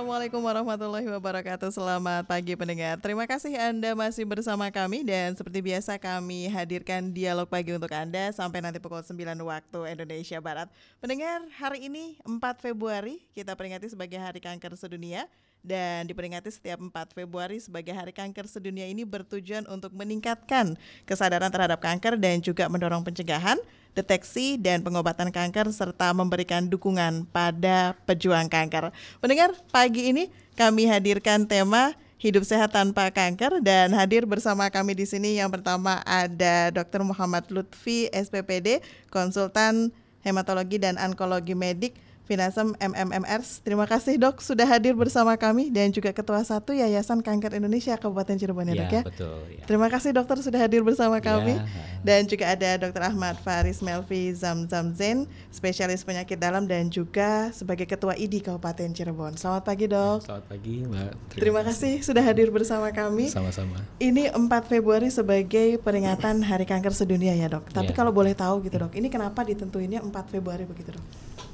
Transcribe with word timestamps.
Assalamualaikum 0.00 0.40
warahmatullahi 0.40 1.04
wabarakatuh. 1.12 1.76
Selamat 1.76 2.24
pagi 2.24 2.56
pendengar. 2.56 2.96
Terima 3.04 3.28
kasih 3.28 3.52
Anda 3.60 3.92
masih 3.92 4.24
bersama 4.24 4.72
kami 4.72 5.04
Dan 5.04 5.36
seperti 5.36 5.60
biasa 5.60 6.00
kami 6.00 6.48
hadirkan 6.48 7.12
dialog 7.12 7.44
pagi 7.44 7.76
untuk 7.76 7.92
Anda 7.92 8.32
Sampai 8.32 8.64
nanti 8.64 8.80
pukul 8.80 9.04
9 9.04 9.12
waktu 9.44 9.80
Indonesia 9.92 10.40
Barat. 10.40 10.72
Pendengar 11.04 11.44
hari 11.52 11.84
ini 11.84 12.16
4 12.24 12.32
Februari 12.64 13.20
Kita 13.36 13.52
peringati 13.52 13.92
sebagai 13.92 14.16
Hari 14.16 14.40
Kanker 14.40 14.72
Sedunia 14.72 15.28
dan 15.60 16.08
diperingati 16.08 16.48
setiap 16.48 16.80
4 16.80 16.92
Februari 17.12 17.60
sebagai 17.60 17.92
Hari 17.92 18.16
Kanker 18.16 18.48
Sedunia 18.48 18.88
ini 18.88 19.04
bertujuan 19.04 19.68
untuk 19.68 19.92
meningkatkan 19.92 20.76
kesadaran 21.04 21.52
terhadap 21.52 21.80
kanker 21.80 22.16
dan 22.16 22.40
juga 22.40 22.66
mendorong 22.72 23.04
pencegahan, 23.04 23.60
deteksi 23.92 24.56
dan 24.56 24.80
pengobatan 24.80 25.28
kanker 25.28 25.68
serta 25.70 26.16
memberikan 26.16 26.64
dukungan 26.64 27.28
pada 27.28 27.92
pejuang 28.08 28.48
kanker. 28.48 28.88
Mendengar 29.20 29.52
pagi 29.68 30.08
ini 30.12 30.32
kami 30.56 30.88
hadirkan 30.88 31.44
tema 31.44 31.92
hidup 32.20 32.44
sehat 32.44 32.76
tanpa 32.76 33.08
kanker 33.08 33.64
dan 33.64 33.96
hadir 33.96 34.28
bersama 34.28 34.68
kami 34.68 34.92
di 34.92 35.08
sini 35.08 35.40
yang 35.40 35.48
pertama 35.48 36.04
ada 36.04 36.68
Dr. 36.68 37.00
Muhammad 37.00 37.48
Lutfi 37.48 38.12
SPPD, 38.12 38.84
konsultan 39.08 39.88
hematologi 40.20 40.76
dan 40.76 41.00
onkologi 41.00 41.56
medik 41.56 41.96
Finasem 42.30 42.78
MMMRs. 42.78 43.58
Terima 43.66 43.90
kasih 43.90 44.14
dok 44.14 44.38
sudah 44.38 44.62
hadir 44.62 44.94
bersama 44.94 45.34
kami 45.34 45.66
dan 45.66 45.90
juga 45.90 46.14
Ketua 46.14 46.46
Satu 46.46 46.70
Yayasan 46.70 47.26
Kanker 47.26 47.58
Indonesia 47.58 47.98
Kabupaten 47.98 48.38
Cirebon 48.38 48.70
ya, 48.70 48.78
ya 48.78 48.78
dok 48.78 48.90
ya. 48.94 49.02
Betul, 49.02 49.38
ya. 49.58 49.64
Terima 49.66 49.90
kasih 49.90 50.14
dokter 50.14 50.38
sudah 50.38 50.62
hadir 50.62 50.86
bersama 50.86 51.18
Ya. 51.18 51.26
kami. 51.26 51.58
Dan 52.06 52.30
juga 52.30 52.54
ada 52.54 52.78
Dr. 52.78 53.02
Ahmad 53.02 53.34
Faris 53.42 53.82
Melvi 53.82 54.30
Zamzam 54.30 54.94
Zain, 54.94 55.26
spesialis 55.50 56.06
penyakit 56.06 56.38
dalam 56.38 56.70
dan 56.70 56.86
juga 56.86 57.50
sebagai 57.50 57.90
Ketua 57.90 58.14
ID 58.14 58.46
Kabupaten 58.46 58.94
Cirebon. 58.94 59.34
Selamat 59.34 59.66
pagi 59.66 59.90
dok. 59.90 60.22
Selamat 60.22 60.46
pagi 60.46 60.86
Mbak. 60.86 61.34
Terima 61.34 61.66
kasih 61.66 61.98
sudah 61.98 62.22
hadir 62.22 62.54
bersama 62.54 62.94
kami. 62.94 63.26
Sama-sama. 63.26 63.74
Ini 63.98 64.30
4 64.30 64.70
Februari 64.70 65.10
sebagai 65.10 65.82
peringatan 65.82 66.46
Hari 66.46 66.62
Kanker 66.62 66.94
Sedunia 66.94 67.34
ya 67.34 67.50
dok. 67.50 67.66
Tapi 67.74 67.90
Ya. 67.90 67.96
kalau 67.98 68.14
boleh 68.14 68.38
tahu 68.38 68.62
gitu 68.62 68.78
dok, 68.78 68.94
ini 68.94 69.10
kenapa 69.10 69.42
ditentuinnya 69.42 69.98
4 69.98 70.30
Februari 70.30 70.62
begitu 70.62 70.94
dok? 70.94 71.02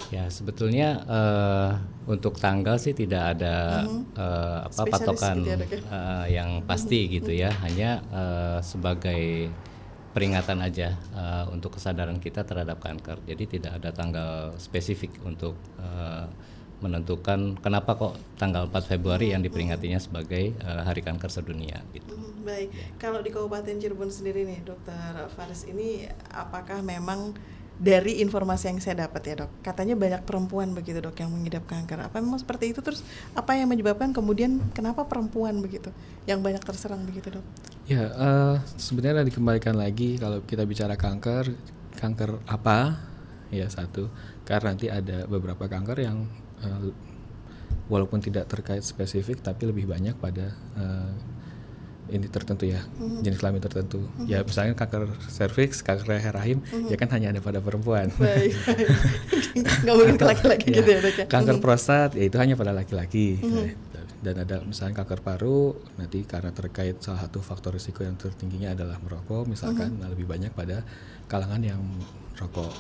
Ya 0.07 0.27
sebetulnya 0.31 0.66
eh, 0.75 1.71
untuk 2.07 2.39
tanggal 2.39 2.79
sih 2.79 2.95
tidak 2.95 3.39
ada 3.39 3.87
eh, 4.15 4.59
apa 4.67 4.73
Spesialis 4.73 4.95
patokan 4.99 5.37
gitu 5.43 5.51
ya, 5.51 5.57
ya? 5.67 5.81
eh, 5.93 6.25
yang 6.35 6.51
pasti 6.67 7.01
gitu 7.07 7.31
ya. 7.31 7.51
Hanya 7.63 8.03
eh, 8.11 8.59
sebagai 8.65 9.51
peringatan 10.17 10.65
aja 10.65 10.97
eh, 10.97 11.45
untuk 11.53 11.77
kesadaran 11.77 12.17
kita 12.17 12.43
terhadap 12.49 12.81
kanker. 12.81 13.21
Jadi 13.29 13.61
tidak 13.61 13.83
ada 13.83 13.93
tanggal 13.93 14.57
spesifik 14.57 15.13
untuk 15.29 15.55
eh, 15.77 16.27
menentukan 16.77 17.57
kenapa 17.65 17.97
kok 17.97 18.21
tanggal 18.37 18.69
4 18.69 18.85
Februari 18.85 19.33
yang 19.33 19.41
diperingatinya 19.41 19.97
sebagai 19.97 20.53
eh, 20.53 20.83
Hari 20.85 21.01
Kanker 21.05 21.33
Sedunia 21.33 21.81
gitu. 21.93 22.13
Baik, 22.45 22.73
kalau 23.01 23.25
di 23.25 23.33
Kabupaten 23.33 23.77
Cirebon 23.81 24.13
sendiri 24.13 24.45
nih, 24.45 24.61
Dokter 24.63 25.27
Faris 25.35 25.65
ini 25.67 26.05
apakah 26.31 26.85
memang 26.85 27.33
dari 27.77 28.25
informasi 28.25 28.73
yang 28.73 28.81
saya 28.81 29.05
dapat 29.05 29.23
ya 29.29 29.35
dok, 29.45 29.53
katanya 29.61 29.93
banyak 30.01 30.25
perempuan 30.25 30.73
begitu 30.73 30.97
dok 31.05 31.13
yang 31.21 31.29
mengidap 31.29 31.69
kanker. 31.69 32.09
Apa 32.09 32.25
memang 32.25 32.41
seperti 32.41 32.73
itu? 32.73 32.81
Terus 32.81 33.05
apa 33.37 33.53
yang 33.53 33.69
menyebabkan 33.69 34.17
kemudian 34.17 34.65
kenapa 34.73 35.05
perempuan 35.05 35.61
begitu 35.61 35.93
yang 36.25 36.41
banyak 36.41 36.65
terserang 36.65 37.05
begitu 37.05 37.37
dok? 37.37 37.45
Ya, 37.85 38.09
eh, 38.09 38.57
sebenarnya 38.81 39.29
dikembalikan 39.29 39.77
lagi 39.77 40.17
kalau 40.17 40.41
kita 40.49 40.65
bicara 40.65 40.97
kanker, 40.97 41.53
kanker 42.01 42.41
apa? 42.49 42.97
Ya 43.53 43.69
satu, 43.71 44.11
karena 44.49 44.75
nanti 44.75 44.91
ada 44.91 45.29
beberapa 45.29 45.69
kanker 45.69 46.01
yang 46.01 46.25
eh, 46.65 46.91
walaupun 47.93 48.19
tidak 48.25 48.51
terkait 48.51 48.83
spesifik 48.83 49.45
tapi 49.45 49.69
lebih 49.69 49.85
banyak 49.85 50.17
pada 50.17 50.51
eh, 50.81 51.13
ini 52.07 52.27
tertentu 52.27 52.65
ya 52.65 52.81
jenis 53.21 53.37
kelamin 53.37 53.59
tertentu. 53.59 53.99
Ya 54.25 54.41
misalnya 54.41 54.73
kanker 54.73 55.11
serviks, 55.27 55.83
kanker 55.83 56.07
leher 56.07 56.31
rahim, 56.31 56.59
ya 56.87 56.95
kan 56.95 57.11
hanya 57.11 57.31
ada 57.31 57.41
pada 57.41 57.59
perempuan. 57.59 58.11
Baik, 58.15 58.55
baik. 58.63 58.87
nggak 59.83 59.95
mungkin 59.95 60.17
ke 60.17 60.27
laki-laki 60.27 60.69
Ya, 60.71 60.77
gitu 60.79 60.91
ya 60.91 60.99
dok 61.01 61.17
ya? 61.17 61.25
Kanker 61.27 61.57
prostat 61.59 62.11
ya 62.15 62.25
itu 62.25 62.37
hanya 62.37 62.55
pada 62.55 62.71
laki-laki. 62.71 63.41
Dan 64.17 64.43
ada 64.43 64.59
misalnya 64.61 64.97
kanker 64.97 65.21
paru 65.21 65.77
nanti 65.97 66.25
karena 66.25 66.51
terkait 66.51 66.99
salah 66.99 67.23
satu 67.23 67.39
faktor 67.39 67.77
risiko 67.77 68.03
yang 68.03 68.17
tertingginya 68.17 68.75
adalah 68.75 68.99
merokok 68.99 69.47
misalkan 69.47 70.01
nah 70.01 70.09
lebih 70.09 70.27
banyak 70.27 70.51
pada 70.51 70.83
kalangan 71.27 71.63
yang 71.63 71.79
merokok. 72.35 72.75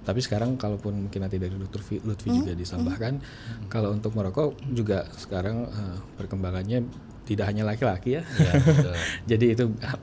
Tapi 0.00 0.20
sekarang 0.24 0.56
kalaupun 0.56 1.08
mungkin 1.08 1.20
nanti 1.20 1.36
dari 1.36 1.52
Dr. 1.52 1.84
Fi- 1.84 2.00
Lutfi 2.00 2.32
juga 2.32 2.56
disambahkan 2.56 3.20
kalau 3.68 3.92
untuk 3.92 4.16
merokok 4.16 4.56
juga 4.72 5.04
sekarang 5.14 5.68
eh, 5.68 5.96
perkembangannya 6.16 6.80
tidak 7.30 7.46
hanya 7.46 7.62
laki-laki 7.62 8.18
ya. 8.18 8.22
Ya, 8.34 8.52
betul. 8.58 8.94
Jadi 9.30 9.46
itu 9.54 9.64
ha- 9.86 10.02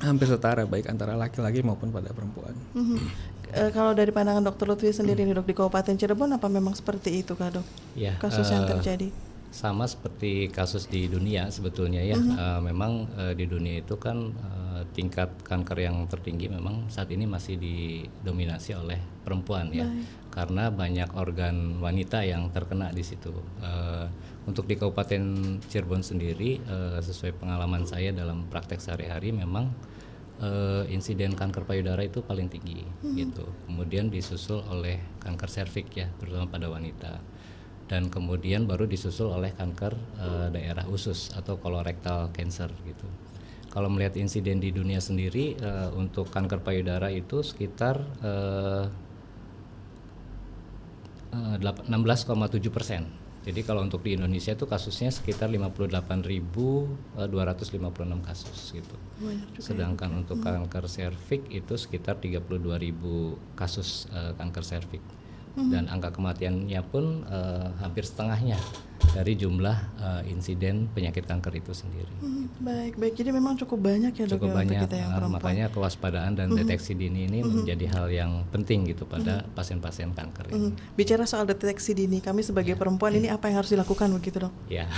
hampir 0.00 0.26
setara 0.28 0.64
baik 0.64 0.88
antara 0.88 1.12
laki-laki 1.12 1.60
maupun 1.60 1.92
pada 1.92 2.08
perempuan. 2.16 2.56
Mhm. 2.72 2.98
Eh, 3.46 3.70
kalau 3.70 3.94
dari 3.94 4.10
pandangan 4.10 4.42
dokter 4.42 4.66
Lutfi 4.66 4.90
sendiri 4.90 5.22
nih 5.22 5.36
dok 5.36 5.46
di 5.46 5.54
Kabupaten 5.54 5.94
Cirebon 5.94 6.34
apa 6.34 6.48
memang 6.50 6.74
seperti 6.74 7.22
itu 7.22 7.38
kah 7.38 7.52
dok? 7.52 7.64
Ya, 7.94 8.16
Kasus 8.18 8.48
yang 8.48 8.64
eh, 8.64 8.72
terjadi? 8.72 9.08
sama 9.46 9.88
seperti 9.88 10.52
kasus 10.52 10.84
di 10.84 11.08
dunia 11.08 11.48
sebetulnya 11.48 12.02
ya 12.02 12.18
Eh, 12.18 12.60
memang 12.60 13.08
eh, 13.16 13.32
di 13.32 13.46
dunia 13.48 13.80
itu 13.80 13.96
kan 13.96 14.34
eh, 14.34 14.65
tingkat 14.92 15.32
kanker 15.46 15.78
yang 15.80 16.04
tertinggi 16.10 16.50
memang 16.50 16.90
saat 16.92 17.08
ini 17.08 17.24
masih 17.24 17.56
didominasi 17.56 18.76
oleh 18.76 18.98
perempuan 19.24 19.72
ya. 19.72 19.88
Karena 20.30 20.68
banyak 20.68 21.16
organ 21.16 21.80
wanita 21.80 22.20
yang 22.20 22.52
terkena 22.52 22.92
di 22.92 23.00
situ. 23.00 23.32
Eh, 23.64 24.06
untuk 24.46 24.68
di 24.70 24.78
Kabupaten 24.78 25.22
Cirebon 25.66 26.04
sendiri 26.04 26.60
eh, 26.60 26.98
sesuai 27.02 27.40
pengalaman 27.40 27.88
saya 27.88 28.12
dalam 28.12 28.46
praktek 28.46 28.78
sehari-hari 28.78 29.32
memang 29.32 29.72
eh, 30.38 30.84
insiden 30.92 31.34
kanker 31.34 31.64
payudara 31.64 32.04
itu 32.04 32.22
paling 32.22 32.46
tinggi 32.46 32.84
gitu. 33.16 33.48
Kemudian 33.66 34.12
disusul 34.12 34.62
oleh 34.68 35.00
kanker 35.24 35.50
serviks 35.50 35.96
ya 35.96 36.06
terutama 36.20 36.46
pada 36.46 36.70
wanita. 36.70 37.18
Dan 37.86 38.10
kemudian 38.10 38.66
baru 38.66 38.86
disusul 38.86 39.30
oleh 39.30 39.54
kanker 39.54 39.94
eh, 40.20 40.48
daerah 40.52 40.86
usus 40.86 41.32
atau 41.34 41.58
colorectal 41.58 42.30
cancer 42.30 42.70
gitu. 42.86 43.06
Kalau 43.76 43.92
melihat 43.92 44.16
insiden 44.16 44.56
di 44.56 44.72
dunia 44.72 45.04
sendiri 45.04 45.52
eh, 45.52 45.88
untuk 45.92 46.32
kanker 46.32 46.64
payudara 46.64 47.12
itu 47.12 47.44
sekitar 47.44 48.00
eh, 48.24 48.88
eh, 51.36 51.56
delapan- 51.60 51.84
16,7 51.84 52.72
persen. 52.72 53.04
Jadi 53.44 53.60
kalau 53.62 53.84
untuk 53.84 54.00
di 54.00 54.16
Indonesia 54.16 54.56
itu 54.56 54.64
kasusnya 54.64 55.12
sekitar 55.12 55.52
58.256 55.52 57.20
kasus 58.24 58.60
gitu. 58.74 58.96
Ya, 59.20 59.60
Sedangkan 59.60 60.24
untuk 60.24 60.40
kanker 60.40 60.88
serviks 60.88 61.46
itu 61.52 61.74
sekitar 61.76 62.16
32.000 62.16 62.48
kasus 63.60 64.08
eh, 64.08 64.32
kanker 64.40 64.64
serviks. 64.64 65.04
Dan 65.56 65.84
angka 65.92 66.16
kematiannya 66.16 66.80
pun 66.88 67.28
eh, 67.28 67.68
hampir 67.84 68.08
setengahnya 68.08 68.56
dari 68.96 69.32
jumlah 69.32 69.76
eh, 69.96 70.22
insiden 70.28 70.88
penyakit 70.88 71.24
kanker 71.24 71.52
itu 71.52 71.72
sendiri. 71.72 72.08
Hmm, 72.18 72.48
baik 72.58 72.96
baik 72.96 73.14
jadi 73.14 73.30
memang 73.30 73.56
cukup 73.56 73.80
banyak 73.84 74.12
ya 74.12 74.24
dok 74.24 74.40
Cukup 74.40 74.48
ya 74.48 74.52
untuk 74.52 74.60
banyak, 74.64 74.82
kita 74.88 74.96
yang 74.96 75.10
eh, 75.10 75.16
perempuan. 75.16 75.40
makanya 75.40 75.66
kewaspadaan 75.68 76.32
dan 76.32 76.46
deteksi 76.50 76.92
dini 76.92 77.24
ini 77.24 77.38
menjadi 77.40 77.86
hal 77.92 78.06
yang 78.08 78.32
penting 78.48 78.84
gitu 78.86 79.04
pada 79.04 79.44
pasien-pasien 79.52 80.12
kanker 80.12 80.48
Hmm, 80.48 80.72
ini. 80.72 80.80
Bicara 80.92 81.24
soal 81.24 81.44
deteksi 81.44 81.92
dini, 81.92 82.20
kami 82.20 82.40
sebagai 82.40 82.72
perempuan 82.74 83.12
ini 83.14 83.28
apa 83.28 83.48
yang 83.48 83.60
harus 83.60 83.70
dilakukan 83.70 84.08
begitu 84.12 84.42
dok? 84.42 84.52
Ya, 84.66 84.88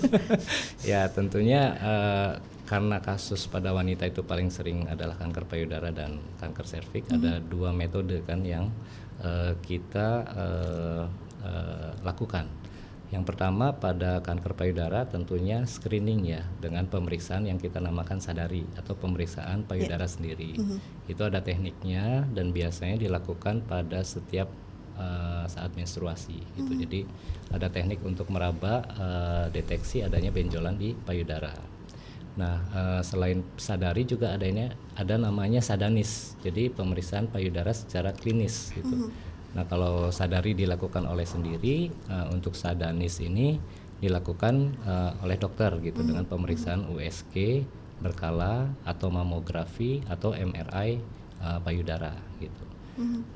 ya 0.90 1.08
tentunya 1.08 1.62
eh, 1.76 2.32
karena 2.66 2.98
kasus 2.98 3.46
pada 3.46 3.70
wanita 3.70 4.04
itu 4.04 4.20
paling 4.20 4.50
sering 4.50 4.90
adalah 4.90 5.14
kanker 5.14 5.46
payudara 5.46 5.94
dan 5.94 6.18
kanker 6.36 6.66
serviks. 6.66 7.08
Ada 7.08 7.38
dua 7.38 7.70
metode 7.70 8.20
kan 8.26 8.42
yang 8.42 8.68
eh, 9.22 9.54
kita 9.62 10.08
eh, 10.34 11.04
lakukan. 12.02 12.65
Yang 13.16 13.32
pertama 13.32 13.72
pada 13.72 14.20
kanker 14.20 14.52
payudara 14.52 15.08
tentunya 15.08 15.64
screening 15.64 16.36
ya 16.36 16.44
dengan 16.60 16.84
pemeriksaan 16.84 17.48
yang 17.48 17.56
kita 17.56 17.80
namakan 17.80 18.20
sadari 18.20 18.68
atau 18.76 18.92
pemeriksaan 18.92 19.64
payudara 19.64 20.04
sendiri. 20.04 20.60
Itu 21.08 21.24
ada 21.24 21.40
tekniknya 21.40 22.28
dan 22.36 22.52
biasanya 22.52 23.00
dilakukan 23.00 23.64
pada 23.64 24.04
setiap 24.04 24.52
eh, 25.00 25.44
saat 25.48 25.72
menstruasi 25.72 26.44
gitu. 26.60 26.72
Jadi 26.76 27.08
ada 27.56 27.72
teknik 27.72 28.04
untuk 28.04 28.28
meraba 28.28 28.84
eh, 28.84 29.44
deteksi 29.48 30.04
adanya 30.04 30.28
benjolan 30.28 30.76
di 30.76 30.92
payudara. 30.92 31.56
Nah, 32.36 32.60
eh, 32.68 33.00
selain 33.00 33.40
sadari 33.56 34.04
juga 34.04 34.36
adanya 34.36 34.76
ada 34.92 35.16
namanya 35.16 35.64
sadanis. 35.64 36.36
Jadi 36.44 36.68
pemeriksaan 36.68 37.32
payudara 37.32 37.72
secara 37.72 38.12
klinis 38.12 38.76
gitu. 38.76 39.08
Nah, 39.56 39.64
kalau 39.64 40.12
sadari 40.12 40.52
dilakukan 40.52 41.08
oleh 41.08 41.24
sendiri 41.24 41.88
eh, 41.88 42.26
untuk 42.28 42.52
sadanis 42.52 43.24
ini 43.24 43.56
dilakukan 43.96 44.54
eh, 44.84 45.24
oleh 45.24 45.40
dokter 45.40 45.72
gitu 45.80 46.04
dengan 46.04 46.28
pemeriksaan 46.28 46.92
USG 46.92 47.64
berkala 48.04 48.68
atau 48.84 49.08
mamografi 49.08 50.04
atau 50.04 50.36
MRI 50.36 51.00
eh, 51.40 51.58
payudara 51.64 52.12
gitu. 52.36 52.66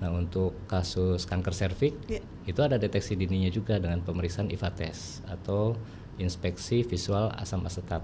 Nah 0.00 0.08
untuk 0.08 0.56
kasus 0.64 1.28
kanker 1.28 1.52
serviks 1.52 2.00
Iya. 2.08 2.24
itu 2.48 2.60
ada 2.64 2.80
deteksi 2.80 3.12
dininya 3.12 3.52
juga 3.52 3.76
dengan 3.76 4.00
pemeriksaan 4.00 4.48
IVA 4.48 4.72
test 4.72 5.20
atau 5.28 5.76
inspeksi 6.16 6.80
visual 6.84 7.32
asam 7.36 7.64
asetat. 7.68 8.00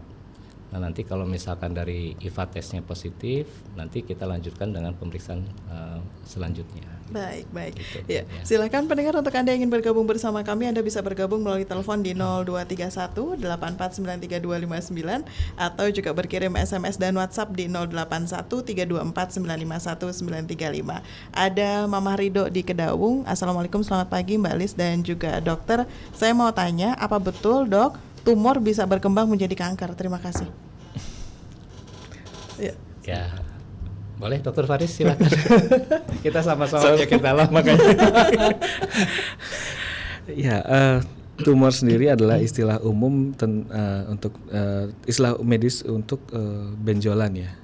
Nah 0.75 0.83
nanti 0.83 1.07
kalau 1.07 1.23
misalkan 1.23 1.71
dari 1.71 2.19
IVA 2.19 2.45
testnya 2.51 2.83
positif, 2.83 3.47
nanti 3.79 4.03
kita 4.03 4.27
lanjutkan 4.27 4.75
dengan 4.75 4.93
pemeriksaan 4.99 5.47
eh, 5.71 6.01
selanjutnya. 6.27 6.87
Baik, 7.07 7.47
baik. 7.55 7.79
Gitu, 7.79 7.99
Ya, 8.11 8.27
ya. 8.27 8.43
silakan 8.43 8.91
pendengar 8.91 9.15
untuk 9.15 9.31
Anda 9.31 9.55
yang 9.55 9.63
ingin 9.63 9.71
bergabung 9.79 10.11
bersama 10.11 10.43
kami, 10.43 10.67
Anda 10.67 10.83
bisa 10.83 10.99
bergabung 11.07 11.39
melalui 11.47 11.63
telepon 11.63 12.03
di 12.03 12.19
0231 12.19 13.39
84932259 13.39 15.23
atau 15.55 15.87
juga 15.95 16.11
berkirim 16.11 16.51
SMS 16.59 16.99
dan 16.99 17.15
WhatsApp 17.15 17.55
di 17.55 17.71
081 17.71 18.51
324 18.51 19.39
951 19.39 20.51
935. 20.51 21.03
Ada 21.31 21.87
Mama 21.87 22.19
Rido 22.19 22.51
di 22.51 22.67
Kedawung. 22.67 23.23
Assalamualaikum, 23.23 23.87
selamat 23.87 24.11
pagi 24.11 24.35
Mbak 24.35 24.55
Lis 24.59 24.75
dan 24.75 25.07
juga 25.07 25.39
dokter. 25.39 25.87
Saya 26.11 26.35
mau 26.35 26.51
tanya, 26.51 26.99
apa 26.99 27.23
betul 27.23 27.71
dok 27.71 28.06
tumor 28.27 28.59
bisa 28.59 28.83
berkembang 28.83 29.31
menjadi 29.31 29.55
kanker? 29.55 29.95
Terima 29.95 30.19
kasih. 30.19 30.51
Ya. 32.59 32.75
Ya, 33.07 33.23
boleh 34.19 34.43
Dokter 34.43 34.67
Faris 34.67 34.91
silakan. 34.91 35.31
kita 36.27 36.43
sama-sama 36.43 36.99
penyakit 36.99 37.23
dalam 37.23 37.49
makanya. 37.55 37.87
Ya, 40.27 40.59
eh, 40.59 40.99
tumor 41.39 41.71
sendiri 41.71 42.11
adalah 42.11 42.43
istilah 42.43 42.83
umum 42.83 43.31
ten- 43.31 43.71
eh, 43.71 44.03
untuk 44.11 44.35
eh, 44.51 44.91
istilah 45.07 45.39
medis 45.39 45.87
untuk 45.87 46.19
eh, 46.35 46.75
benjolan 46.75 47.31
ya. 47.31 47.55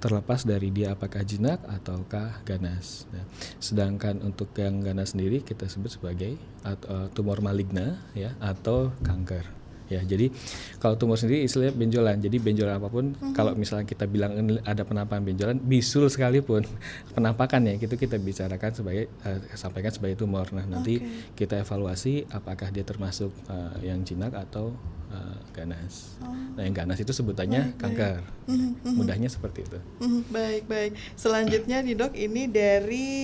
Terlepas 0.00 0.48
dari 0.48 0.72
dia 0.72 0.96
apakah 0.96 1.20
jinak 1.28 1.60
ataukah 1.68 2.40
ganas. 2.48 3.04
Nah, 3.12 3.20
sedangkan 3.60 4.24
untuk 4.24 4.48
yang 4.56 4.80
ganas 4.80 5.12
sendiri 5.12 5.44
kita 5.44 5.68
sebut 5.68 5.92
sebagai 5.92 6.40
at- 6.64 6.88
eh, 6.88 7.12
tumor 7.12 7.44
maligna 7.44 8.00
ya 8.16 8.32
atau 8.40 8.96
kanker. 9.04 9.44
Ya, 9.86 10.02
jadi 10.02 10.34
kalau 10.82 10.98
tumor 10.98 11.14
sendiri 11.14 11.46
istilahnya 11.46 11.74
benjolan. 11.74 12.18
Jadi 12.18 12.36
benjolan 12.42 12.82
apa 12.82 12.88
pun, 12.90 13.14
kalau 13.38 13.54
misalnya 13.54 13.86
kita 13.86 14.10
bilang 14.10 14.34
ada 14.66 14.82
penampakan 14.82 15.22
benjolan, 15.22 15.56
bisul 15.62 16.10
sekalipun 16.10 16.66
penampakan 17.16 17.70
ya, 17.70 17.74
itu 17.78 17.94
kita 17.94 18.18
bicarakan 18.18 18.70
sebagai 18.74 19.06
eh, 19.22 19.38
sampaikan 19.54 19.94
sebagai 19.94 20.18
tumor. 20.18 20.50
Nah, 20.50 20.66
nanti 20.66 20.98
kita 21.38 21.62
evaluasi 21.62 22.26
apakah 22.34 22.74
dia 22.74 22.82
termasuk 22.82 23.30
eh, 23.46 23.90
yang 23.92 24.02
jinak 24.02 24.34
atau 24.34 24.74
eh, 25.14 25.38
ganas. 25.54 26.18
Nah, 26.58 26.66
yang 26.66 26.74
ganas 26.74 26.98
itu 26.98 27.14
sebutannya 27.14 27.78
kanker. 27.78 28.20
Ya, 28.22 28.90
Mudahnya 28.90 29.30
seperti 29.30 29.62
itu. 29.66 29.78
Mhm, 30.02 30.20
baik 30.34 30.64
baik. 30.66 30.92
Selanjutnya 31.14 31.78
nih 31.82 31.94
dok, 31.94 32.12
ini 32.18 32.42
dari 32.50 33.16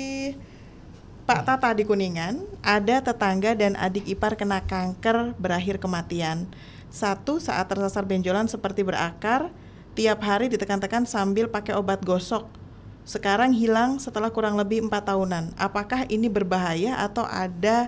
Pak 1.23 1.47
Tata 1.47 1.71
di 1.71 1.87
Kuningan, 1.87 2.43
ada 2.67 2.99
tetangga 2.99 3.55
dan 3.55 3.79
adik 3.79 4.11
ipar 4.11 4.35
kena 4.35 4.59
kanker 4.59 5.39
berakhir 5.39 5.79
kematian. 5.79 6.51
Satu 6.91 7.39
saat 7.39 7.71
tersasar 7.71 8.03
benjolan 8.03 8.51
seperti 8.51 8.83
berakar, 8.83 9.55
tiap 9.95 10.19
hari 10.27 10.51
ditekan-tekan 10.51 11.07
sambil 11.07 11.47
pakai 11.47 11.79
obat 11.79 12.03
gosok. 12.03 12.51
Sekarang 13.07 13.55
hilang 13.55 14.03
setelah 14.03 14.35
kurang 14.35 14.59
lebih 14.59 14.83
empat 14.83 15.15
tahunan. 15.15 15.55
Apakah 15.55 16.11
ini 16.11 16.27
berbahaya 16.27 16.99
atau 16.99 17.23
ada 17.23 17.87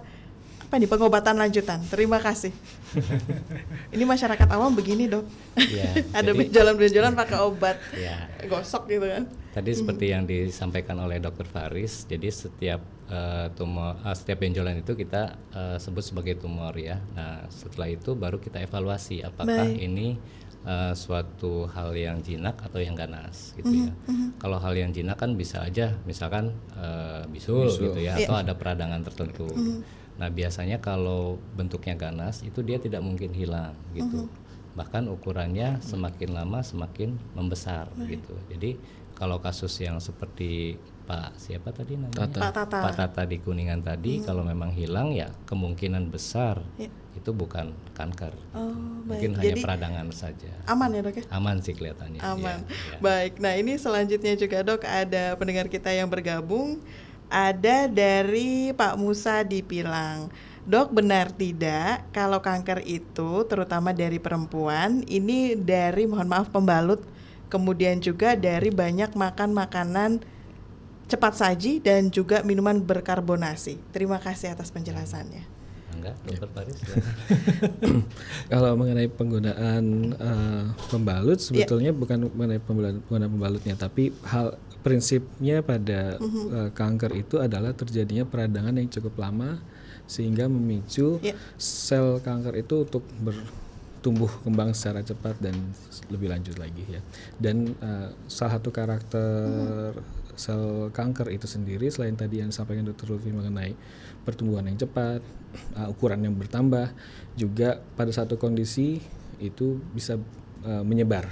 apa 0.63 0.75
nih 0.79 0.87
pengobatan 0.87 1.35
lanjutan? 1.35 1.83
Terima 1.91 2.23
kasih. 2.23 2.55
ini 3.95 4.07
masyarakat 4.07 4.47
awam 4.55 4.71
begini 4.79 5.11
dok. 5.11 5.27
Iya, 5.59 6.07
ada 6.23 6.31
benjolan-benjolan 6.31 7.19
pakai 7.19 7.39
obat 7.43 7.83
Ya. 7.99 8.31
gosok 8.47 8.87
gitu 8.87 9.11
kan. 9.11 9.27
Tadi 9.59 9.71
seperti 9.75 10.15
yang 10.15 10.23
disampaikan 10.23 11.03
oleh 11.03 11.19
Dokter 11.19 11.47
Faris, 11.51 12.07
jadi 12.07 12.31
setiap 12.31 12.94
eh, 13.11 13.47
tumor, 13.53 13.99
eh, 14.01 14.17
setiap 14.17 14.41
benjolan 14.41 14.81
itu 14.81 14.93
kita 14.97 15.37
eh, 15.53 15.77
sebut 15.81 16.05
sebagai 16.05 16.41
tumor 16.41 16.73
ya. 16.77 17.01
Nah 17.17 17.45
setelah 17.53 17.89
itu 17.93 18.17
baru 18.17 18.41
kita 18.41 18.63
evaluasi 18.65 19.21
apakah 19.25 19.69
Baik. 19.69 19.81
ini 19.81 20.17
eh, 20.65 20.93
suatu 20.97 21.69
hal 21.69 21.93
yang 21.93 22.25
jinak 22.25 22.61
atau 22.65 22.81
yang 22.81 22.97
ganas 22.97 23.53
gitu 23.59 23.89
ya. 23.89 23.93
Kalau 24.41 24.61
hal 24.61 24.75
yang 24.77 24.93
jinak 24.93 25.17
kan 25.17 25.37
bisa 25.37 25.65
aja, 25.65 25.97
misalkan 26.09 26.53
eh, 26.77 27.23
bisul, 27.29 27.69
gitu 27.69 28.01
ya, 28.01 28.17
atau 28.17 28.37
ada 28.37 28.53
peradangan 28.57 29.05
tertentu. 29.05 29.49
Nah 30.15 30.31
biasanya 30.31 30.79
kalau 30.79 31.43
bentuknya 31.59 31.99
ganas 31.99 32.47
itu 32.47 32.63
dia 32.63 32.79
tidak 32.79 33.03
mungkin 33.03 33.35
hilang 33.35 33.75
gitu. 33.93 34.31
Bahkan 34.75 35.07
ukurannya 35.07 35.79
semakin 35.83 36.35
lama 36.35 36.63
semakin 36.63 37.15
membesar 37.35 37.91
gitu. 38.07 38.35
Jadi 38.51 38.79
kalau 39.15 39.39
kasus 39.39 39.71
yang 39.79 40.03
seperti 40.03 40.75
Pak 41.05 41.37
siapa 41.37 41.69
tadi 41.69 41.95
namanya? 41.95 42.25
Tata. 42.25 42.41
Pak 42.41 42.53
Tata. 42.57 42.79
Pak 42.81 42.95
Tata 42.97 43.23
di 43.25 43.37
Kuningan 43.37 43.85
tadi 43.85 44.25
kalau 44.25 44.41
memang 44.41 44.73
hilang 44.73 45.13
ya 45.13 45.29
kemungkinan 45.45 46.09
besar 46.09 46.65
Ya. 46.75 46.89
itu 47.13 47.31
bukan 47.31 47.71
kanker. 47.93 48.33
Oh, 48.53 48.73
Mungkin 49.05 49.37
baik. 49.37 49.39
hanya 49.39 49.49
Jadi 49.53 49.61
peradangan 49.61 50.09
saja. 50.11 50.53
aman 50.65 50.91
ya 50.91 51.01
dok 51.01 51.17
ya? 51.21 51.25
Aman 51.31 51.57
sih 51.61 51.73
kelihatannya. 51.73 52.19
Aman. 52.19 52.65
Iya, 52.65 52.73
iya. 52.73 52.97
Baik. 52.99 53.33
Nah 53.39 53.53
ini 53.55 53.77
selanjutnya 53.77 54.33
juga 54.35 54.65
dok 54.65 54.83
ada 54.83 55.37
pendengar 55.37 55.69
kita 55.69 55.93
yang 55.93 56.09
bergabung. 56.09 56.81
Ada 57.29 57.85
dari 57.87 58.71
Pak 58.71 58.95
Musa 58.97 59.43
di 59.43 59.61
Pilang. 59.61 60.29
Dok 60.65 60.93
benar 60.93 61.29
tidak 61.29 62.09
kalau 62.11 62.41
kanker 62.41 62.81
itu 62.81 63.45
terutama 63.45 63.93
dari 63.93 64.17
perempuan 64.17 65.05
ini 65.05 65.53
dari 65.53 66.09
mohon 66.09 66.25
maaf 66.25 66.49
pembalut 66.49 67.05
kemudian 67.53 68.01
juga 68.01 68.33
dari 68.33 68.73
banyak 68.73 69.13
makan 69.13 69.53
makanan 69.53 70.11
cepat 71.15 71.35
saji 71.39 71.79
dan 71.79 72.11
juga 72.11 72.43
minuman 72.43 72.83
berkarbonasi. 72.83 73.79
Terima 73.95 74.19
kasih 74.19 74.51
atas 74.51 74.75
penjelasannya. 74.75 75.47
Enggak, 75.95 76.15
Dokter 76.27 76.49
Faris. 76.51 76.79
Kalau 78.53 78.75
mengenai 78.75 79.07
penggunaan 79.07 79.85
eh, 80.11 80.65
pembalut 80.91 81.39
sebetulnya 81.39 81.95
bukan 81.95 82.35
mengenai 82.35 82.59
pembalut, 82.59 82.99
penggunaan 83.07 83.33
pembalutnya, 83.33 83.75
tapi 83.79 84.11
hal 84.27 84.59
prinsipnya 84.83 85.63
pada 85.63 86.19
eh, 86.19 86.71
kanker 86.75 87.15
itu 87.15 87.39
adalah 87.39 87.71
terjadinya 87.73 88.27
peradangan 88.27 88.75
yang 88.75 88.91
cukup 88.91 89.17
lama 89.23 89.63
sehingga 90.05 90.51
memicu 90.51 91.17
Ya. 91.25 91.33
sel 91.57 92.21
kanker 92.21 92.61
itu 92.61 92.85
untuk 92.85 93.07
bertumbuh 93.25 94.29
kembang 94.45 94.77
secara 94.77 95.01
cepat 95.01 95.41
dan 95.41 95.57
lebih 96.13 96.29
lanjut 96.29 96.59
lagi 96.61 96.85
ya. 96.91 97.01
Dan 97.39 97.73
eh, 97.79 98.11
salah 98.29 98.59
satu 98.59 98.69
karakter 98.69 99.95
sel 100.35 100.91
kanker 100.91 101.31
itu 101.31 101.47
sendiri 101.47 101.89
selain 101.91 102.15
tadi 102.19 102.43
yang 102.43 102.51
disampaikan 102.51 102.87
Dr. 102.87 103.15
Lutfi 103.15 103.31
mengenai 103.31 103.75
pertumbuhan 104.23 104.67
yang 104.67 104.79
cepat, 104.79 105.21
uh, 105.79 105.93
ukuran 105.93 106.23
yang 106.25 106.35
bertambah, 106.35 106.91
juga 107.39 107.81
pada 107.99 108.11
satu 108.11 108.39
kondisi 108.41 109.03
itu 109.43 109.79
bisa 109.93 110.19
uh, 110.65 110.85
menyebar, 110.87 111.29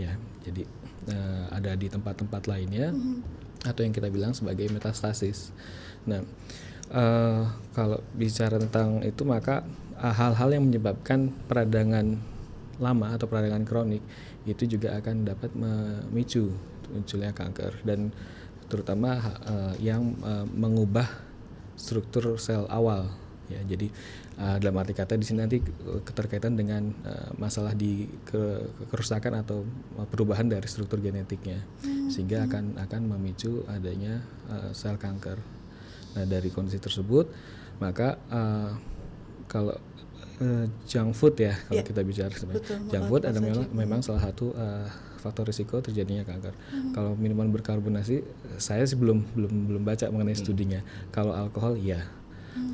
ya. 0.00 0.16
Jadi 0.42 0.64
uh, 1.12 1.44
ada 1.52 1.76
di 1.76 1.86
tempat-tempat 1.92 2.48
lainnya 2.48 2.92
atau 3.66 3.82
yang 3.82 3.92
kita 3.92 4.08
bilang 4.08 4.32
sebagai 4.32 4.70
metastasis. 4.70 5.50
Nah, 6.06 6.22
uh, 6.94 7.44
kalau 7.74 8.00
bicara 8.14 8.56
tentang 8.56 9.02
itu 9.04 9.22
maka 9.26 9.66
uh, 9.98 10.14
hal-hal 10.14 10.48
yang 10.54 10.64
menyebabkan 10.68 11.32
peradangan 11.50 12.18
lama 12.78 13.06
atau 13.10 13.26
peradangan 13.26 13.66
kronik 13.66 14.02
itu 14.46 14.78
juga 14.78 14.94
akan 14.96 15.26
dapat 15.26 15.50
memicu 15.52 16.54
munculnya 16.92 17.32
kanker. 17.32 17.84
Dan 17.84 18.12
terutama 18.68 19.16
uh, 19.48 19.74
yang 19.80 20.16
uh, 20.20 20.44
mengubah 20.44 21.08
struktur 21.78 22.36
sel 22.36 22.68
awal. 22.68 23.08
Ya 23.48 23.64
jadi 23.64 23.88
uh, 24.36 24.60
dalam 24.60 24.76
arti 24.76 24.92
kata 24.92 25.16
di 25.16 25.24
sini 25.24 25.40
nanti 25.40 25.64
keterkaitan 26.04 26.52
dengan 26.52 26.92
uh, 27.00 27.32
masalah 27.40 27.72
di 27.72 28.04
ke- 28.28 28.92
kerusakan 28.92 29.40
atau 29.40 29.64
perubahan 30.12 30.44
dari 30.44 30.68
struktur 30.68 31.00
genetiknya. 31.00 31.64
Sehingga 32.12 32.44
akan 32.44 32.76
akan 32.76 33.00
memicu 33.16 33.64
adanya 33.72 34.20
uh, 34.52 34.68
sel 34.76 35.00
kanker. 35.00 35.40
Nah 36.12 36.24
dari 36.28 36.52
kondisi 36.52 36.76
tersebut 36.76 37.32
maka 37.80 38.20
uh, 38.28 38.76
kalau 39.48 39.80
uh, 40.40 40.64
junk 40.86 41.12
food 41.14 41.34
ya 41.38 41.54
kalau 41.66 41.78
Ya, 41.78 41.82
kita 41.84 42.00
bicara 42.02 42.32
sebenarnya 42.34 42.62
betul, 42.64 42.76
junk 42.78 42.90
makan 42.90 43.08
food 43.10 43.22
ada 43.26 43.38
memang, 43.38 43.66
memang 43.74 44.00
salah 44.02 44.22
satu 44.22 44.54
uh, 44.54 44.88
faktor 45.18 45.50
risiko 45.50 45.82
terjadinya 45.82 46.22
kanker. 46.22 46.54
Kalau 46.94 47.18
minuman 47.18 47.50
berkarbonasi, 47.50 48.22
saya 48.56 48.86
sih 48.86 48.94
belum 48.94 49.26
belum 49.34 49.52
belum 49.74 49.82
baca 49.82 50.06
mengenai 50.14 50.38
studinya. 50.38 50.80
Kalau 51.10 51.34
alkohol, 51.34 51.74
iya. 51.74 52.06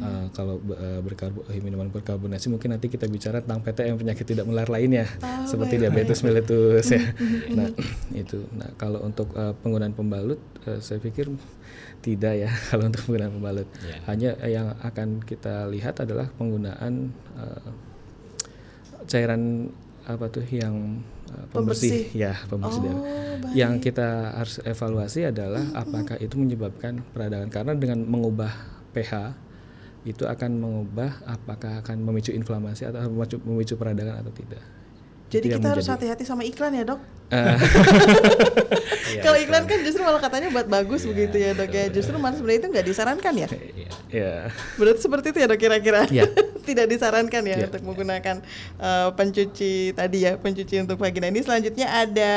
Uh, 0.00 0.33
kalau 0.33 0.56
uh, 0.73 1.00
berkarbo, 1.04 1.44
eh, 1.52 1.61
minuman 1.61 1.92
berkarbonasi 1.92 2.49
mungkin 2.49 2.73
nanti 2.73 2.88
kita 2.88 3.04
bicara 3.04 3.44
tentang 3.44 3.61
PTM 3.61 4.00
penyakit 4.00 4.25
tidak 4.25 4.49
menular 4.49 4.64
lainnya 4.64 5.04
Oh, 5.21 5.44
seperti 5.44 5.76
diabetes 5.76 6.25
mellitus 6.25 6.88
ya. 6.88 7.04
Nah 7.59 7.68
itu. 8.16 8.49
Nah 8.56 8.73
kalau 8.80 9.04
untuk 9.04 9.28
uh, 9.37 9.52
penggunaan 9.61 9.92
pembalut, 9.92 10.40
uh, 10.64 10.80
saya 10.80 11.04
pikir 11.04 11.28
tidak 12.04 12.34
ya 12.37 12.50
kalau 12.68 12.92
untuk 12.92 13.00
penggunaan 13.08 13.32
pembalut. 13.32 13.68
Ya. 13.80 13.96
Hanya 14.04 14.30
yang 14.44 14.66
akan 14.84 15.25
kita 15.25 15.64
lihat 15.73 16.04
adalah 16.04 16.28
penggunaan 16.37 17.08
uh, 17.40 17.73
cairan 19.08 19.73
apa 20.04 20.28
tuh 20.28 20.44
yang 20.52 21.00
uh, 21.32 21.49
pembersih, 21.49 22.12
ya 22.12 22.37
pembersih 22.44 22.84
Oh. 22.84 23.50
Yang 23.56 23.90
kita 23.90 24.37
harus 24.37 24.62
evaluasi 24.62 25.26
adalah 25.26 25.64
apakah 25.75 26.20
itu 26.20 26.38
menyebabkan 26.38 27.02
peradangan 27.11 27.50
karena 27.50 27.73
dengan 27.75 28.04
mengubah 28.06 28.52
pH 28.94 29.34
itu 30.04 30.28
akan 30.28 30.61
mengubah 30.61 31.25
apakah 31.25 31.80
akan 31.80 32.04
memicu 32.04 32.30
inflamasi 32.30 32.84
atau 32.84 33.08
memicu, 33.08 33.40
memicu 33.42 33.75
peradangan 33.80 34.20
atau 34.20 34.32
tidak. 34.37 34.62
Jadi 35.34 35.46
kita 35.50 35.66
harus 35.68 35.86
hati-hati 35.86 36.22
sama 36.22 36.42
iklan 36.42 36.72
ya 36.72 36.84
dok. 36.86 37.00
Eh, 37.28 37.56
Iya, 39.14 39.20
Kalau 39.24 39.38
iklan 39.38 39.64
kan 39.64 39.78
justru 39.82 40.02
malah 40.02 40.20
katanya 40.20 40.48
buat 40.50 40.66
bagus 40.66 41.02
Iya, 41.02 41.10
begitu 41.10 41.36
ya 41.36 41.50
dok 41.52 41.70
ya. 41.70 41.84
Justru 41.90 42.14
malah 42.16 42.36
sebenarnya 42.36 42.60
itu 42.60 42.68
nggak 42.70 42.86
disarankan 42.86 43.34
ya. 43.34 43.48
Iya. 43.50 43.90
ya. 44.10 44.32
Berarti 44.76 45.00
seperti 45.00 45.26
itu 45.32 45.38
ya 45.42 45.46
dok 45.48 45.58
kira-kira. 45.58 46.00
Iya. 46.06 46.24
Tidak 46.68 46.86
disarankan 46.86 47.42
ya 47.44 47.56
Iya. 47.56 47.66
untuk 47.68 47.82
menggunakan 47.84 48.36
eh, 48.78 49.08
pencuci 49.12 49.72
tadi 49.92 50.18
ya 50.22 50.36
pencuci 50.36 50.74
untuk 50.80 50.96
vagina. 50.96 51.28
Ini 51.28 51.40
selanjutnya 51.40 51.86
ada 51.90 52.32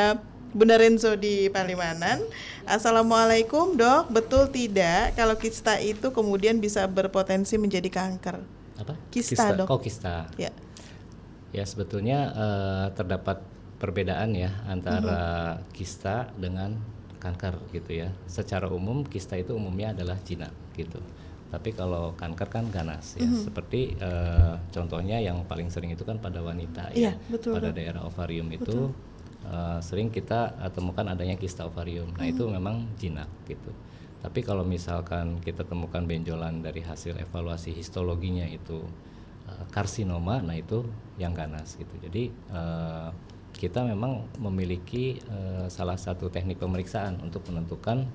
Bunda 0.52 0.80
Renzo 0.80 1.14
di 1.14 1.52
Palimanan. 1.52 2.24
Assalamualaikum 2.68 3.76
dok, 3.76 4.12
betul 4.12 4.48
tidak 4.48 5.16
kalau 5.16 5.36
kista 5.36 5.80
itu 5.80 6.12
kemudian 6.12 6.60
bisa 6.60 6.84
berpotensi 6.84 7.56
menjadi 7.56 7.88
kanker? 7.88 8.44
Apa? 8.76 8.94
Kista, 9.08 9.34
Kista. 9.34 9.56
dok. 9.56 9.68
Oh, 9.68 9.80
kista. 9.80 10.28
Ya. 10.36 10.52
Ya 11.58 11.66
sebetulnya 11.66 12.20
eh, 12.38 12.88
terdapat 12.94 13.42
perbedaan 13.82 14.38
ya 14.38 14.54
antara 14.70 15.02
Mm-hmm. 15.58 15.74
kista 15.74 16.30
dengan 16.38 16.78
kanker 17.18 17.58
gitu 17.74 18.06
ya. 18.06 18.10
Secara 18.30 18.70
umum 18.70 19.02
kista 19.02 19.34
itu 19.34 19.58
umumnya 19.58 19.90
adalah 19.98 20.18
jinak 20.22 20.54
gitu. 20.78 21.02
Tapi 21.50 21.74
kalau 21.74 22.14
kanker 22.14 22.46
kan 22.52 22.66
ganas 22.70 23.18
ya. 23.18 23.26
Mm-hmm. 23.26 23.42
Seperti 23.42 23.82
eh, 23.98 24.54
contohnya 24.70 25.18
yang 25.18 25.42
paling 25.50 25.74
sering 25.74 25.98
itu 25.98 26.06
kan 26.06 26.22
pada 26.22 26.46
wanita 26.46 26.94
Iya, 26.94 27.18
ya. 27.18 27.30
betul, 27.34 27.58
pada 27.58 27.74
dok. 27.74 27.78
daerah 27.82 28.02
ovarium 28.06 28.48
itu 28.54 28.94
eh, 29.50 29.80
sering 29.82 30.14
kita 30.14 30.54
temukan 30.78 31.10
adanya 31.10 31.34
kista 31.42 31.66
ovarium. 31.66 32.14
Nah 32.14 32.26
itu 32.30 32.46
memang 32.46 32.86
jinak 33.02 33.30
gitu. 33.50 33.74
Tapi 34.22 34.42
kalau 34.42 34.66
misalkan 34.66 35.38
kita 35.42 35.62
temukan 35.66 36.02
benjolan 36.06 36.62
dari 36.62 36.82
hasil 36.86 37.18
evaluasi 37.18 37.70
histologinya 37.74 38.46
itu 38.50 38.82
karsinoma, 39.72 40.44
nah 40.44 40.56
itu 40.56 40.84
yang 41.18 41.34
ganas 41.34 41.76
gitu. 41.76 41.92
Jadi 42.04 42.30
eh, 42.32 43.10
kita 43.58 43.82
memang 43.84 44.30
memiliki 44.38 45.18
eh, 45.18 45.66
salah 45.68 45.98
satu 45.98 46.30
teknik 46.30 46.62
pemeriksaan 46.62 47.20
untuk 47.24 47.48
menentukan 47.50 48.06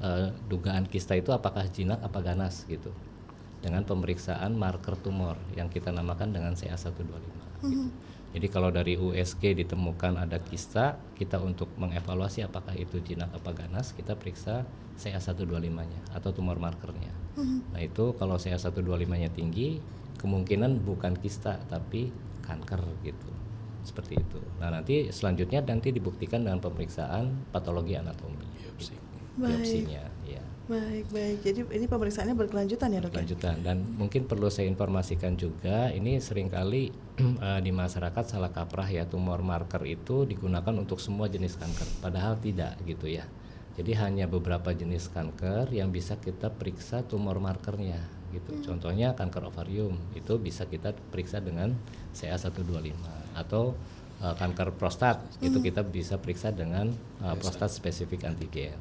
eh, 0.00 0.30
dugaan 0.46 0.86
kista 0.86 1.18
itu 1.18 1.34
apakah 1.34 1.66
jinak 1.68 2.00
apa 2.04 2.20
ganas 2.22 2.64
gitu. 2.70 2.94
Dengan 3.58 3.82
pemeriksaan 3.82 4.54
marker 4.54 4.94
tumor 4.94 5.34
yang 5.58 5.66
kita 5.66 5.90
namakan 5.90 6.30
dengan 6.30 6.54
CA125. 6.54 7.02
gitu. 7.02 7.90
Jadi 8.28 8.46
kalau 8.52 8.68
dari 8.68 8.94
USG 8.94 9.56
ditemukan 9.56 10.20
ada 10.20 10.36
kista, 10.38 11.00
kita 11.16 11.40
untuk 11.40 11.72
mengevaluasi 11.80 12.44
apakah 12.44 12.76
itu 12.76 13.00
jinak 13.00 13.32
apa 13.32 13.56
ganas, 13.56 13.96
kita 13.96 14.14
periksa 14.20 14.68
CA125-nya 15.00 16.12
atau 16.12 16.30
tumor 16.36 16.60
markernya. 16.60 17.10
Nah 17.72 17.80
itu 17.80 18.12
kalau 18.20 18.36
CA125-nya 18.36 19.32
tinggi, 19.32 19.80
kemungkinan 20.18 20.82
bukan 20.82 21.14
kista 21.16 21.62
tapi 21.70 22.10
kanker 22.42 22.82
gitu. 23.06 23.30
Seperti 23.86 24.20
itu. 24.20 24.38
Nah 24.60 24.74
nanti 24.74 25.08
selanjutnya 25.08 25.64
nanti 25.64 25.94
dibuktikan 25.94 26.44
dengan 26.44 26.60
pemeriksaan 26.60 27.48
patologi 27.54 27.96
anatomi. 27.96 28.44
Biopsi. 28.58 28.94
Baik. 29.38 29.54
Biopsinya, 29.54 30.04
ya. 30.26 30.42
Baik 30.68 31.08
baik. 31.08 31.38
Jadi 31.40 31.60
ini 31.72 31.86
pemeriksaannya 31.88 32.36
berkelanjutan 32.36 32.92
ya 32.92 33.00
dok 33.00 33.16
ya? 33.16 33.24
Lanjutan 33.24 33.56
dan 33.64 33.80
mungkin 33.96 34.28
perlu 34.28 34.52
saya 34.52 34.68
informasikan 34.68 35.32
juga 35.38 35.88
ini 35.88 36.20
sering 36.20 36.52
kali 36.52 36.92
eh, 37.22 37.60
di 37.64 37.72
masyarakat 37.72 38.24
salah 38.28 38.52
kaprah 38.52 38.84
ya 38.84 39.08
tumor 39.08 39.40
marker 39.40 39.80
itu 39.88 40.28
digunakan 40.28 40.74
untuk 40.76 41.00
semua 41.00 41.32
jenis 41.32 41.56
kanker 41.56 42.04
padahal 42.04 42.36
tidak 42.36 42.76
gitu 42.84 43.08
ya. 43.08 43.24
Jadi 43.78 43.94
hanya 43.94 44.26
beberapa 44.26 44.74
jenis 44.74 45.08
kanker 45.08 45.70
yang 45.70 45.94
bisa 45.94 46.18
kita 46.18 46.50
periksa 46.50 47.06
tumor 47.06 47.38
markernya 47.38 48.17
gitu. 48.32 48.58
Contohnya 48.64 49.14
kanker 49.16 49.48
ovarium 49.48 49.96
itu 50.12 50.36
bisa 50.36 50.68
kita 50.68 50.94
periksa 51.12 51.40
dengan 51.40 51.74
CA125 52.12 52.94
atau 53.36 53.72
eh, 54.22 54.34
kanker 54.34 54.74
prostat 54.76 55.22
itu 55.40 55.58
kita 55.62 55.84
bisa 55.86 56.18
periksa 56.18 56.52
dengan 56.52 56.90
eh, 57.22 57.36
prostat 57.38 57.72
spesifik 57.72 58.26
antigen. 58.28 58.78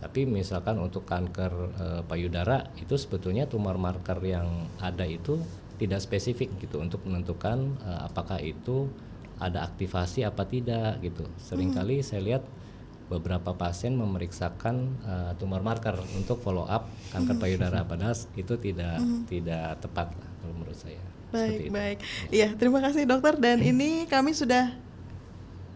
Tapi 0.00 0.24
misalkan 0.24 0.80
untuk 0.80 1.04
kanker 1.04 1.52
eh, 1.76 2.02
payudara 2.08 2.72
itu 2.80 2.96
sebetulnya 2.96 3.44
tumor 3.44 3.76
marker 3.76 4.16
yang 4.24 4.48
ada 4.80 5.04
itu 5.04 5.36
tidak 5.76 6.00
spesifik 6.00 6.52
gitu 6.56 6.80
untuk 6.80 7.04
menentukan 7.04 7.76
eh, 7.84 8.00
apakah 8.08 8.40
itu 8.40 8.88
ada 9.40 9.64
aktivasi 9.64 10.24
apa 10.24 10.44
tidak 10.48 11.00
gitu. 11.04 11.24
Seringkali 11.40 12.00
saya 12.04 12.20
lihat 12.20 12.44
beberapa 13.10 13.50
pasien 13.58 13.98
memeriksakan 13.98 14.76
eh, 15.02 15.30
tumor 15.36 15.66
marker 15.66 15.98
untuk 16.14 16.38
follow 16.38 16.64
up 16.70 16.86
kanker 17.10 17.36
payudara. 17.42 17.82
Padahal 17.82 18.14
itu 18.38 18.54
tidak 18.62 19.02
tidak 19.26 19.82
tepat 19.82 20.14
lah 20.14 20.30
kalau 20.38 20.54
menurut 20.54 20.78
saya. 20.78 21.02
Baik 21.34 21.74
baik. 21.74 21.98
Iya 22.30 22.54
terima 22.54 22.78
kasih 22.78 23.10
dokter. 23.10 23.34
Dan 23.42 23.58
ini 23.66 24.06
kami 24.06 24.30
sudah 24.30 24.78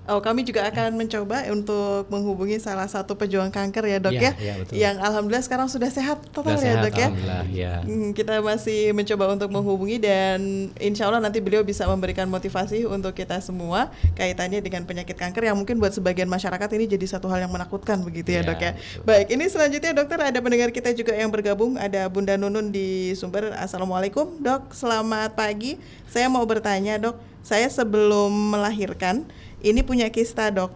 Oh, 0.04 0.20
kami 0.20 0.44
juga 0.44 0.68
akan 0.68 1.00
mencoba 1.00 1.49
untuk 1.49 2.12
menghubungi 2.12 2.61
salah 2.61 2.84
satu 2.84 3.16
pejuang 3.16 3.49
kanker 3.49 3.84
ya, 3.88 3.96
Dok 3.96 4.12
Iya, 4.12 4.20
ya. 4.20 4.32
iya, 4.37 4.52
betul. 4.61 4.75
Yang 4.76 4.96
alhamdulillah 5.00 5.44
sekarang 5.49 5.68
sudah 5.73 5.88
sehat 5.88 6.20
total 6.28 6.54
Sudah 6.54 6.61
ya, 6.61 6.61
sehat, 6.61 6.84
Dok 6.84 6.92
ya. 6.92 7.00
alhamdulillah, 7.08 7.42
ya. 7.49 7.73
Kita 8.12 8.34
masih 8.44 8.92
mencoba 8.92 9.25
untuk 9.32 9.49
menghubungi 9.49 9.96
dan 9.96 10.68
insya 10.76 11.08
Allah 11.08 11.25
nanti 11.25 11.40
beliau 11.40 11.64
bisa 11.64 11.88
memberikan 11.88 12.28
motivasi 12.28 12.84
untuk 12.84 13.16
kita 13.16 13.40
semua 13.40 13.88
kaitannya 14.12 14.61
dengan 14.61 14.84
penyakit 14.84 15.16
kanker 15.16 15.49
yang 15.49 15.56
mungkin 15.56 15.80
buat 15.80 15.96
sebagian 15.96 16.28
masyarakat 16.28 16.68
ini 16.76 16.84
jadi 16.84 17.06
satu 17.08 17.25
hal 17.32 17.40
yang 17.40 17.52
menakutkan 17.56 17.96
begitu 18.04 18.37
ya 18.37 18.44
Iya, 18.44 18.49
dok 18.52 18.61
ya. 18.61 18.73
betul. 18.76 19.02
Baik, 19.08 19.26
ini 19.32 19.44
selanjutnya 19.49 19.92
dokter 19.96 20.18
ada 20.20 20.38
pendengar 20.38 20.68
kita 20.68 20.92
juga 20.92 21.16
yang 21.16 21.32
bergabung 21.32 21.80
ada 21.80 22.12
Bunda 22.12 22.37
Nunun 22.37 22.68
di 22.68 23.16
Sumber. 23.16 23.56
Assalamualaikum 23.56 24.37
dok, 24.37 24.68
selamat 24.76 25.32
pagi. 25.32 25.80
Saya 26.12 26.28
mau 26.28 26.44
bertanya 26.44 27.00
dok, 27.00 27.16
saya 27.40 27.66
sebelum 27.66 28.28
melahirkan 28.52 29.25
ini 29.64 29.80
punya 29.80 30.12
kista 30.12 30.52
dok. 30.52 30.71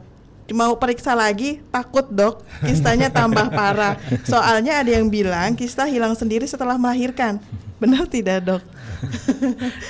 Mau 0.48 0.80
periksa 0.80 1.12
lagi, 1.12 1.60
takut 1.68 2.08
dok, 2.08 2.40
kistanya 2.64 3.12
tambah 3.12 3.52
parah. 3.58 4.00
Soalnya 4.24 4.80
ada 4.80 4.88
yang 4.96 5.12
bilang 5.12 5.52
kista 5.52 5.84
hilang 5.84 6.16
sendiri 6.16 6.48
setelah 6.48 6.80
melahirkan. 6.80 7.36
Benar 7.76 8.08
tidak 8.08 8.38
dok? 8.48 8.62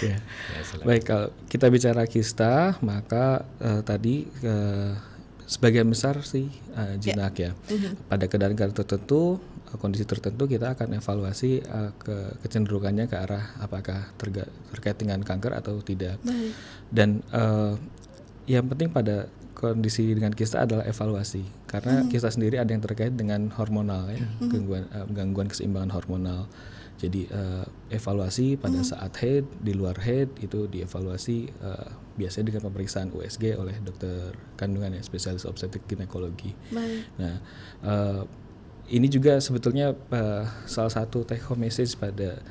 Ya. 0.04 0.20
Ya. 0.20 0.84
Baik, 0.84 1.08
kalau 1.08 1.32
kita 1.48 1.72
bicara 1.72 2.04
kista, 2.04 2.76
maka 2.84 3.40
eh, 3.56 3.80
tadi 3.80 4.28
eh, 4.44 4.92
sebagian 5.48 5.88
besar 5.88 6.20
sih 6.20 6.44
eh, 6.76 6.94
jinak 7.00 7.34
ya. 7.40 7.56
Pada 8.04 8.28
keadaan-keadaan 8.28 8.76
tertentu, 8.76 9.40
kondisi 9.80 10.04
tertentu 10.04 10.44
kita 10.44 10.76
akan 10.76 11.00
evaluasi 11.00 11.64
eh, 11.64 11.90
ke 11.96 12.44
kecenderungannya 12.44 13.08
ke 13.08 13.16
arah 13.16 13.56
apakah 13.64 14.12
terga- 14.20 14.52
terkait 14.76 15.00
dengan 15.00 15.24
kanker 15.24 15.56
atau 15.56 15.80
tidak. 15.80 16.20
Dan 16.92 17.24
eh, 17.32 17.72
yang 18.48 18.64
penting 18.66 18.88
pada 18.88 19.28
kondisi 19.52 20.14
dengan 20.14 20.30
kista 20.30 20.64
adalah 20.64 20.86
evaluasi. 20.86 21.42
Karena 21.66 22.06
kista 22.06 22.30
sendiri 22.30 22.56
ada 22.62 22.70
yang 22.70 22.80
terkait 22.80 23.12
dengan 23.18 23.50
hormonal 23.52 24.08
ya. 24.08 24.22
Gangguan 24.40 24.86
eh, 24.88 25.06
gangguan 25.12 25.48
keseimbangan 25.50 25.90
hormonal. 25.92 26.46
Jadi 26.98 27.30
eh, 27.30 27.64
evaluasi 27.94 28.58
pada 28.58 28.82
saat 28.82 29.14
head 29.22 29.46
di 29.62 29.70
luar 29.70 29.98
head 30.02 30.30
itu 30.42 30.66
dievaluasi 30.66 31.46
eh, 31.46 31.88
biasanya 32.18 32.50
dengan 32.50 32.62
pemeriksaan 32.70 33.14
USG 33.14 33.54
oleh 33.54 33.78
dokter 33.82 34.34
kandungan 34.58 34.98
ya 34.98 35.02
spesialis 35.02 35.46
obstetrik 35.46 35.86
ginekologi. 35.86 36.54
Baik. 36.74 37.02
Nah, 37.18 37.36
eh, 37.86 38.22
ini 38.88 39.06
juga 39.06 39.38
sebetulnya 39.38 39.94
eh, 39.94 40.44
salah 40.66 40.90
satu 40.90 41.22
take 41.22 41.42
home 41.46 41.66
message 41.66 41.94
pada 41.94 42.42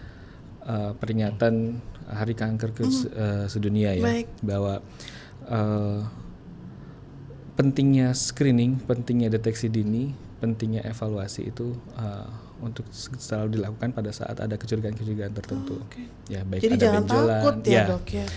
eh, 0.64 0.92
peringatan 0.96 1.84
Hari 2.08 2.36
Kanker 2.40 2.72
ke 2.72 2.84
eh, 2.88 3.46
sedunia 3.52 3.92
ya, 3.92 4.04
Baik. 4.04 4.28
bahwa 4.40 4.80
eh, 5.48 6.02
pentingnya 7.58 8.14
screening, 8.14 8.78
pentingnya 8.86 9.34
deteksi 9.34 9.68
dini, 9.68 10.14
pentingnya 10.38 10.86
evaluasi 10.86 11.50
itu 11.50 11.74
eh, 11.98 12.30
untuk 12.62 12.86
selalu 12.94 13.62
dilakukan 13.62 13.94
pada 13.94 14.10
saat 14.10 14.38
ada 14.42 14.58
kecurigaan-kecurigaan 14.58 15.34
tertentu. 15.34 15.78
Ya, 16.30 16.42
baik 16.42 16.66
Jadi 16.66 16.76
ada 16.78 16.82
jangan 16.82 17.02
benjolan, 17.06 17.42
takut 17.42 17.56
ya, 17.66 17.84
dok 17.86 18.06
ya. 18.10 18.28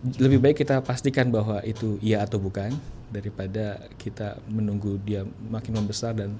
Lebih 0.00 0.40
baik 0.40 0.64
kita 0.64 0.80
pastikan 0.80 1.28
bahwa 1.28 1.60
itu 1.60 2.00
iya 2.00 2.24
atau 2.24 2.40
bukan 2.40 2.72
daripada 3.12 3.76
kita 4.00 4.38
menunggu 4.48 4.96
dia 5.02 5.26
makin 5.50 5.76
membesar 5.76 6.16
dan 6.16 6.32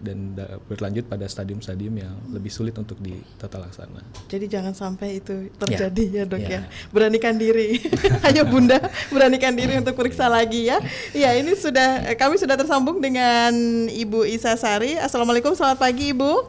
dan 0.00 0.32
da- 0.32 0.56
berlanjut 0.64 1.04
pada 1.04 1.28
stadium-stadium 1.28 1.92
yang 2.00 2.14
lebih 2.32 2.48
sulit 2.48 2.72
untuk 2.80 2.96
ditata 3.04 3.60
laksana. 3.60 4.00
Jadi 4.32 4.48
jangan 4.48 4.72
sampai 4.72 5.20
itu 5.20 5.52
terjadi 5.60 6.04
ya, 6.08 6.24
dok 6.24 6.40
ya. 6.40 6.48
Ya. 6.48 6.60
Beranikan 6.88 7.36
diri. 7.36 7.84
Hanya 8.24 8.48
bunda 8.48 8.80
beranikan 9.12 9.52
diri 9.52 9.76
untuk 9.76 9.92
periksa 9.92 10.24
lagi 10.24 10.72
ya. 10.72 10.80
Ya 11.12 11.36
ini 11.36 11.52
sudah 11.52 12.08
eh, 12.08 12.16
kami 12.16 12.40
sudah 12.40 12.56
tersambung 12.56 12.96
dengan 13.04 13.52
Ibu 13.92 14.24
Isa 14.24 14.56
Sari. 14.56 14.96
Assalamualaikum, 14.96 15.52
selamat 15.52 15.76
pagi 15.76 16.16
Ibu. 16.16 16.48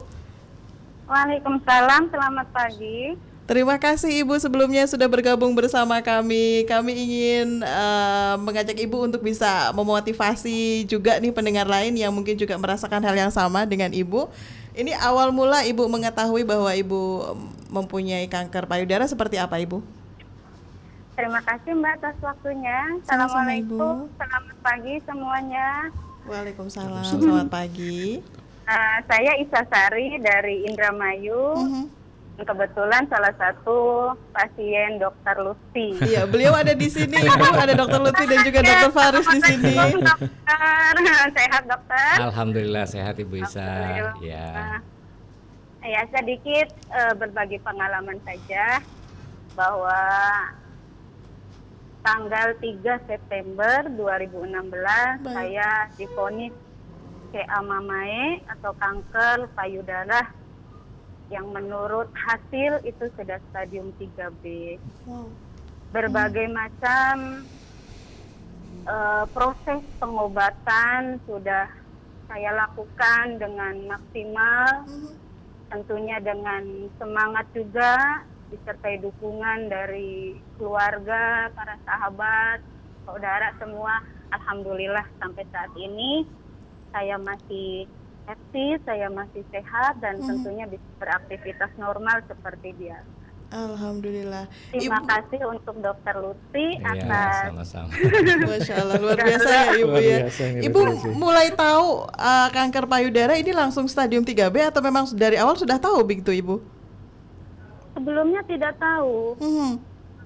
Waalaikumsalam, 1.12 2.08
selamat 2.08 2.48
pagi. 2.56 3.31
Terima 3.42 3.74
kasih 3.74 4.22
Ibu 4.22 4.38
sebelumnya 4.38 4.86
sudah 4.86 5.10
bergabung 5.10 5.50
bersama 5.50 5.98
kami. 5.98 6.62
Kami 6.62 6.92
ingin 6.94 7.58
uh, 7.66 8.38
mengajak 8.38 8.78
Ibu 8.78 9.10
untuk 9.10 9.18
bisa 9.18 9.74
memotivasi 9.74 10.86
juga 10.86 11.18
nih 11.18 11.34
pendengar 11.34 11.66
lain 11.66 11.98
yang 11.98 12.14
mungkin 12.14 12.38
juga 12.38 12.54
merasakan 12.54 13.02
hal 13.02 13.18
yang 13.18 13.34
sama 13.34 13.66
dengan 13.66 13.90
Ibu. 13.90 14.30
Ini 14.78 14.94
awal 14.94 15.34
mula 15.34 15.66
Ibu 15.66 15.90
mengetahui 15.90 16.46
bahwa 16.46 16.70
Ibu 16.70 17.34
mempunyai 17.66 18.30
kanker 18.30 18.70
payudara 18.70 19.10
seperti 19.10 19.42
apa 19.42 19.58
Ibu? 19.58 19.82
Terima 21.18 21.42
kasih 21.42 21.74
Mbak 21.74 21.92
atas 21.98 22.16
waktunya. 22.22 22.78
Assalamualaikum. 23.02 24.06
Selamat 24.22 24.56
pagi 24.62 24.94
semuanya. 25.02 25.90
Waalaikumsalam. 26.30 27.04
Selamat 27.10 27.50
pagi. 27.50 28.22
Uh, 28.70 28.98
saya 29.10 29.34
Isa 29.42 29.66
Sari 29.66 30.14
dari 30.22 30.62
Indramayu. 30.70 31.42
Uh 31.58 31.66
-huh 31.66 32.01
kebetulan 32.40 33.04
salah 33.12 33.34
satu 33.36 34.10
pasien 34.32 34.96
dokter 34.96 35.36
Lutfi. 35.36 35.92
Iya, 36.00 36.24
beliau 36.24 36.56
ada 36.56 36.72
di 36.72 36.88
sini. 36.88 37.20
ada 37.28 37.74
dokter 37.76 38.00
Lutfi 38.00 38.24
dan 38.24 38.40
juga 38.40 38.60
dokter 38.64 38.90
Faris 38.90 39.26
di 39.28 39.40
sini. 39.44 39.74
Dokter, 39.76 41.28
sehat 41.38 41.62
dokter? 41.68 42.12
Alhamdulillah 42.24 42.84
sehat 42.88 43.20
Ibu 43.20 43.44
Isa. 43.44 43.68
Ya. 44.24 44.80
Ya 45.82 46.02
sedikit 46.14 46.70
uh, 46.94 47.12
berbagi 47.18 47.58
pengalaman 47.60 48.16
saja 48.22 48.80
bahwa 49.58 49.98
tanggal 52.02 52.54
3 52.58 53.10
September 53.10 53.86
2016 53.94 54.72
Baik. 54.72 55.22
saya 55.26 55.68
difonis 55.98 56.54
CA 57.32 57.60
mamae 57.64 58.44
atau 58.46 58.76
kanker 58.76 59.48
payudara 59.56 60.41
yang 61.32 61.48
menurut 61.48 62.12
hasil 62.12 62.84
itu 62.84 63.08
sudah 63.16 63.40
stadium 63.48 63.88
3B. 63.96 64.76
Wow. 65.08 65.32
Berbagai 65.96 66.44
hmm. 66.44 66.54
macam 66.54 67.14
uh, 68.84 69.24
proses 69.32 69.80
pengobatan 69.96 71.16
sudah 71.24 71.72
saya 72.28 72.52
lakukan 72.52 73.40
dengan 73.40 73.96
maksimal, 73.96 74.84
hmm. 74.88 75.12
tentunya 75.72 76.20
dengan 76.20 76.88
semangat 77.00 77.48
juga 77.56 78.24
disertai 78.52 79.00
dukungan 79.00 79.72
dari 79.72 80.36
keluarga, 80.60 81.48
para 81.56 81.80
sahabat, 81.88 82.60
saudara 83.08 83.56
semua. 83.56 84.04
Alhamdulillah 84.32 85.04
sampai 85.20 85.44
saat 85.52 85.72
ini 85.76 86.24
saya 86.92 87.16
masih 87.20 87.88
aktif, 88.32 88.80
saya 88.88 89.08
masih 89.12 89.44
sehat 89.52 90.00
dan 90.00 90.18
hmm. 90.18 90.28
tentunya 90.28 90.64
bisa 90.66 90.88
beraktivitas 90.98 91.70
normal 91.76 92.24
seperti 92.26 92.72
biasa. 92.76 93.22
Alhamdulillah. 93.52 94.48
Terima 94.72 95.04
Ibu... 95.04 95.08
kasih 95.12 95.40
untuk 95.44 95.76
Dokter 95.84 96.16
Lutfi 96.16 96.80
ya, 96.80 96.96
atas. 96.96 97.52
Sama-sama. 97.52 97.92
Masya 98.48 98.74
Allah 98.80 98.96
luar 98.96 99.18
biasa 99.20 99.48
ya 99.52 99.64
Ibu 99.76 99.96
ya. 100.00 100.18
Ibu 100.72 100.80
mulai 101.12 101.52
tahu 101.52 102.08
uh, 102.08 102.48
kanker 102.48 102.88
payudara 102.88 103.36
ini 103.36 103.52
langsung 103.52 103.84
stadium 103.92 104.24
3B 104.24 104.72
atau 104.72 104.80
memang 104.80 105.04
dari 105.12 105.36
awal 105.36 105.54
sudah 105.60 105.76
tahu 105.76 106.00
begitu 106.00 106.32
Ibu? 106.32 106.56
Sebelumnya 107.92 108.40
tidak 108.48 108.72
tahu. 108.80 109.36
Hmm. 109.36 109.76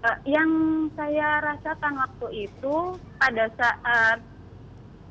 Uh, 0.06 0.18
yang 0.22 0.50
saya 0.94 1.42
rasakan 1.42 1.98
waktu 1.98 2.46
itu 2.46 2.74
pada 3.18 3.50
saat 3.58 4.22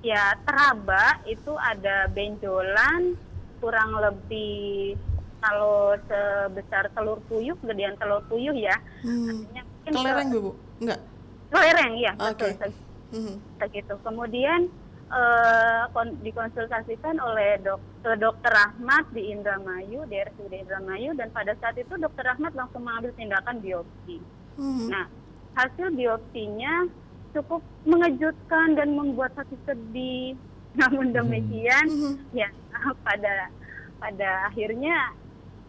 ya 0.06 0.38
teraba 0.46 1.18
itu 1.26 1.58
ada 1.58 2.06
benjolan 2.14 3.18
kurang 3.58 3.98
lebih 3.98 4.94
kalau 5.42 5.98
sebesar 6.06 6.94
telur 6.94 7.18
puyuh 7.26 7.58
gedean 7.66 7.98
telur 7.98 8.22
puyuh 8.30 8.54
ya 8.54 8.78
hmm. 9.02 9.50
artinya 9.50 9.64
kelereng 9.90 10.30
bu 10.30 10.54
enggak 10.78 11.02
kelereng 11.50 11.94
ya 11.98 12.14
okay. 12.22 12.54
betul 12.54 12.72
hmm. 13.18 13.36
gitu 13.74 13.96
kemudian 14.06 14.70
uh, 15.10 15.90
dikonsultasikan 16.22 17.18
oleh 17.18 17.58
dokter 17.66 18.14
dokter 18.22 18.52
Rahmat 18.54 19.10
di 19.10 19.34
Indramayu 19.34 20.06
di 20.06 20.22
RSUD 20.22 20.54
Indramayu 20.54 21.18
dan 21.18 21.34
pada 21.34 21.58
saat 21.58 21.82
itu 21.82 21.98
dokter 21.98 22.30
Rahmat 22.30 22.54
langsung 22.54 22.86
mengambil 22.86 23.10
tindakan 23.18 23.58
biopsi 23.58 24.22
hmm. 24.62 24.86
nah 24.94 25.10
hasil 25.58 25.90
biopsinya 25.98 27.05
cukup 27.36 27.62
mengejutkan 27.84 28.80
dan 28.80 28.96
membuat 28.96 29.36
hati 29.36 29.60
sedih. 29.68 30.40
Namun 30.80 31.12
hmm. 31.12 31.16
demikian, 31.16 31.86
hmm. 31.88 32.16
ya 32.36 32.50
pada 33.08 33.52
pada 34.00 34.52
akhirnya 34.52 35.16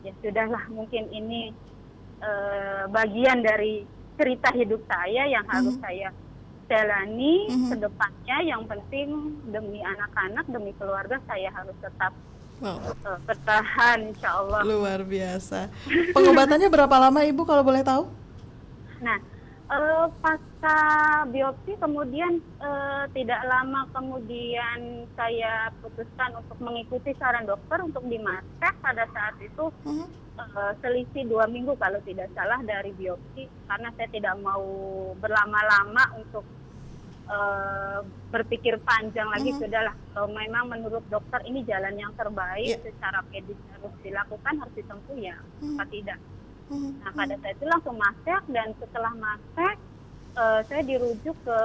ya 0.03 0.13
sudahlah 0.23 0.67
mungkin 0.71 1.07
ini 1.11 1.51
uh, 2.23 2.87
bagian 2.91 3.43
dari 3.43 3.87
cerita 4.19 4.51
hidup 4.55 4.83
saya 4.87 5.27
yang 5.27 5.47
harus 5.47 5.75
hmm. 5.79 5.83
saya 5.83 6.09
jalani 6.67 7.47
hmm. 7.51 7.71
ke 7.71 7.77
depannya. 7.83 8.37
Yang 8.47 8.63
penting 8.67 9.09
demi 9.51 9.83
anak-anak, 9.83 10.47
demi 10.51 10.71
keluarga 10.79 11.19
saya 11.27 11.51
harus 11.55 11.75
tetap 11.83 12.15
Wow. 12.57 12.81
Uh, 13.05 13.21
bertahan 13.29 14.17
insya 14.17 14.33
Allah. 14.33 14.65
Luar 14.65 15.05
biasa. 15.05 15.69
Pengobatannya 16.17 16.73
berapa 16.73 16.97
lama 16.97 17.21
Ibu 17.21 17.45
kalau 17.45 17.61
boleh 17.61 17.85
tahu? 17.85 18.09
Nah, 19.05 19.21
pasca 20.23 20.79
biopsi 21.27 21.75
kemudian 21.83 22.39
uh, 22.63 23.11
tidak 23.11 23.43
lama 23.51 23.83
kemudian 23.91 25.11
saya 25.19 25.75
putuskan 25.83 26.39
untuk 26.39 26.59
mengikuti 26.63 27.11
saran 27.19 27.51
dokter 27.51 27.83
untuk 27.83 28.07
dimasak 28.07 28.75
pada 28.79 29.11
saat 29.11 29.35
itu 29.43 29.67
uh-huh. 29.67 30.07
uh, 30.39 30.73
selisih 30.79 31.27
dua 31.27 31.51
minggu 31.51 31.75
kalau 31.83 31.99
tidak 32.07 32.31
salah 32.39 32.63
dari 32.63 32.95
biopsi 32.95 33.51
karena 33.67 33.91
saya 33.99 34.09
tidak 34.15 34.39
mau 34.39 34.63
berlama-lama 35.19 36.15
untuk 36.15 36.47
uh, 37.27 38.07
berpikir 38.31 38.79
panjang 38.87 39.27
lagi 39.35 39.51
uh-huh. 39.51 39.67
sudahlah 39.67 39.95
kalau 40.15 40.31
memang 40.31 40.71
menurut 40.71 41.03
dokter 41.11 41.43
ini 41.43 41.67
jalan 41.67 41.99
yang 41.99 42.15
terbaik 42.15 42.79
yeah. 42.79 42.83
secara 42.87 43.19
medis 43.35 43.59
harus 43.75 43.95
dilakukan 44.07 44.63
harus 44.63 44.75
ditempuh 44.79 45.17
ya 45.19 45.35
uh-huh. 45.59 45.87
tidak 45.91 46.23
Nah 46.71 47.13
pada 47.15 47.35
saat 47.39 47.55
itu 47.55 47.67
langsung 47.67 47.95
masak 47.95 48.43
dan 48.51 48.75
setelah 48.83 49.13
masak 49.15 49.77
uh, 50.35 50.61
saya 50.67 50.83
dirujuk 50.83 51.35
ke 51.47 51.61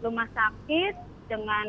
rumah 0.00 0.28
sakit 0.32 0.94
dengan 1.28 1.66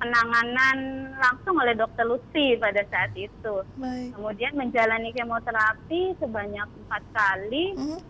penanganan 0.00 0.78
langsung 1.20 1.60
oleh 1.60 1.76
dokter 1.76 2.08
Lucy 2.08 2.56
pada 2.56 2.80
saat 2.88 3.12
itu. 3.12 3.54
Baik. 3.76 4.16
Kemudian 4.16 4.52
menjalani 4.56 5.12
kemoterapi 5.12 6.16
sebanyak 6.16 6.64
empat 6.64 7.02
kali, 7.12 7.76
-huh. 7.76 8.00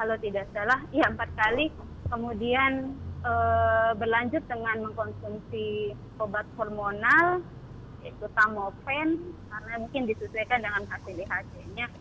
kalau 0.00 0.16
tidak 0.24 0.48
salah, 0.56 0.80
ya 0.88 1.04
empat 1.04 1.28
kali. 1.36 1.68
Kemudian 2.08 2.96
e, 3.20 3.32
berlanjut 4.00 4.40
dengan 4.48 4.88
mengkonsumsi 4.88 5.92
obat 6.16 6.48
hormonal, 6.56 7.44
yaitu 8.00 8.24
tamofen, 8.32 9.20
karena 9.52 9.74
mungkin 9.76 10.08
disesuaikan 10.08 10.64
dengan 10.64 10.88
hasil 10.88 11.12
IHC-nya. 11.12 11.92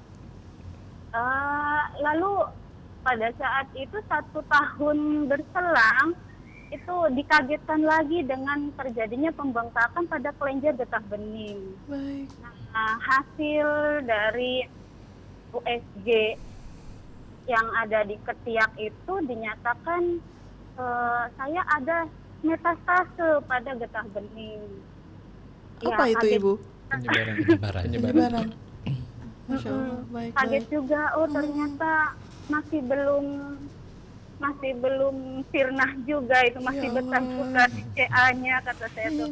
Uh, 1.16 1.82
lalu 2.04 2.52
pada 3.08 3.32
saat 3.40 3.68
itu 3.80 3.98
satu 4.12 4.44
tahun 4.52 5.32
berselang 5.32 6.12
itu 6.68 6.96
dikagetkan 7.16 7.80
lagi 7.88 8.28
dengan 8.28 8.68
terjadinya 8.76 9.32
pembengkakan 9.32 10.04
pada 10.12 10.36
kelenjar 10.36 10.76
getah 10.76 11.04
bening. 11.08 11.64
Baik. 11.88 12.28
Nah, 12.76 13.00
hasil 13.00 13.68
dari 14.04 14.68
USG 15.56 16.36
yang 17.48 17.68
ada 17.80 18.04
di 18.04 18.20
ketiak 18.20 18.76
itu 18.76 19.14
dinyatakan 19.24 20.20
uh, 20.76 21.32
saya 21.40 21.64
ada 21.80 22.12
metastase 22.44 23.40
pada 23.48 23.72
getah 23.80 24.08
bening. 24.12 24.68
Apa 25.88 26.04
ya, 26.12 26.20
itu 26.20 26.28
kaget. 26.28 26.40
ibu? 26.44 26.54
Penyebaran. 26.92 27.36
Penyebaran. 27.40 27.84
Penyebaran. 27.88 28.48
Masya 29.48 29.70
Allah, 29.72 30.00
baik, 30.12 30.32
kaget 30.36 30.64
baik. 30.64 30.74
juga 30.76 31.02
oh 31.16 31.28
ternyata 31.32 31.92
masih 32.52 32.82
belum 32.84 33.26
masih 34.38 34.72
belum 34.78 35.16
sirnah 35.50 35.92
juga 36.06 36.38
itu 36.46 36.60
masih 36.62 36.88
ya 36.94 36.96
bersangkutan 37.02 37.70
CA-nya 37.98 38.56
kata 38.62 38.86
saya 38.94 39.10
tuh. 39.10 39.32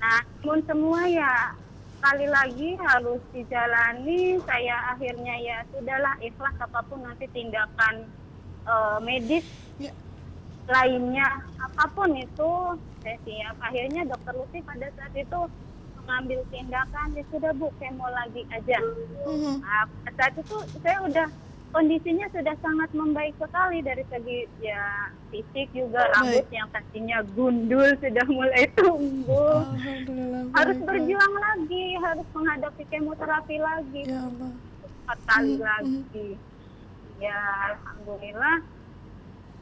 Nah, 0.00 0.20
pun 0.42 0.58
semua 0.66 1.00
ya 1.06 1.54
kali 2.02 2.26
lagi 2.26 2.70
harus 2.80 3.22
dijalani. 3.30 4.42
Saya 4.42 4.96
akhirnya 4.96 5.34
ya 5.38 5.56
sudahlah 5.70 6.14
ikhlas 6.18 6.56
apa 6.58 6.80
pun 6.90 6.98
nanti 7.06 7.30
tindakan 7.30 8.10
uh, 8.66 8.98
medis 8.98 9.46
ya. 9.78 9.94
lainnya 10.66 11.46
apa 11.62 11.84
pun 11.94 12.10
itu 12.18 12.50
saya 13.06 13.16
siap. 13.22 13.56
Akhirnya 13.62 14.02
dokter 14.08 14.34
Lucy 14.34 14.58
pada 14.66 14.90
saat 14.98 15.14
itu 15.14 15.40
mengambil 16.10 16.42
tindakan 16.50 17.14
ya 17.14 17.22
sudah 17.30 17.54
bu 17.54 17.70
kemo 17.78 18.06
lagi 18.10 18.42
aja 18.50 18.82
mm-hmm. 18.82 19.62
nah, 19.62 19.86
saat 20.18 20.34
itu 20.34 20.56
saya 20.82 20.98
udah 21.06 21.26
kondisinya 21.70 22.26
sudah 22.34 22.54
sangat 22.58 22.90
membaik 22.90 23.30
sekali 23.38 23.78
dari 23.78 24.02
segi 24.10 24.42
ya 24.58 25.06
fisik 25.30 25.70
juga 25.70 26.02
rambut 26.18 26.46
yang 26.50 26.66
tadinya 26.74 27.22
gundul 27.30 27.86
sudah 28.02 28.26
mulai 28.26 28.66
tumbuh 28.74 29.62
harus 30.58 30.78
berjuang 30.82 31.34
lagi 31.38 31.84
harus 32.02 32.26
menghadapi 32.34 32.82
kemoterapi 32.90 33.56
lagi 33.62 34.02
ya 34.02 34.18
Allah. 34.26 34.50
empat 35.06 35.18
kali 35.26 35.54
lagi. 35.58 36.28
Ya 37.20 37.38
alhamdulillah 37.70 38.66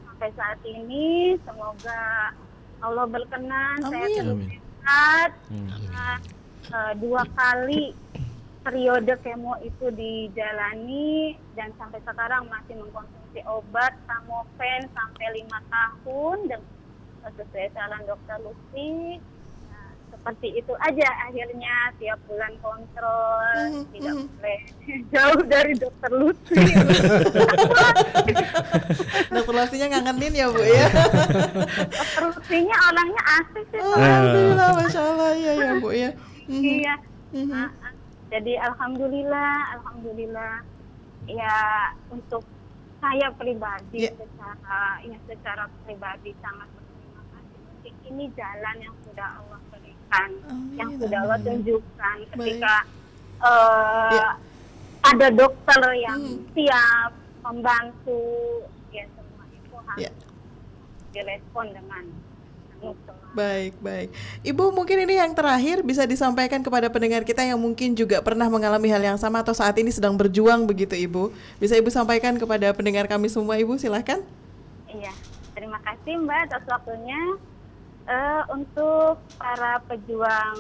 sampai 0.08 0.30
saat 0.32 0.60
ini 0.64 1.36
semoga 1.44 2.32
Allah 2.80 3.04
berkenan 3.04 3.76
saya 3.84 4.06
Amin. 4.08 4.16
terus 4.16 4.32
Amin. 4.32 4.60
sehat. 4.88 5.30
Nah, 5.92 6.16
eh, 6.68 6.92
dua 6.96 7.22
kali 7.30 7.92
periode 8.60 9.14
kemo 9.18 9.56
itu 9.60 9.88
dijalani 9.90 11.32
dan 11.54 11.72
sampai 11.74 12.00
sekarang 12.02 12.44
masih 12.46 12.76
mengkonsumsi 12.76 13.16
obat 13.44 13.96
tamofen 14.04 14.80
sampai 14.88 15.26
lima 15.32 15.58
tahun 15.66 16.36
dan 16.46 16.60
sesuai 17.28 17.68
saran 17.70 18.02
dokter 18.04 18.36
Lucy 18.40 19.16
Nah, 19.68 19.88
seperti 20.10 20.48
itu 20.54 20.72
aja 20.78 21.08
akhirnya 21.22 21.76
tiap 21.96 22.16
bulan 22.24 22.52
kontrol 22.58 23.56
Mhm, 23.68 23.82
tidak 23.90 24.14
mhm. 24.14 24.26
boleh 24.32 24.60
jauh 25.12 25.42
dari 25.44 25.72
dokter 25.74 26.10
Lucy 26.10 26.56
Dokter 29.28 29.54
Lucy-nya 29.54 29.86
ngangenin 29.90 30.32
ya 30.34 30.46
Bu 30.48 30.60
ya. 30.60 30.86
dokter 31.88 32.22
Lucy-nya 32.26 32.76
orangnya 32.84 33.22
asik 33.40 33.64
sih 33.68 33.80
Oh. 33.80 33.94
Alhamdulillah, 33.94 34.68
masya 34.74 35.00
Allah 35.04 35.30
ya 35.36 35.52
ya 35.54 35.70
Bu 35.78 35.90
ya. 35.92 36.10
Mhm, 36.48 36.64
Iya. 36.64 36.94
mhm. 37.36 37.50
Nah, 37.52 37.70
jadi 38.28 38.52
alhamdulillah, 38.64 39.52
alhamdulillah. 39.76 40.54
Ya 41.28 41.56
untuk 42.08 42.40
saya 42.98 43.28
pribadi 43.30 44.08
Ya. 44.08 44.12
secara 44.16 44.80
ya 45.04 45.18
secara 45.28 45.64
pribadi 45.84 46.32
sangat 46.40 46.66
berterima 46.72 47.22
kasih. 47.30 47.58
Mungkin 47.62 47.94
ini 48.08 48.24
jalan 48.32 48.76
yang 48.80 48.96
sudah 49.04 49.28
Allah 49.36 49.60
berikan, 49.68 50.30
Amin, 50.48 50.72
yang 50.74 50.90
sudah 50.96 51.18
Allah 51.22 51.38
tunjukkan 51.38 52.16
Baik. 52.16 52.32
ketika 52.32 52.74
eh, 53.38 54.12
Ya. 54.18 54.28
ada 55.04 55.28
dokter 55.30 55.82
yang 55.94 56.18
Hmm. 56.18 56.42
siap 56.50 57.12
membantu, 57.38 58.18
ya 58.90 59.06
semua 59.14 59.44
itu 59.48 59.76
harus 59.78 60.02
Ya. 60.02 60.10
direspon 61.12 61.70
dengan. 61.70 62.04
Baik, 63.28 63.76
baik. 63.84 64.08
Ibu 64.40 64.72
mungkin 64.72 65.04
ini 65.04 65.20
yang 65.20 65.36
terakhir 65.36 65.84
bisa 65.84 66.08
disampaikan 66.08 66.64
kepada 66.64 66.88
pendengar 66.88 67.22
kita 67.28 67.44
yang 67.44 67.60
mungkin 67.60 67.92
juga 67.92 68.24
pernah 68.24 68.48
mengalami 68.48 68.88
hal 68.88 69.04
yang 69.04 69.18
sama 69.20 69.44
atau 69.44 69.52
saat 69.52 69.76
ini 69.76 69.92
sedang 69.92 70.16
berjuang 70.16 70.64
begitu 70.64 70.96
Ibu. 70.96 71.30
Bisa 71.60 71.76
Ibu 71.76 71.92
sampaikan 71.92 72.40
kepada 72.40 72.72
pendengar 72.72 73.04
kami 73.04 73.28
semua 73.28 73.60
Ibu, 73.60 73.76
silahkan. 73.76 74.24
Iya, 74.88 75.12
terima 75.52 75.76
kasih 75.84 76.24
Mbak 76.24 76.40
atas 76.48 76.64
waktunya. 76.66 77.20
Eh, 78.08 78.42
untuk 78.56 79.20
para 79.36 79.84
pejuang 79.84 80.56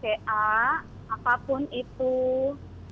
CA, 0.00 0.80
apa 1.12 1.34
pun 1.44 1.68
itu, 1.68 2.16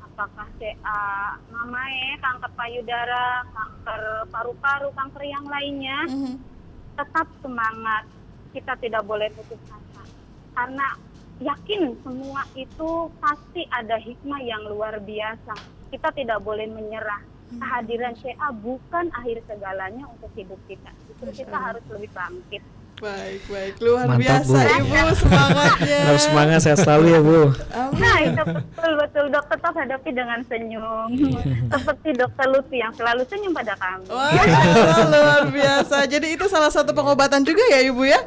apakah 0.04 0.44
CA 0.60 1.32
mamae, 1.48 2.20
kanker 2.20 2.52
payudara, 2.52 3.48
kanker 3.48 4.28
paru-paru, 4.28 4.92
kanker 4.92 5.24
yang 5.24 5.48
lainnya, 5.48 5.98
Mhm. 6.04 6.36
tetap 7.00 7.26
semangat. 7.40 8.04
Kita 8.54 8.78
tidak 8.78 9.02
boleh 9.02 9.28
putus 9.34 9.58
asa. 9.66 10.02
Karena 10.54 10.86
yakin 11.42 11.98
semua 12.06 12.46
itu 12.54 13.10
pasti 13.18 13.66
ada 13.74 13.98
hikmah 13.98 14.38
yang 14.46 14.62
luar 14.70 15.02
biasa. 15.02 15.58
Kita 15.90 16.14
tidak 16.14 16.38
boleh 16.46 16.70
menyerah. 16.70 17.18
Kehadiran 17.54 18.14
CA 18.18 18.50
bukan 18.54 19.10
akhir 19.14 19.42
segalanya 19.50 20.06
untuk 20.06 20.30
hidup 20.38 20.58
kita. 20.70 20.90
Masya 21.22 21.34
kita 21.34 21.58
harus 21.58 21.84
lebih 21.90 22.10
bangkit. 22.14 22.62
Baik, 23.02 23.40
baik. 23.50 23.72
Luar 23.82 24.06
Mantap, 24.06 24.22
biasa 24.22 24.58
Bu. 24.58 24.86
Ibu 24.86 25.08
semangatnya. 25.18 25.98
Harus 26.06 26.22
semangat 26.30 26.58
sehat 26.62 26.78
selalu 26.78 27.04
ya 27.10 27.20
Bu. 27.20 27.40
Amin. 27.74 27.98
Nah, 27.98 28.16
itu 28.22 28.42
betul 28.46 28.92
betul 29.00 29.24
dokter 29.34 29.56
tetap 29.58 29.74
hadapi 29.74 30.10
dengan 30.12 30.38
senyum. 30.46 31.08
Seperti 31.74 32.08
dokter 32.14 32.46
Lutfi 32.52 32.78
yang 32.78 32.92
selalu 32.94 33.22
senyum 33.26 33.52
pada 33.56 33.74
kami. 33.80 34.06
Wah, 34.12 34.30
luar 35.10 35.42
biasa. 35.50 35.96
Jadi 36.06 36.38
itu 36.38 36.44
salah 36.46 36.70
satu 36.70 36.92
pengobatan 36.92 37.42
juga 37.42 37.64
ya 37.72 37.80
Ibu 37.82 38.02
ya? 38.06 38.20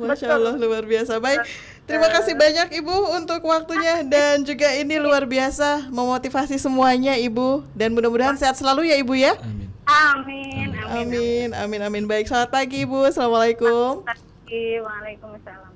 Masya 0.00 0.26
Allah, 0.34 0.54
luar 0.56 0.82
biasa. 0.88 1.20
Baik, 1.20 1.44
terima 1.84 2.08
kasih 2.08 2.32
banyak 2.34 2.72
Ibu 2.80 2.96
untuk 3.20 3.44
waktunya 3.44 4.00
dan 4.02 4.42
juga 4.42 4.72
ini 4.72 4.96
luar 4.96 5.28
biasa 5.28 5.92
memotivasi 5.92 6.56
semuanya 6.56 7.14
Ibu 7.20 7.68
dan 7.76 7.92
mudah-mudahan 7.92 8.40
sehat 8.40 8.56
selalu 8.56 8.88
ya 8.88 8.96
Ibu 8.98 9.14
ya. 9.14 9.36
Amin. 9.38 9.68
Amin. 9.84 10.61
Amin. 10.92 11.08
Amin, 11.08 11.48
amin, 11.56 11.80
amin. 11.82 12.04
Baik, 12.04 12.28
selamat 12.28 12.52
pagi 12.52 12.84
Ibu. 12.84 13.08
Assalamualaikum. 13.08 14.04
Terima 14.04 14.12
kasih. 14.12 14.72
Waalaikumsalam. 14.84 15.72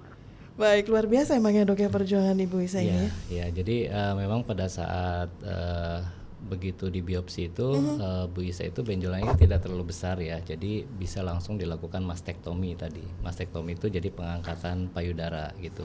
Baik, 0.57 0.85
luar 0.89 1.05
biasa 1.05 1.37
emang 1.37 1.53
ya 1.53 1.65
dok 1.65 1.81
ya 1.81 1.89
perjuangan 1.89 2.37
Ibu 2.37 2.65
Isa 2.65 2.81
Ya, 2.81 2.93
ini. 2.93 3.09
ya. 3.29 3.47
Jadi 3.49 3.89
eh, 3.89 4.13
memang 4.17 4.45
pada 4.45 4.69
saat 4.69 5.29
eh, 5.41 6.01
begitu 6.49 6.93
di 6.93 7.01
biopsi 7.01 7.49
itu 7.49 7.69
eh, 7.97 8.25
Bu 8.29 8.45
Isa 8.45 8.65
itu 8.65 8.81
benjolannya 8.81 9.37
tidak 9.37 9.65
terlalu 9.65 9.89
besar 9.89 10.21
ya. 10.21 10.37
Jadi 10.41 10.85
bisa 10.85 11.25
langsung 11.25 11.57
dilakukan 11.57 12.05
mastektomi 12.05 12.77
tadi. 12.77 13.05
Mastektomi 13.21 13.73
itu 13.73 13.89
jadi 13.89 14.09
pengangkatan 14.09 14.93
payudara 14.93 15.53
gitu. 15.61 15.85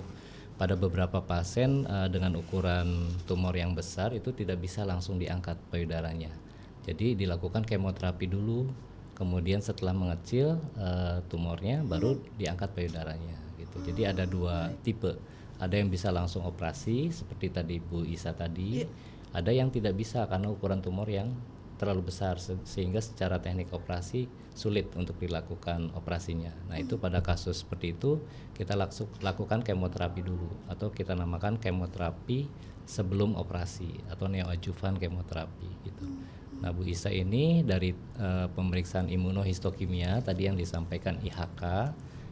Pada 0.56 0.76
beberapa 0.76 1.24
pasien 1.24 1.88
eh, 1.88 2.08
dengan 2.12 2.36
ukuran 2.36 3.08
tumor 3.28 3.56
yang 3.56 3.72
besar 3.76 4.12
itu 4.12 4.36
tidak 4.36 4.60
bisa 4.60 4.84
langsung 4.84 5.16
diangkat 5.16 5.56
payudaranya. 5.72 6.32
Jadi 6.82 7.14
dilakukan 7.14 7.62
kemoterapi 7.62 8.26
dulu, 8.26 8.66
kemudian 9.16 9.60
setelah 9.60 9.94
mengecil 9.94 10.58
eh, 10.80 11.20
tumornya 11.28 11.84
baru 11.86 12.20
diangkat 12.36 12.70
payudaranya 12.74 13.38
gitu. 13.60 13.78
Jadi 13.86 14.02
ada 14.08 14.24
dua 14.26 14.74
tipe. 14.82 15.16
Ada 15.62 15.78
yang 15.78 15.94
bisa 15.94 16.10
langsung 16.10 16.42
operasi 16.42 17.14
seperti 17.14 17.54
tadi 17.54 17.76
Bu 17.78 18.02
Isa 18.02 18.34
tadi. 18.34 18.82
Ada 19.32 19.54
yang 19.54 19.70
tidak 19.70 19.94
bisa 19.94 20.26
karena 20.26 20.50
ukuran 20.50 20.82
tumor 20.82 21.06
yang 21.08 21.32
terlalu 21.82 22.14
besar 22.14 22.38
se- 22.38 22.62
sehingga 22.62 23.02
secara 23.02 23.42
teknik 23.42 23.74
operasi 23.74 24.30
sulit 24.54 24.94
untuk 24.94 25.18
dilakukan 25.18 25.90
operasinya. 25.98 26.54
Nah, 26.70 26.78
itu 26.78 27.02
pada 27.02 27.26
kasus 27.26 27.66
seperti 27.66 27.98
itu 27.98 28.22
kita 28.54 28.78
laksu- 28.78 29.10
lakukan 29.26 29.66
kemoterapi 29.66 30.22
dulu 30.22 30.50
atau 30.70 30.94
kita 30.94 31.18
namakan 31.18 31.58
kemoterapi 31.58 32.46
sebelum 32.86 33.34
operasi 33.34 33.88
atau 34.14 34.30
neoadjuvan 34.30 35.02
kemoterapi 35.02 35.70
gitu. 35.90 36.06
Nah, 36.62 36.70
Bu 36.70 36.86
Isa 36.86 37.10
ini 37.10 37.66
dari 37.66 37.90
eh, 37.94 38.48
pemeriksaan 38.54 39.10
imunohistokimia 39.10 40.22
tadi 40.22 40.46
yang 40.46 40.56
disampaikan 40.56 41.18
IHK 41.26 41.62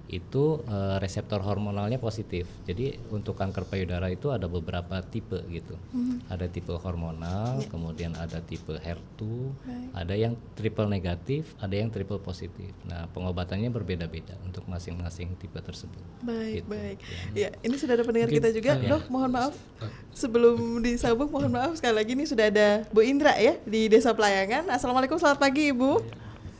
itu 0.09 0.65
eh, 0.65 0.97
reseptor 0.97 1.39
hormonalnya 1.39 1.95
positif. 1.95 2.49
Jadi 2.65 2.97
untuk 3.09 3.33
kanker 3.33 3.63
payudara 3.63 4.09
itu 4.09 4.29
ada 4.29 4.45
beberapa 4.45 4.99
tipe 5.01 5.37
gitu. 5.47 5.77
Ada 6.25 6.45
tipe 6.45 6.73
hormonal, 6.73 7.61
kemudian 7.65 8.13
ada 8.13 8.41
tipe 8.41 8.73
HER2, 8.73 9.21
ada 9.93 10.13
yang 10.13 10.33
triple 10.53 10.85
negatif, 10.85 11.53
ada 11.57 11.73
yang 11.73 11.87
triple 11.87 12.17
positif. 12.17 12.73
Nah, 12.83 13.05
pengobatannya 13.09 13.69
berbeda-beda 13.69 14.33
untuk 14.41 14.65
masing-masing 14.65 15.33
tipe 15.35 15.57
tersebut. 15.57 16.01
Baik, 16.19 16.61
Gitu, 16.61 16.67
baik. 16.67 16.97
ya. 17.31 17.39
Ya, 17.39 17.49
ini 17.61 17.75
sudah 17.75 17.93
ada 17.93 18.03
pendengar 18.03 18.27
Mungkin, 18.27 18.41
kita 18.41 18.49
juga. 18.51 18.71
eh, 18.75 18.89
Dok, 18.89 19.03
mohon 19.07 19.29
maaf. 19.29 19.53
Sebelum 20.11 20.57
disambung, 20.81 21.29
mohon 21.29 21.49
maaf 21.49 21.73
sekali 21.73 21.93
lagi 21.93 22.11
ini 22.11 22.25
sudah 22.25 22.49
ada 22.49 22.67
Bu 22.89 22.99
Indra 22.99 23.37
ya 23.37 23.61
di 23.63 23.85
Desa 23.85 24.11
Pelayangan. 24.11 24.67
Assalamualaikum, 24.67 25.15
selamat 25.15 25.37
pagi 25.37 25.69
Ibu. 25.69 26.01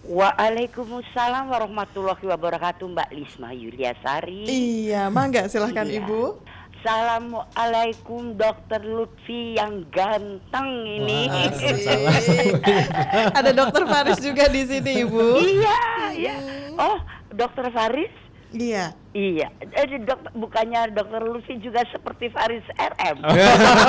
Waalaikumsalam 0.09 1.53
warahmatullahi 1.53 2.25
wabarakatuh 2.25 2.81
Mbak 2.81 3.09
Lisma 3.13 3.53
Yuliasari. 3.53 4.41
Iya, 4.49 5.05
mangga 5.13 5.45
silahkan 5.45 5.85
Iya. 5.85 6.01
Ibu. 6.01 6.33
Assalamualaikum 6.81 8.33
Dokter 8.33 8.81
Lutfi 8.81 9.53
yang 9.53 9.85
ganteng 9.93 10.65
ini. 10.81 11.29
Wah, 11.29 13.29
ada 13.37 13.53
Dokter 13.53 13.85
Faris 13.85 14.17
juga 14.17 14.49
di 14.49 14.65
sini 14.65 15.05
Ibu. 15.05 15.45
iya, 15.45 15.77
iya. 16.17 16.35
Oh, 16.73 16.97
Dokter 17.29 17.69
Faris? 17.69 18.09
Iya. 18.49 18.97
Iya. 19.13 19.47
Eh, 19.61 20.01
dok, 20.01 20.33
bukannya 20.33 20.89
Dokter 20.89 21.21
Lutfi 21.21 21.61
juga 21.61 21.85
seperti 21.85 22.33
Faris 22.33 22.65
RM? 22.73 23.21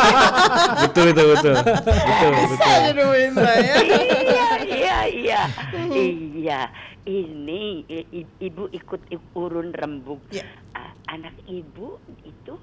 betul 0.84 1.04
betul 1.12 1.26
betul. 1.32 1.54
Betul 1.56 2.30
betul. 2.34 2.78
Ya. 3.40 3.76
iya, 3.80 4.48
iya, 4.60 4.98
iya. 5.08 5.40
Iya. 5.88 6.60
Ini 7.00 7.62
i- 7.88 8.08
i- 8.20 8.34
ibu 8.42 8.68
ikut 8.68 9.00
i- 9.08 9.32
urun 9.32 9.72
rembuk. 9.72 10.20
Ya. 10.28 10.44
Ah, 10.72 10.92
anak 11.08 11.32
ibu 11.46 11.96
itu 12.22 12.54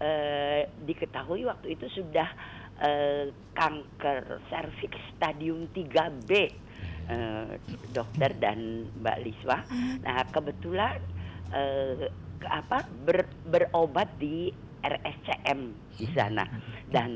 eh, 0.00 0.66
diketahui 0.82 1.44
waktu 1.44 1.76
itu 1.76 1.86
sudah 1.92 2.28
eh, 2.80 3.28
kanker 3.52 4.40
serviks 4.48 4.98
stadium 5.14 5.68
3B. 5.70 6.30
eh, 7.02 7.58
dokter 7.90 8.30
dan 8.38 8.86
Mbak 8.96 9.18
Liswa. 9.20 9.58
Nah, 10.00 10.22
kebetulan 10.30 11.02
eh, 11.52 12.08
apa 12.42 12.90
ber- 12.90 13.38
berobat 13.44 14.18
di 14.18 14.50
RSCM 14.82 15.60
di 15.94 16.06
sana. 16.10 16.42
Dan 16.82 17.10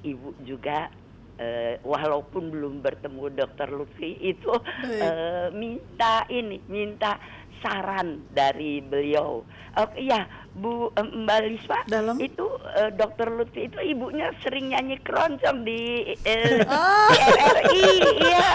ibu 0.00 0.32
juga 0.38 0.86
eh, 1.34 1.80
walaupun 1.82 2.52
belum 2.52 2.80
bertemu 2.80 3.34
dokter 3.34 3.68
Lutfi 3.68 4.16
itu 4.22 4.52
eh, 4.86 5.48
minta 5.50 6.24
ini 6.28 6.62
minta 6.68 7.16
saran 7.60 8.08
dari 8.30 8.80
beliau. 8.80 9.44
Oke 9.72 10.02
ya, 10.02 10.26
Bu 10.52 10.90
eh, 10.90 11.06
Mbak 11.06 11.38
Liswa, 11.46 11.78
Dalam? 11.86 12.18
itu 12.18 12.42
eh, 12.74 12.90
Dokter 12.90 13.28
Lutfi 13.28 13.64
itu 13.64 13.78
ibunya 13.78 14.34
sering 14.40 14.68
nyanyi 14.68 14.98
keroncong 14.98 15.62
di, 15.62 15.78
eh, 16.18 16.58
Ah. 16.66 17.06
di 17.06 17.18
RRI, 17.22 17.82
iya. 18.18 18.48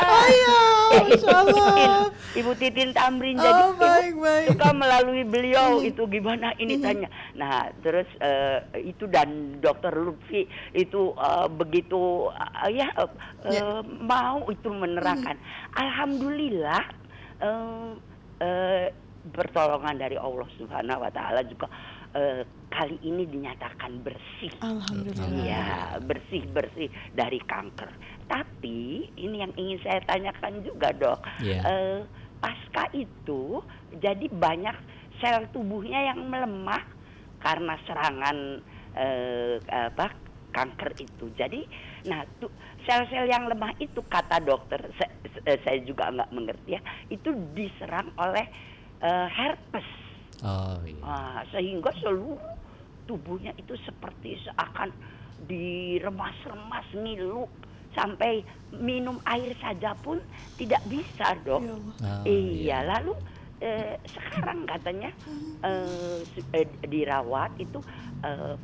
Oh 0.91 1.05
iya. 1.07 1.89
Ibu 2.35 2.51
Titin 2.53 2.91
Tamrin 2.91 3.37
Oh, 3.37 3.41
jadi 3.41 3.63
baik, 3.73 4.11
ibu 4.11 4.21
baik. 4.21 4.47
suka 4.49 4.69
melalui 4.71 5.23
beliau 5.23 5.79
itu 5.79 6.03
gimana 6.05 6.51
ini 6.57 6.77
tanya. 6.77 7.07
Nah 7.33 7.63
terus 7.79 8.11
eh, 8.19 8.59
itu 8.83 9.07
dan 9.07 9.29
Dokter 9.57 9.93
Lutfi 9.93 10.43
itu 10.73 11.01
eh, 11.15 11.47
begitu 11.49 12.27
eh, 12.59 12.75
ya 12.75 12.91
eh, 12.91 13.09
Ya. 13.45 13.61
eh, 13.61 13.81
mau 14.01 14.43
itu 14.45 14.67
menerangkan. 14.67 15.39
Alhamdulillah 15.71 16.83
eh, 17.39 17.89
eh, 18.39 18.87
pertolongan 19.33 19.97
dari 19.97 20.17
Allah 20.19 20.45
Subhanahu 20.57 21.01
Wa 21.01 21.11
Taala 21.13 21.41
juga 21.45 21.67
eh, 22.13 22.43
kali 22.69 22.97
ini 23.01 23.23
dinyatakan 23.25 24.03
bersih. 24.03 24.53
Alhamdulillah. 24.61 25.29
Iya, 25.41 25.67
bersih-bersih 26.03 26.89
dari 27.15 27.39
kanker. 27.41 27.89
Tapi 28.27 29.09
ini 29.15 29.35
yang 29.41 29.53
ingin 29.55 29.79
saya 29.81 29.99
tanyakan 30.05 30.61
juga, 30.61 30.91
Dok. 30.93 31.19
Iya. 31.41 31.59
Eh, 31.63 31.99
pasca 32.43 32.91
itu 32.93 33.63
jadi 33.97 34.27
banyak 34.29 34.75
sel 35.23 35.47
tubuhnya 35.55 36.11
yang 36.11 36.27
melemah 36.27 36.83
karena 37.39 37.79
serangan 37.87 38.59
eh, 38.95 39.57
apa 39.71 40.11
kanker 40.55 40.91
itu. 40.99 41.31
Jadi, 41.35 41.67
nah 42.07 42.23
tuh 42.39 42.51
sel-sel 42.85 43.25
yang 43.27 43.49
lemah 43.49 43.73
itu 43.81 44.01
kata 44.05 44.39
dokter, 44.41 44.79
saya, 44.97 45.57
saya 45.61 45.77
juga 45.83 46.09
nggak 46.13 46.31
mengerti 46.31 46.77
ya, 46.77 46.81
itu 47.09 47.33
diserang 47.53 48.09
oleh 48.17 48.45
eh, 49.01 49.27
herpes. 49.29 49.89
Oh 50.45 50.79
iya. 50.85 51.01
Ah, 51.03 51.39
sehingga 51.51 51.91
seluruh 51.99 52.37
tubuhnya 53.05 53.53
itu 53.57 53.77
seperti 53.85 54.37
seakan 54.45 54.89
diremas-remas 55.45 56.87
ngilu 56.95 57.45
sampai 57.95 58.43
minum 58.75 59.21
air 59.23 59.55
saja 59.63 59.95
pun 59.95 60.19
tidak 60.59 60.83
bisa 60.87 61.35
dok. 61.47 61.63
Ya. 61.63 61.75
Oh, 61.75 62.23
iya 62.27 62.77
lalu 62.83 63.13
eh, 63.63 63.95
sekarang 64.11 64.67
katanya 64.67 65.09
eh, 65.63 66.19
eh, 66.51 66.67
dirawat 66.83 67.55
itu 67.59 67.79
eh, 68.23 68.55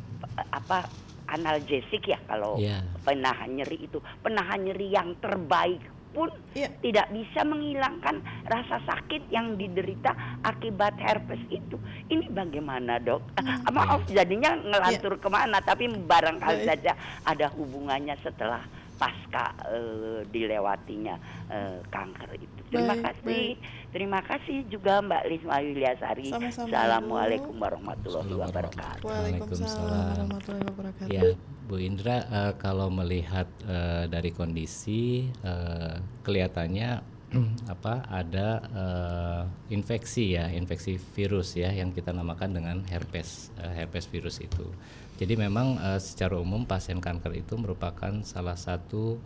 apa 0.51 0.85
analgesik 1.31 2.03
ya 2.05 2.19
kalau 2.27 2.59
Iya. 2.59 2.83
penahan 3.01 3.55
nyeri 3.55 3.87
itu 3.87 3.97
penahan 4.19 4.61
nyeri 4.61 4.91
yang 4.91 5.15
terbaik 5.17 5.79
pun 6.11 6.27
Iya. 6.51 6.67
tidak 6.83 7.07
bisa 7.15 7.47
menghilangkan 7.47 8.19
rasa 8.43 8.83
sakit 8.83 9.31
yang 9.31 9.55
diderita 9.55 10.11
akibat 10.43 10.99
herpes 10.99 11.39
itu. 11.47 11.79
Ini 12.11 12.27
bagaimana 12.35 12.99
dok? 12.99 13.23
Ah, 13.39 13.71
Maaf 13.71 14.03
jadinya 14.11 14.51
ngelantur 14.59 15.15
ke 15.23 15.31
mana, 15.31 15.63
tapi 15.63 15.87
barangkali 15.87 16.67
saja 16.67 16.99
ada 17.23 17.47
hubungannya 17.55 18.19
setelah 18.19 18.59
pasca 19.01 19.57
eh, 19.73 20.21
dilewatinya 20.29 21.17
eh, 21.49 21.81
kanker 21.89 22.37
itu. 22.37 22.61
Terima 22.69 22.93
Baik, 22.93 23.03
kasih, 23.09 23.45
terima 23.89 24.19
kasih 24.21 24.57
juga 24.69 25.01
Mbak 25.01 25.23
Lisma 25.25 25.57
Yuliasari. 25.65 26.29
Sama-sama, 26.29 26.69
Assalamualaikum 26.69 27.55
warahmatullahi 27.57 28.33
wabarakatuh. 28.37 29.09
Waalaikumsalam 29.09 30.05
warahmatullahi 30.13 30.65
wabarakatuh. 30.69 31.09
Ya, 31.09 31.33
Bu 31.65 31.81
Indra, 31.81 32.17
eh, 32.29 32.53
kalau 32.61 32.93
melihat 32.93 33.49
eh, 33.65 34.05
dari 34.05 34.29
kondisi 34.29 35.25
eh, 35.41 35.97
kelihatannya 36.21 37.01
apa 37.73 38.05
ada 38.05 38.47
eh, 38.61 39.43
infeksi 39.73 40.37
ya, 40.37 40.53
infeksi 40.53 41.01
virus 41.17 41.57
ya 41.57 41.73
yang 41.73 41.89
kita 41.89 42.13
namakan 42.13 42.53
dengan 42.53 42.77
herpes 42.85 43.49
eh, 43.57 43.73
herpes 43.81 44.05
virus 44.11 44.37
itu. 44.45 44.69
Jadi 45.19 45.33
memang 45.35 45.79
eh, 45.79 45.99
secara 45.99 46.37
umum 46.39 46.63
pasien 46.63 47.01
kanker 47.01 47.33
itu 47.35 47.57
merupakan 47.57 48.11
salah 48.23 48.55
satu 48.55 49.17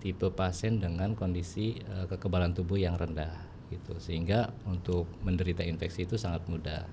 tipe 0.00 0.32
pasien 0.32 0.80
dengan 0.80 1.12
kondisi 1.12 1.76
eh, 1.78 2.06
kekebalan 2.08 2.56
tubuh 2.56 2.80
yang 2.80 2.96
rendah 2.96 3.34
gitu. 3.70 3.96
Sehingga 4.02 4.50
untuk 4.66 5.06
menderita 5.22 5.62
infeksi 5.62 6.04
itu 6.04 6.18
sangat 6.18 6.44
mudah. 6.50 6.84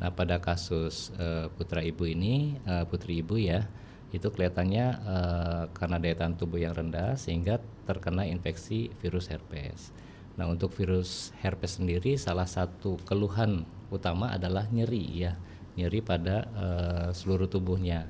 Nah, 0.00 0.08
pada 0.16 0.40
kasus 0.40 1.12
eh, 1.20 1.52
putra 1.52 1.84
ibu 1.84 2.08
ini, 2.08 2.56
eh, 2.64 2.84
putri 2.88 3.20
ibu 3.20 3.36
ya, 3.36 3.68
itu 4.10 4.26
kelihatannya 4.32 4.86
eh, 4.96 5.62
karena 5.76 5.96
daya 6.00 6.16
tahan 6.16 6.34
tubuh 6.40 6.56
yang 6.56 6.72
rendah 6.72 7.20
sehingga 7.20 7.60
terkena 7.84 8.24
infeksi 8.24 8.88
virus 9.04 9.28
herpes. 9.28 9.92
Nah, 10.40 10.48
untuk 10.48 10.72
virus 10.72 11.36
herpes 11.44 11.76
sendiri 11.76 12.16
salah 12.16 12.48
satu 12.48 12.96
keluhan 13.04 13.68
utama 13.92 14.32
adalah 14.32 14.64
nyeri 14.72 15.04
ya, 15.20 15.36
nyeri 15.80 16.04
pada 16.04 16.36
eh, 16.52 17.08
seluruh 17.16 17.48
tubuhnya. 17.48 18.04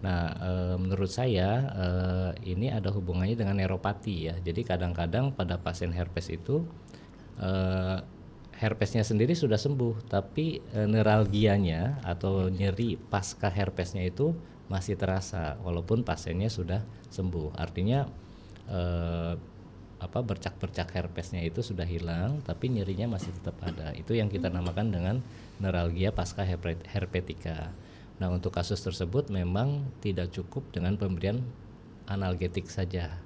Nah, 0.00 0.32
eh, 0.32 0.76
menurut 0.80 1.12
saya 1.12 1.48
eh, 1.76 2.30
ini 2.48 2.72
ada 2.72 2.88
hubungannya 2.88 3.36
dengan 3.36 3.60
neuropati 3.60 4.32
ya. 4.32 4.34
Jadi 4.40 4.64
kadang-kadang 4.64 5.36
pada 5.36 5.60
pasien 5.60 5.92
herpes 5.92 6.32
itu 6.32 6.64
eh, 7.36 7.98
herpesnya 8.60 9.04
sendiri 9.04 9.36
sudah 9.36 9.60
sembuh, 9.60 10.08
tapi 10.08 10.64
eh, 10.72 10.88
neuralgianya 10.88 12.00
atau 12.04 12.48
nyeri 12.48 12.96
pasca 12.96 13.52
herpesnya 13.52 14.04
itu 14.08 14.32
masih 14.72 14.94
terasa 14.96 15.60
walaupun 15.60 16.00
pasiennya 16.00 16.48
sudah 16.48 16.80
sembuh. 17.12 17.56
Artinya 17.60 18.08
eh, 18.72 19.34
apa 20.00 20.24
bercak-bercak 20.24 20.96
herpesnya 20.96 21.44
itu 21.44 21.60
sudah 21.60 21.84
hilang, 21.84 22.40
tapi 22.40 22.72
nyerinya 22.72 23.20
masih 23.20 23.36
tetap 23.36 23.60
ada. 23.60 23.92
Itu 23.92 24.16
yang 24.16 24.32
kita 24.32 24.48
namakan 24.48 24.88
dengan 24.88 25.16
neuralgia 25.60 26.10
pasca 26.10 26.42
herpe- 26.42 26.82
herpetika. 26.88 27.70
Nah, 28.20 28.28
untuk 28.32 28.52
kasus 28.52 28.80
tersebut 28.80 29.28
memang 29.32 29.88
tidak 30.04 30.32
cukup 30.32 30.68
dengan 30.72 30.96
pemberian 30.96 31.40
analgetik 32.08 32.68
saja 32.68 33.20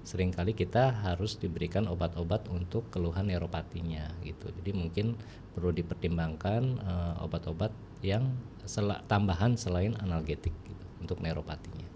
sering 0.00 0.32
kali 0.32 0.56
kita 0.56 1.04
harus 1.04 1.36
diberikan 1.36 1.84
obat-obat 1.84 2.48
untuk 2.48 2.88
keluhan 2.88 3.28
neuropatinya 3.28 4.08
gitu. 4.24 4.48
Jadi 4.48 4.70
mungkin 4.72 5.16
perlu 5.52 5.70
dipertimbangkan 5.76 6.62
eh, 6.80 7.24
obat-obat 7.24 7.72
yang 8.00 8.32
sela- 8.64 9.04
tambahan 9.04 9.60
selain 9.60 9.92
analgetik 10.00 10.56
gitu 10.64 10.86
untuk 11.04 11.20
neuropatinya. 11.20 11.89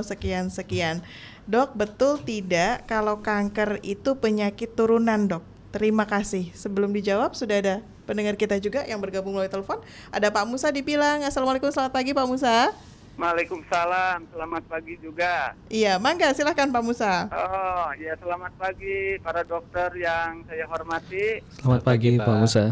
sekian 0.00 0.48
sekian. 0.48 1.04
Dok, 1.46 1.78
betul 1.78 2.18
tidak 2.26 2.90
kalau 2.90 3.22
kanker 3.22 3.78
itu 3.86 4.18
penyakit 4.18 4.74
turunan, 4.74 5.30
Dok? 5.30 5.46
Terima 5.70 6.02
kasih. 6.02 6.50
Sebelum 6.50 6.90
dijawab 6.90 7.38
sudah 7.38 7.62
ada 7.62 7.76
pendengar 8.02 8.34
kita 8.34 8.58
juga 8.58 8.82
yang 8.82 8.98
bergabung 8.98 9.30
melalui 9.30 9.46
telepon. 9.46 9.78
Ada 10.10 10.34
Pak 10.34 10.42
Musa 10.42 10.74
di 10.74 10.82
Pilang. 10.82 11.22
Assalamualaikum, 11.22 11.70
selamat 11.70 11.94
pagi 11.94 12.10
Pak 12.10 12.26
Musa. 12.26 12.74
Waalaikumsalam, 13.14 14.26
selamat 14.34 14.62
pagi 14.66 14.98
juga. 14.98 15.54
Iya, 15.70 16.02
mangga 16.02 16.34
silahkan 16.34 16.66
Pak 16.66 16.82
Musa. 16.82 17.30
Oh, 17.30 17.94
ya 17.94 18.18
selamat 18.18 18.50
pagi 18.58 19.14
para 19.22 19.46
dokter 19.46 19.94
yang 20.02 20.42
saya 20.50 20.66
hormati. 20.66 21.46
Selamat 21.62 21.82
pagi 21.86 22.18
pagi, 22.18 22.18
Pak 22.18 22.26
Pak. 22.26 22.38
Musa. 22.42 22.64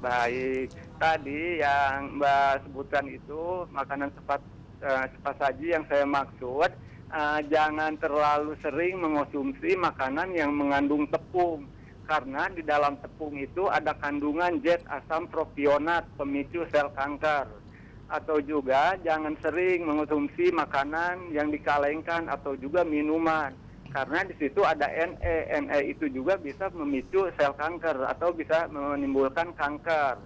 Baik, 0.00 0.72
tadi 0.96 1.60
yang 1.60 2.16
Mbak 2.16 2.64
sebutkan 2.64 3.04
itu 3.04 3.68
makanan 3.68 4.08
cepat 4.16 4.40
eh, 4.80 5.04
cepat 5.12 5.34
saji 5.44 5.76
yang 5.76 5.84
saya 5.92 6.08
maksud 6.08 6.72
eh, 7.12 7.40
jangan 7.48 7.96
terlalu 7.96 8.56
sering 8.60 9.00
mengonsumsi 9.00 9.76
makanan 9.76 10.32
yang 10.36 10.52
mengandung 10.52 11.08
tepung 11.08 11.68
karena 12.08 12.48
di 12.48 12.64
dalam 12.64 12.96
tepung 13.04 13.36
itu 13.36 13.68
ada 13.68 13.92
kandungan 14.00 14.64
zat 14.64 14.80
asam 14.88 15.28
propionat 15.28 16.08
pemicu 16.16 16.64
sel 16.72 16.88
kanker 16.96 17.44
atau 18.08 18.40
juga 18.40 18.96
jangan 19.04 19.36
sering 19.44 19.84
mengonsumsi 19.84 20.48
makanan 20.48 21.28
yang 21.36 21.52
dikalengkan 21.52 22.24
atau 22.32 22.56
juga 22.56 22.80
minuman 22.80 23.52
karena 23.88 24.20
di 24.24 24.34
situ 24.36 24.60
ada 24.64 24.84
NE. 24.88 25.36
NE 25.64 25.80
itu 25.96 26.12
juga 26.12 26.36
bisa 26.36 26.68
memicu 26.76 27.28
sel 27.36 27.56
kanker 27.56 28.04
atau 28.04 28.36
bisa 28.36 28.68
menimbulkan 28.68 29.56
kanker. 29.56 30.20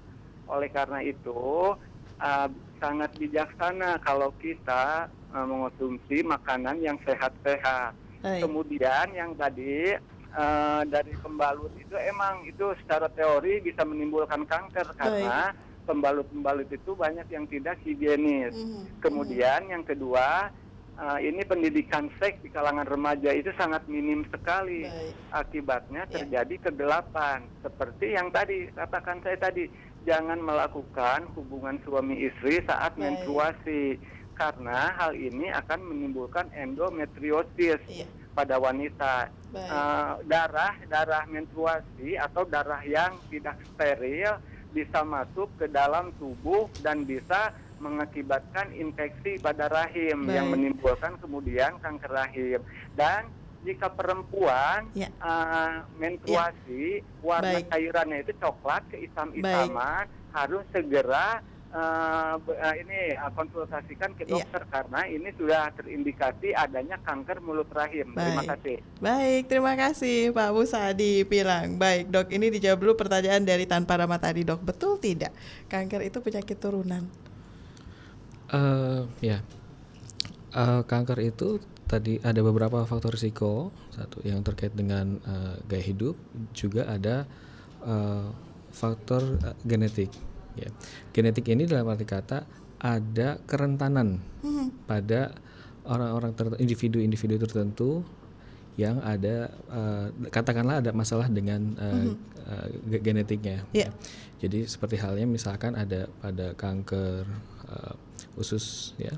Oleh 0.51 0.71
karena 0.75 0.99
itu 0.99 1.75
uh, 2.18 2.49
sangat 2.83 3.14
bijaksana 3.14 4.03
kalau 4.03 4.35
kita 4.42 5.07
uh, 5.33 5.47
mengonsumsi 5.49 6.23
makanan 6.23 6.79
yang 6.81 6.97
sehat-sehat. 7.03 7.97
Kemudian 8.23 9.11
yang 9.18 9.35
tadi 9.35 9.99
eh, 10.33 10.83
dari 10.87 11.11
pembalut 11.18 11.75
itu 11.75 11.99
emang 11.99 12.47
itu 12.47 12.71
secara 12.79 13.11
teori 13.11 13.59
bisa 13.59 13.83
menimbulkan 13.83 14.47
kanker 14.47 14.95
karena 14.95 15.51
pembalut-pembalut 15.90 16.71
itu 16.71 16.95
banyak 16.95 17.27
yang 17.35 17.51
tidak 17.51 17.83
higienis. 17.83 18.55
Mhm. 18.55 19.03
Kemudian 19.03 19.75
yang 19.75 19.83
kedua, 19.83 20.55
eh, 21.03 21.18
ini 21.27 21.42
pendidikan 21.42 22.14
seks 22.23 22.38
di 22.47 22.49
kalangan 22.55 22.87
remaja 22.87 23.35
itu 23.35 23.51
sangat 23.59 23.83
minim 23.90 24.23
sekali. 24.31 24.87
Baik. 24.87 25.14
Akibatnya 25.35 26.07
Ya. 26.07 26.23
terjadi 26.23 26.71
kegelapan. 26.71 27.42
Seperti 27.59 28.14
yang 28.14 28.31
tadi 28.31 28.71
katakan 28.71 29.18
saya 29.27 29.35
tadi, 29.35 29.66
jangan 30.07 30.38
melakukan 30.38 31.27
hubungan 31.35 31.75
suami 31.83 32.23
istri 32.23 32.62
saat 32.71 32.95
Baik. 32.95 33.03
menstruasi 33.03 33.99
karena 34.42 34.90
hal 34.92 35.14
ini 35.14 35.46
akan 35.48 35.81
menimbulkan 35.85 36.50
endometriosis 36.52 37.78
Iya. 37.87 38.07
pada 38.35 38.59
wanita. 38.59 39.31
Eh, 39.52 40.12
darah 40.24 40.74
darah 40.88 41.22
menstruasi 41.28 42.16
atau 42.16 42.42
darah 42.44 42.81
yang 42.83 43.20
tidak 43.28 43.55
steril 43.68 44.40
bisa 44.72 45.05
masuk 45.05 45.52
ke 45.55 45.68
dalam 45.68 46.09
tubuh 46.16 46.66
dan 46.81 47.05
bisa 47.05 47.52
mengakibatkan 47.76 48.72
infeksi 48.72 49.37
pada 49.37 49.68
rahim 49.68 50.24
yang 50.26 50.48
Baik. 50.48 50.52
menimbulkan 50.57 51.20
kemudian 51.20 51.76
kanker 51.78 52.09
rahim 52.09 52.64
dan 52.90 53.28
jika 53.61 53.92
perempuan 53.92 54.88
Ya. 54.92 55.12
eh, 55.12 55.74
menstruasi 55.94 56.83
warna 57.20 57.61
Baik. 57.61 57.68
cairannya 57.68 58.18
itu 58.24 58.33
coklat 58.40 58.83
keisam-isaman 58.88 60.09
harus 60.33 60.64
segera 60.72 61.44
eh, 61.72 62.35
eh, 62.38 62.74
ini 62.85 62.98
eh, 63.16 63.32
konsultasikan 63.32 64.12
ke 64.14 64.28
Iya. 64.28 64.44
dokter 64.44 64.62
karena 64.68 65.00
ini 65.08 65.28
sudah 65.35 65.72
terindikasi 65.72 66.52
adanya 66.52 67.00
kanker 67.00 67.40
mulut 67.40 67.68
rahim. 67.72 68.12
Terima 68.12 68.44
Baik. 68.44 68.50
kasih. 68.56 68.76
Baik, 69.00 69.42
terima 69.48 69.74
kasih 69.74 70.30
Pak 70.30 70.50
Musadi 70.52 71.24
Pilang. 71.24 71.80
Baik 71.80 72.12
dok, 72.12 72.28
ini 72.30 72.52
dijawab 72.52 72.78
dulu 72.78 72.92
pertanyaan 72.94 73.42
dari 73.42 73.64
Tanpa 73.64 73.96
Rama 73.96 74.20
tadi 74.20 74.44
dok. 74.44 74.61
Betul 74.61 75.00
tidak 75.00 75.32
kanker 75.66 76.04
itu 76.04 76.20
penyakit 76.20 76.61
turunan? 76.61 77.08
Eh, 78.52 79.02
ya, 79.24 79.40
Eh, 80.52 80.82
kanker 80.85 81.16
itu 81.24 81.56
tadi 81.88 82.20
ada 82.20 82.44
beberapa 82.44 82.85
faktor 82.85 83.16
risiko. 83.16 83.72
Satu 83.88 84.20
yang 84.20 84.44
terkait 84.44 84.76
dengan 84.76 85.16
eh, 85.24 85.56
gaya 85.64 85.80
hidup, 85.80 86.12
juga 86.52 86.85
ada 86.85 87.24
eh, 87.80 88.28
faktor 88.68 89.40
eh, 89.40 89.56
genetik. 89.64 90.12
Ya, 90.52 90.68
genetik 91.10 91.48
ini 91.48 91.64
dalam 91.64 91.88
arti 91.88 92.04
kata 92.04 92.44
ada 92.76 93.40
kerentanan 93.44 94.20
pada 94.84 95.32
orang-orang 95.82 96.34
tertentu, 96.34 96.60
individu-individu 96.60 97.40
tertentu 97.40 98.04
yang 98.74 99.00
ada 99.00 99.48
eh, 99.68 100.06
katakanlah 100.28 100.80
ada 100.80 100.90
masalah 100.92 101.28
dengan 101.28 101.76
eh, 101.76 102.04
eh, 102.48 102.68
ge- 102.88 103.02
genetiknya. 103.02 103.64
Iya. 103.72 103.88
Jadi 104.40 104.66
seperti 104.66 104.96
halnya 104.98 105.24
misalkan 105.24 105.72
ada 105.72 106.08
pada 106.18 106.52
kanker 106.52 107.24
eh, 107.68 107.94
usus 108.36 108.92
ya. 108.96 109.12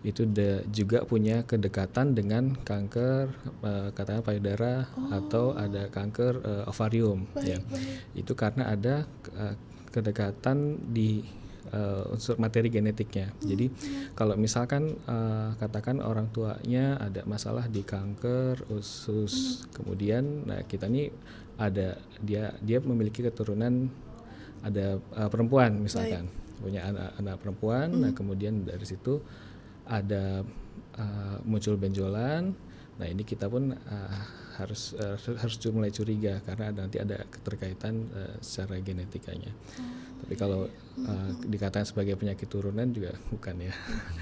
Itu 0.00 0.22
da- 0.28 0.62
juga 0.70 1.02
punya 1.02 1.42
kedekatan 1.42 2.12
dengan 2.12 2.56
kanker 2.56 3.24
eh, 3.62 3.88
katakan 3.92 4.22
payudara 4.22 4.88
atau 5.12 5.52
ada 5.52 5.88
kanker 5.88 6.34
eh, 6.40 6.70
ovarium 6.70 7.24
ya. 7.44 7.58
Itu 8.12 8.32
karena 8.32 8.70
ada 8.70 9.04
eh, 9.36 9.54
kedekatan 9.96 10.92
di 10.92 11.24
eh, 11.72 12.12
unsur 12.12 12.36
materi 12.36 12.68
genetiknya. 12.68 13.32
Jadi 13.40 13.72
kalau 14.12 14.36
misalkan 14.36 14.92
eh, 14.92 15.50
katakan 15.56 16.04
orang 16.04 16.28
tuanya 16.28 17.00
ada 17.00 17.24
masalah 17.24 17.64
di 17.72 17.80
kanker 17.80 18.68
usus, 18.76 19.64
kemudian 19.72 20.44
nah 20.44 20.60
kita 20.68 20.84
nih 20.86 21.08
ada 21.56 21.96
dia 22.20 22.52
dia 22.60 22.78
memiliki 22.84 23.24
keturunan 23.24 23.88
ada 24.60 25.00
eh, 25.00 25.28
perempuan 25.32 25.80
misalkan 25.80 26.28
punya 26.60 26.88
anak 26.88 27.10
anak 27.20 27.36
perempuan, 27.40 27.88
nah 27.92 28.12
kemudian 28.16 28.64
dari 28.64 28.84
situ 28.84 29.20
ada 29.88 30.44
eh, 30.96 31.36
muncul 31.44 31.76
benjolan. 31.80 32.52
Nah 32.96 33.06
ini 33.06 33.22
kita 33.28 33.48
pun 33.48 33.76
eh, 33.76 34.20
harus 34.56 34.96
eh, 34.96 35.16
harus 35.36 35.56
mulai 35.68 35.92
curiga 35.92 36.40
karena 36.44 36.72
ada- 36.72 36.88
nanti 36.88 36.96
ada 36.96 37.20
keterkaitan 37.28 37.94
eh, 38.12 38.36
secara 38.40 38.80
genetikanya. 38.80 39.52
Tapi 40.24 40.34
kalau 40.34 40.64
eh, 40.96 41.30
dikatakan 41.44 41.84
sebagai 41.84 42.16
penyakit 42.16 42.48
turunan 42.48 42.88
juga 42.88 43.12
bukan 43.28 43.54
ya. 43.60 43.72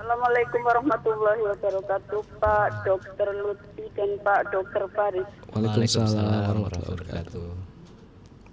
Assalamualaikum 0.00 0.64
warahmatullahi 0.64 1.42
wabarakatuh 1.44 2.20
Pak 2.40 2.68
Dokter 2.88 3.28
Lutfi 3.44 3.84
dan 3.92 4.16
Pak 4.24 4.48
Dokter 4.48 4.88
Faris. 4.96 5.28
Waalaikumsalam 5.52 6.64
warahmatullahi 6.64 6.92
wabarakatuh. 6.96 7.44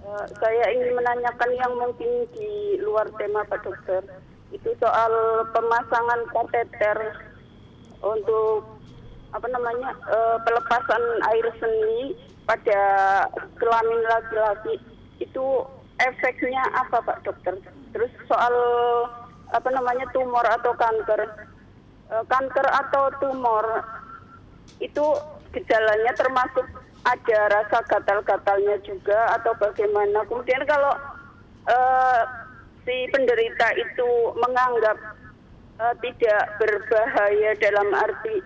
Eh, 0.03 0.25
saya 0.35 0.65
ingin 0.75 0.91
menanyakan 0.99 1.51
yang 1.55 1.73
mungkin 1.79 2.27
di 2.35 2.75
luar 2.83 3.07
tema 3.15 3.47
Pak 3.47 3.63
Dokter. 3.63 4.03
Itu 4.51 4.75
soal 4.83 5.47
pemasangan 5.55 6.27
kateter 6.35 7.15
untuk 8.03 8.67
apa 9.31 9.47
namanya 9.47 9.95
eh, 10.11 10.37
pelepasan 10.43 11.03
air 11.31 11.47
seni 11.55 12.26
pada 12.47 12.81
kelamin 13.59 14.01
laki-laki 14.07 14.79
itu 15.19 15.45
efeknya 15.99 16.63
apa 16.73 17.03
Pak 17.03 17.27
Dokter? 17.27 17.59
Terus 17.91 18.11
soal 18.25 18.55
apa 19.51 19.69
namanya 19.71 20.07
tumor 20.11 20.43
atau 20.43 20.71
kanker, 20.75 21.47
Eh, 22.07 22.23
kanker 22.31 22.63
atau 22.63 23.11
tumor 23.19 23.83
itu 24.79 25.05
gejalanya 25.51 26.11
termasuk 26.15 26.63
ada 27.03 27.39
rasa 27.51 27.83
gatal-gatalnya 27.83 28.79
juga 28.87 29.35
atau 29.35 29.51
bagaimana. 29.59 30.23
Kemudian 30.23 30.63
kalau 30.63 30.95
eh, 31.67 32.21
si 32.87 33.11
penderita 33.11 33.67
itu 33.75 34.09
menganggap 34.39 34.95
eh, 35.77 35.95
tidak 36.01 36.41
berbahaya 36.59 37.49
dalam 37.61 37.87
arti 37.93 38.37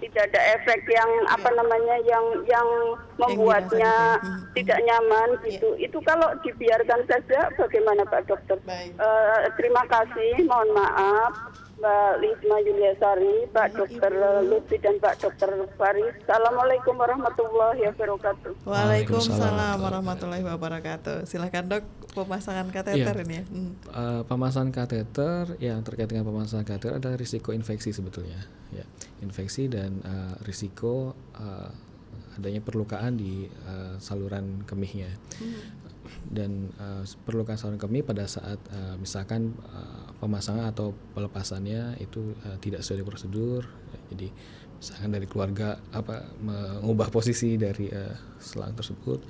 tidak 0.00 0.32
ada 0.32 0.40
efek 0.56 0.80
yang 0.88 1.10
apa 1.28 1.48
namanya 1.52 1.96
yang 2.08 2.26
yang 2.48 2.68
membuatnya 3.20 4.16
dirasakan. 4.16 4.32
Hmm. 4.40 4.52
tidak 4.56 4.78
nyaman 4.88 5.28
gitu. 5.44 5.68
Itu 5.76 5.98
kalau 6.02 6.28
dibiarkan 6.40 7.04
saja 7.04 7.52
bagaimana 7.54 8.02
Pak 8.08 8.24
Dokter? 8.26 8.58
Baik. 8.64 8.96
Eh, 8.96 9.40
terima 9.60 9.84
kasih, 9.86 10.40
mohon 10.48 10.72
maaf 10.72 11.49
Mbak 11.80 12.12
Lisma 12.20 12.56
Yuliasari, 12.60 13.48
Pak 13.56 13.72
Dokter 13.72 14.12
Lutfi 14.44 14.76
dan 14.84 15.00
Pak 15.00 15.16
Dokter 15.16 15.48
Faris. 15.80 16.12
Assalamualaikum 16.28 16.92
warahmatullahi 16.92 17.88
wabarakatuh. 17.88 18.52
Waalaikumsalam 18.68 19.80
warahmatullahi 19.80 20.44
wabarakatuh. 20.44 21.24
Silakan 21.24 21.72
dok, 21.72 21.82
pemasangan 22.12 22.68
kateter 22.68 23.16
Iya. 23.16 23.24
ini 23.24 23.34
ya. 23.40 23.44
Hmm. 23.48 23.72
Eh, 23.96 24.22
pemasangan 24.28 24.68
kateter 24.76 25.56
yang 25.56 25.80
terkait 25.80 26.12
dengan 26.12 26.28
pemasangan 26.28 26.68
kateter 26.68 27.00
adalah 27.00 27.16
risiko 27.16 27.56
infeksi 27.56 27.96
sebetulnya 27.96 28.44
ya 28.70 28.84
infeksi 29.24 29.66
dan 29.66 30.04
eh, 30.04 30.34
risiko 30.46 31.16
eh, 31.40 31.70
adanya 32.38 32.60
perlukaan 32.62 33.16
di 33.18 33.48
eh, 33.48 33.94
saluran 33.98 34.62
kemihnya 34.68 35.10
dan 36.28 36.70
eh, 36.76 37.02
perlukaan 37.24 37.58
saluran 37.58 37.80
kemih 37.80 38.02
pada 38.06 38.24
saat 38.26 38.58
eh, 38.70 38.96
misalkan 39.00 39.54
eh, 39.54 40.08
pemasangan 40.18 40.70
atau 40.70 40.92
pelepasannya 41.14 41.98
itu 42.02 42.34
eh, 42.46 42.56
tidak 42.62 42.84
sesuai 42.84 43.06
prosedur 43.06 43.62
ya, 43.66 44.00
jadi 44.14 44.28
misalkan 44.80 45.10
dari 45.12 45.26
keluarga 45.28 45.76
apa 45.92 46.24
mengubah 46.40 47.12
posisi 47.12 47.60
dari 47.60 47.90
eh, 47.92 48.16
selang 48.40 48.72
tersebut 48.72 49.20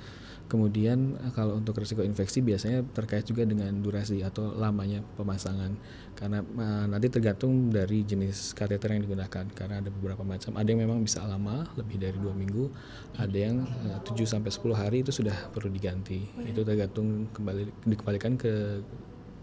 Kemudian 0.51 1.15
eh, 1.15 1.31
kalau 1.31 1.55
untuk 1.55 1.79
risiko 1.79 2.03
infeksi 2.03 2.43
biasanya 2.43 2.83
terkait 2.91 3.23
juga 3.23 3.47
dengan 3.47 3.71
durasi 3.79 4.19
atau 4.19 4.51
lamanya 4.51 4.99
pemasangan. 5.15 5.71
Karena 6.11 6.43
eh, 6.43 6.85
nanti 6.91 7.07
tergantung 7.07 7.71
dari 7.71 8.03
jenis 8.03 8.51
kateter 8.51 8.91
yang 8.91 9.07
digunakan. 9.07 9.47
Karena 9.55 9.79
ada 9.79 9.87
beberapa 9.87 10.27
macam. 10.27 10.59
Ada 10.59 10.67
yang 10.67 10.83
memang 10.83 10.99
bisa 11.07 11.23
lama 11.23 11.63
lebih 11.79 12.03
dari 12.03 12.19
dua 12.19 12.35
minggu. 12.35 12.67
Ada 13.15 13.37
yang 13.39 13.63
eh, 13.63 13.99
7 14.03 14.27
sampai 14.27 14.51
10 14.51 14.75
hari 14.75 14.97
itu 15.07 15.15
sudah 15.15 15.47
perlu 15.55 15.71
diganti. 15.71 16.27
Itu 16.43 16.67
tergantung 16.67 17.31
kembali 17.31 17.87
dikembalikan 17.87 18.35
ke 18.35 18.83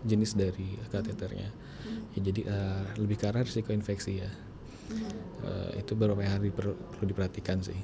jenis 0.05 0.37
dari 0.37 0.77
kateternya. 0.93 1.49
Ya, 2.13 2.21
jadi 2.21 2.41
eh, 2.45 2.85
lebih 3.01 3.17
ke 3.17 3.33
arah 3.33 3.41
risiko 3.41 3.73
infeksi 3.73 4.21
ya 4.21 4.31
Eh, 5.39 5.81
itu 5.81 5.93
beberapa 5.95 6.19
hari 6.25 6.51
perlu, 6.51 6.75
perlu 6.75 7.05
diperhatikan 7.09 7.63
sih. 7.63 7.77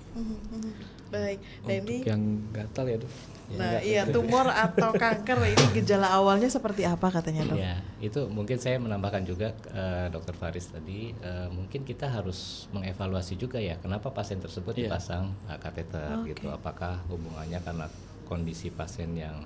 Baik. 1.12 1.38
Nah 1.38 1.70
Untuk 1.70 1.86
ini 1.86 1.96
yang 2.02 2.22
gatal 2.50 2.84
ya 2.90 2.96
dok. 2.98 3.12
Nah, 3.54 3.76
iya 3.84 4.02
tumor 4.08 4.48
atau 4.48 4.90
kanker 4.96 5.38
ini 5.52 5.64
gejala 5.76 6.16
awalnya 6.16 6.48
seperti 6.48 6.88
apa 6.88 7.12
katanya, 7.12 7.44
Dok? 7.44 7.60
Ya, 7.60 7.76
itu 8.00 8.24
mungkin 8.32 8.56
saya 8.56 8.80
menambahkan 8.80 9.22
juga 9.28 9.52
eh, 9.68 10.08
Dokter 10.08 10.32
Faris 10.32 10.72
tadi, 10.72 11.12
eh, 11.12 11.48
mungkin 11.52 11.84
kita 11.84 12.08
harus 12.08 12.66
mengevaluasi 12.72 13.36
juga 13.36 13.60
ya, 13.60 13.76
kenapa 13.76 14.08
pasien 14.10 14.40
tersebut 14.40 14.72
Iya. 14.74 14.88
dipasang 14.88 15.36
eh, 15.46 15.60
kateter 15.60 16.24
gitu. 16.24 16.48
Apakah 16.48 17.04
hubungannya 17.12 17.60
karena 17.60 17.86
kondisi 18.24 18.72
pasien 18.72 19.12
yang 19.12 19.44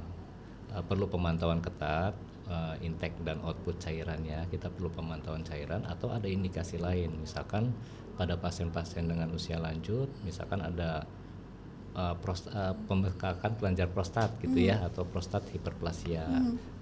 eh, 0.70 0.82
perlu 0.86 1.10
pemantauan 1.10 1.58
ketat, 1.58 2.14
eh, 2.48 2.86
intake 2.88 3.20
dan 3.22 3.38
output 3.44 3.78
cairannya, 3.78 4.48
kita 4.48 4.72
perlu 4.72 4.88
pemantauan 4.90 5.44
cairan 5.44 5.84
atau 5.84 6.08
ada 6.10 6.26
indikasi 6.26 6.80
lain, 6.80 7.12
misalkan 7.20 7.70
pada 8.18 8.34
pasien-pasien 8.34 9.06
dengan 9.06 9.30
usia 9.30 9.62
lanjut, 9.62 10.10
misalkan 10.26 10.58
ada 10.58 11.06
uh, 11.98 12.14
prost- 12.18 12.50
uh, 12.50 12.74
pembekakan 12.86 13.58
kelenjar 13.58 13.90
prostat 13.90 14.34
gitu 14.42 14.58
ya 14.58 14.82
atau 14.86 15.02
prostat 15.06 15.46
hiperplasia. 15.50 16.26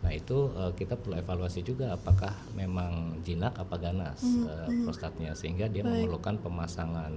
Nah 0.04 0.12
itu 0.12 0.52
uh, 0.52 0.72
kita 0.76 0.96
perlu 1.00 1.16
evaluasi 1.16 1.64
juga 1.64 1.96
apakah 1.96 2.32
memang 2.52 3.20
jinak 3.24 3.56
apa 3.56 3.76
ganas 3.80 4.20
uh, 4.24 4.68
prostatnya 4.84 5.32
sehingga 5.32 5.68
dia 5.72 5.84
memerlukan 5.84 6.40
pemasangan 6.40 7.12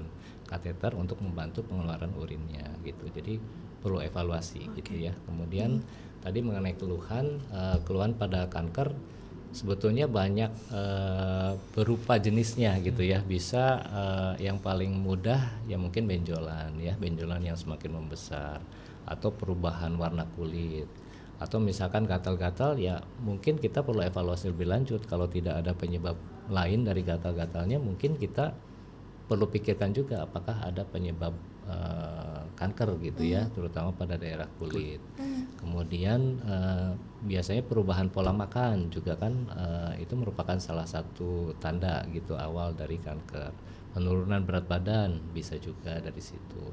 kateter 0.48 0.98
untuk 0.98 1.22
membantu 1.22 1.62
pengeluaran 1.68 2.16
urinnya 2.18 2.66
gitu. 2.82 3.06
Jadi 3.12 3.38
perlu 3.80 4.02
evaluasi 4.04 4.68
gitu 4.80 4.98
ya. 4.98 5.14
Kemudian 5.28 5.84
tadi 6.20 6.40
mengenai 6.44 6.76
keluhan 6.76 7.40
uh, 7.52 7.80
keluhan 7.84 8.16
pada 8.16 8.48
kanker 8.52 8.92
sebetulnya 9.50 10.06
banyak 10.06 10.52
eh, 10.70 11.52
berupa 11.74 12.22
jenisnya 12.22 12.78
gitu 12.82 13.02
ya. 13.02 13.22
Bisa 13.22 13.82
eh, 13.82 14.50
yang 14.50 14.62
paling 14.62 14.94
mudah 14.94 15.66
ya 15.66 15.78
mungkin 15.78 16.06
benjolan 16.06 16.78
ya 16.78 16.94
benjolan 16.98 17.42
yang 17.42 17.58
semakin 17.58 17.98
membesar 18.02 18.62
atau 19.10 19.34
perubahan 19.34 19.94
warna 19.98 20.26
kulit. 20.38 20.86
Atau 21.40 21.64
misalkan 21.64 22.04
gatal-gatal 22.04 22.76
ya 22.78 23.00
mungkin 23.24 23.58
kita 23.58 23.82
perlu 23.82 24.04
evaluasi 24.04 24.52
lebih 24.52 24.70
lanjut. 24.70 25.02
Kalau 25.08 25.26
tidak 25.26 25.64
ada 25.66 25.72
penyebab 25.74 26.20
lain 26.50 26.86
dari 26.86 27.02
gatal-gatalnya 27.06 27.78
mungkin 27.80 28.20
kita 28.20 28.54
perlu 29.30 29.46
pikirkan 29.46 29.94
juga 29.94 30.26
apakah 30.26 30.66
ada 30.66 30.82
penyebab 30.82 31.38
eh, 31.70 32.42
kanker 32.58 32.98
gitu 33.06 33.22
ya 33.22 33.46
terutama 33.54 33.94
pada 33.94 34.18
daerah 34.18 34.50
kulit. 34.58 34.98
Kemudian 35.62 36.42
eh, 36.42 36.92
biasanya 37.30 37.62
perubahan 37.62 38.10
pola 38.10 38.34
makan 38.34 38.90
juga 38.90 39.14
kan 39.14 39.34
eh, 39.54 40.02
itu 40.02 40.18
merupakan 40.18 40.58
salah 40.58 40.90
satu 40.90 41.54
tanda 41.62 42.02
gitu 42.10 42.34
awal 42.34 42.74
dari 42.74 42.98
kanker. 42.98 43.54
Penurunan 43.90 44.46
berat 44.46 44.70
badan 44.70 45.18
bisa 45.34 45.58
juga 45.62 46.02
dari 46.02 46.22
situ. 46.22 46.66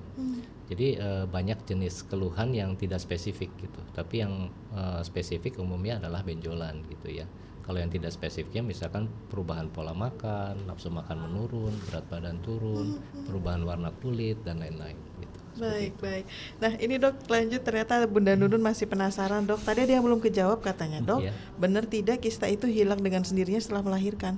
Jadi 0.73 0.97
eh, 0.97 1.25
banyak 1.29 1.69
jenis 1.69 2.09
keluhan 2.09 2.57
yang 2.57 2.73
tidak 2.81 3.05
spesifik 3.05 3.53
gitu. 3.61 3.81
Tapi 3.93 4.25
yang 4.25 4.49
eh, 4.73 5.05
spesifik 5.05 5.61
umumnya 5.61 6.01
adalah 6.01 6.25
benjolan 6.25 6.81
gitu 6.89 7.21
ya 7.21 7.29
kalau 7.67 7.83
yang 7.83 7.91
tidak 7.91 8.15
spesifiknya 8.15 8.63
misalkan 8.63 9.11
perubahan 9.27 9.67
pola 9.69 9.91
makan 9.93 10.71
nafsu 10.71 10.89
makan 10.89 11.27
menurun 11.27 11.75
berat 11.91 12.07
badan 12.07 12.39
turun 12.47 13.03
perubahan 13.27 13.67
warna 13.67 13.91
kulit 13.99 14.39
dan 14.47 14.63
lain-lain 14.63 14.97
gitu 15.19 15.37
Baik, 15.57 15.97
baik. 16.05 16.25
Nah, 16.61 16.77
ini 16.77 17.01
dok 17.01 17.17
lanjut 17.33 17.65
ternyata 17.65 18.05
Bunda 18.05 18.37
Nunun 18.37 18.61
masih 18.61 18.85
penasaran 18.85 19.49
dok. 19.49 19.57
Tadi 19.65 19.89
ada 19.89 19.93
yang 19.97 20.05
belum 20.05 20.21
kejawab 20.21 20.61
katanya 20.61 21.01
dok. 21.01 21.25
Iya. 21.25 21.33
Benar 21.57 21.89
tidak 21.89 22.21
kista 22.21 22.45
itu 22.45 22.69
hilang 22.69 23.01
dengan 23.01 23.25
sendirinya 23.25 23.57
setelah 23.57 23.81
melahirkan? 23.81 24.37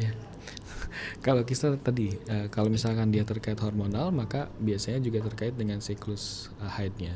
Ya. 0.00 0.16
Kalau 1.20 1.42
kista 1.42 1.74
tadi, 1.76 2.14
eh, 2.26 2.46
kalau 2.48 2.68
misalkan 2.68 3.08
dia 3.08 3.22
terkait 3.22 3.56
hormonal, 3.58 4.10
maka 4.10 4.48
biasanya 4.58 5.00
juga 5.00 5.24
terkait 5.26 5.54
dengan 5.54 5.80
siklus 5.80 6.48
eh, 6.58 6.70
haidnya. 6.70 7.14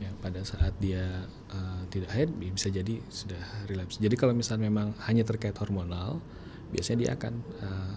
Ya, 0.00 0.10
pada 0.18 0.40
saat 0.44 0.74
dia 0.78 1.26
eh, 1.52 1.80
tidak 1.88 2.10
haid, 2.14 2.30
bi- 2.34 2.52
bisa 2.52 2.68
jadi 2.68 3.00
sudah 3.08 3.42
relapse. 3.66 3.98
Jadi 3.98 4.14
kalau 4.14 4.32
misalnya 4.32 4.68
memang 4.68 4.92
hanya 5.08 5.24
terkait 5.24 5.56
hormonal, 5.58 6.20
biasanya 6.70 6.98
dia 7.00 7.10
akan 7.16 7.34
eh, 7.64 7.94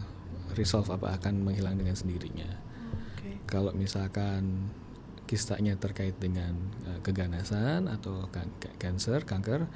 resolve 0.56 0.92
apa 0.92 1.16
akan 1.16 1.48
menghilang 1.48 1.80
dengan 1.80 1.96
sendirinya. 1.96 2.50
Oke. 3.16 3.40
Kalau 3.48 3.72
misalkan 3.72 4.72
kistanya 5.28 5.80
terkait 5.80 6.20
dengan 6.20 6.52
eh, 6.88 7.00
keganasan 7.00 7.88
atau 7.88 8.28
kan- 8.32 8.52
ka- 8.60 8.76
cancer, 8.76 9.24
kanker, 9.24 9.68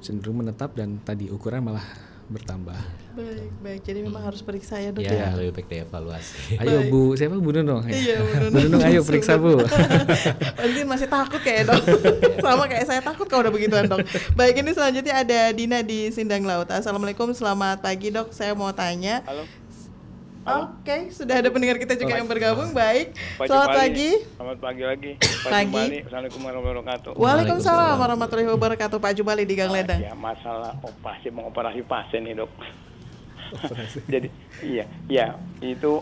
cenderung 0.00 0.40
menetap 0.40 0.72
dan 0.76 0.96
tadi 1.04 1.28
ukuran 1.28 1.60
malah 1.60 1.84
bertambah. 2.30 2.78
Baik, 3.18 3.50
baik. 3.58 3.80
Jadi 3.82 3.98
memang 4.06 4.22
harus 4.22 4.38
periksa 4.38 4.78
ya 4.78 4.94
dok 4.94 5.02
ya 5.02 5.10
ya. 5.10 5.28
lebih 5.34 5.50
baik 5.50 5.66
dievaluasi 5.66 6.62
Ayo 6.62 6.86
Bu, 6.86 7.18
siapa 7.18 7.34
Bu 7.42 7.50
Nunung? 7.50 7.82
Iya, 7.90 8.22
Bu 8.22 8.30
Nunung. 8.38 8.52
Bu 8.54 8.58
Nunung, 8.70 8.82
ayo 8.86 9.00
periksa 9.02 9.34
Bu. 9.34 9.58
Mungkin 10.62 10.86
masih 10.86 11.10
takut 11.10 11.42
kayak 11.42 11.74
dok. 11.74 11.82
Sama 12.46 12.70
kayak 12.70 12.86
saya 12.86 13.02
takut 13.02 13.26
kalau 13.26 13.50
udah 13.50 13.52
begituan 13.52 13.90
dok. 13.90 14.06
Baik, 14.38 14.62
ini 14.62 14.70
selanjutnya 14.70 15.26
ada 15.26 15.50
Dina 15.50 15.82
di 15.82 16.14
Sindang 16.14 16.46
Laut. 16.46 16.70
Assalamualaikum, 16.70 17.34
selamat 17.34 17.82
pagi 17.82 18.14
dok. 18.14 18.30
Saya 18.30 18.54
mau 18.54 18.70
tanya. 18.70 19.26
Halo. 19.26 19.42
Oke, 20.40 21.12
sudah 21.12 21.36
ada 21.44 21.52
pendengar 21.52 21.76
kita 21.76 21.92
juga 22.00 22.16
yang 22.16 22.24
bergabung. 22.24 22.72
Baik, 22.72 23.12
Pak 23.36 23.44
selamat 23.44 23.68
pagi. 23.76 24.10
Selamat 24.24 24.58
pagi 24.64 24.82
lagi. 24.88 25.10
Pak 25.20 25.50
Pagi. 25.52 25.68
Jumali. 25.68 25.98
Assalamualaikum 26.00 26.40
warahmatullahi 26.40 26.80
wabarakatuh. 26.80 27.12
Waalaikumsalam 27.20 27.96
warahmatullahi 28.00 28.48
wabarakatuh. 28.48 28.96
Pak 29.04 29.12
Jumali 29.20 29.44
di 29.44 29.54
Gang 29.54 29.68
Ledang. 29.68 30.00
Ya 30.00 30.16
masalah 30.16 30.72
operasi 30.80 31.28
mengoperasi 31.28 31.84
pasien 31.84 32.24
nih 32.24 32.40
dok. 32.40 32.50
Jadi 34.12 34.28
iya 34.64 34.88
iya 35.12 35.26
itu 35.60 36.00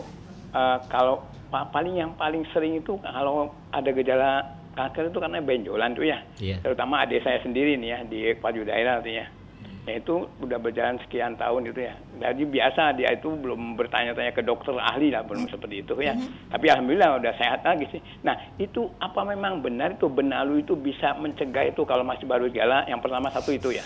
eh, 0.55 0.77
kalau 0.87 1.19
pa- 1.51 1.67
paling 1.67 1.99
yang 1.99 2.15
paling 2.15 2.47
sering 2.55 2.79
itu 2.79 2.95
kalau 3.03 3.51
ada 3.75 3.89
gejala 3.91 4.55
kanker 4.77 5.11
itu 5.11 5.19
karena 5.19 5.43
benjolan 5.43 5.91
tuh 5.91 6.07
ya. 6.07 6.23
Iya. 6.39 6.63
Terutama 6.63 7.03
adik 7.03 7.27
saya 7.27 7.43
sendiri 7.43 7.75
nih 7.75 7.89
ya 7.91 7.99
di 8.07 8.19
payudara 8.39 9.03
artinya. 9.03 9.27
Ya 9.27 9.38
itu 9.87 10.27
udah 10.43 10.59
berjalan 10.59 10.99
sekian 11.05 11.39
tahun 11.39 11.71
itu 11.71 11.87
ya. 11.87 11.95
Jadi 12.19 12.43
biasa 12.45 12.93
dia 12.99 13.15
itu 13.15 13.31
belum 13.31 13.79
bertanya-tanya 13.79 14.35
ke 14.35 14.43
dokter 14.43 14.75
ahli 14.75 15.09
lah 15.09 15.23
belum 15.23 15.47
seperti 15.47 15.81
itu 15.87 15.95
ya. 16.03 16.13
Tapi 16.51 16.65
alhamdulillah 16.67 17.17
udah 17.17 17.33
sehat 17.39 17.63
lagi 17.63 17.87
sih. 17.89 18.01
Nah 18.21 18.35
itu 18.59 18.91
apa 18.99 19.23
memang 19.23 19.63
benar 19.63 19.95
itu 19.95 20.05
benalu 20.11 20.61
itu 20.67 20.75
bisa 20.75 21.15
mencegah 21.15 21.71
itu 21.71 21.81
kalau 21.87 22.03
masih 22.03 22.27
baru 22.27 22.51
gejala? 22.51 22.85
Yang 22.85 22.99
pertama 23.07 23.31
satu 23.31 23.49
itu 23.55 23.71
ya. 23.73 23.85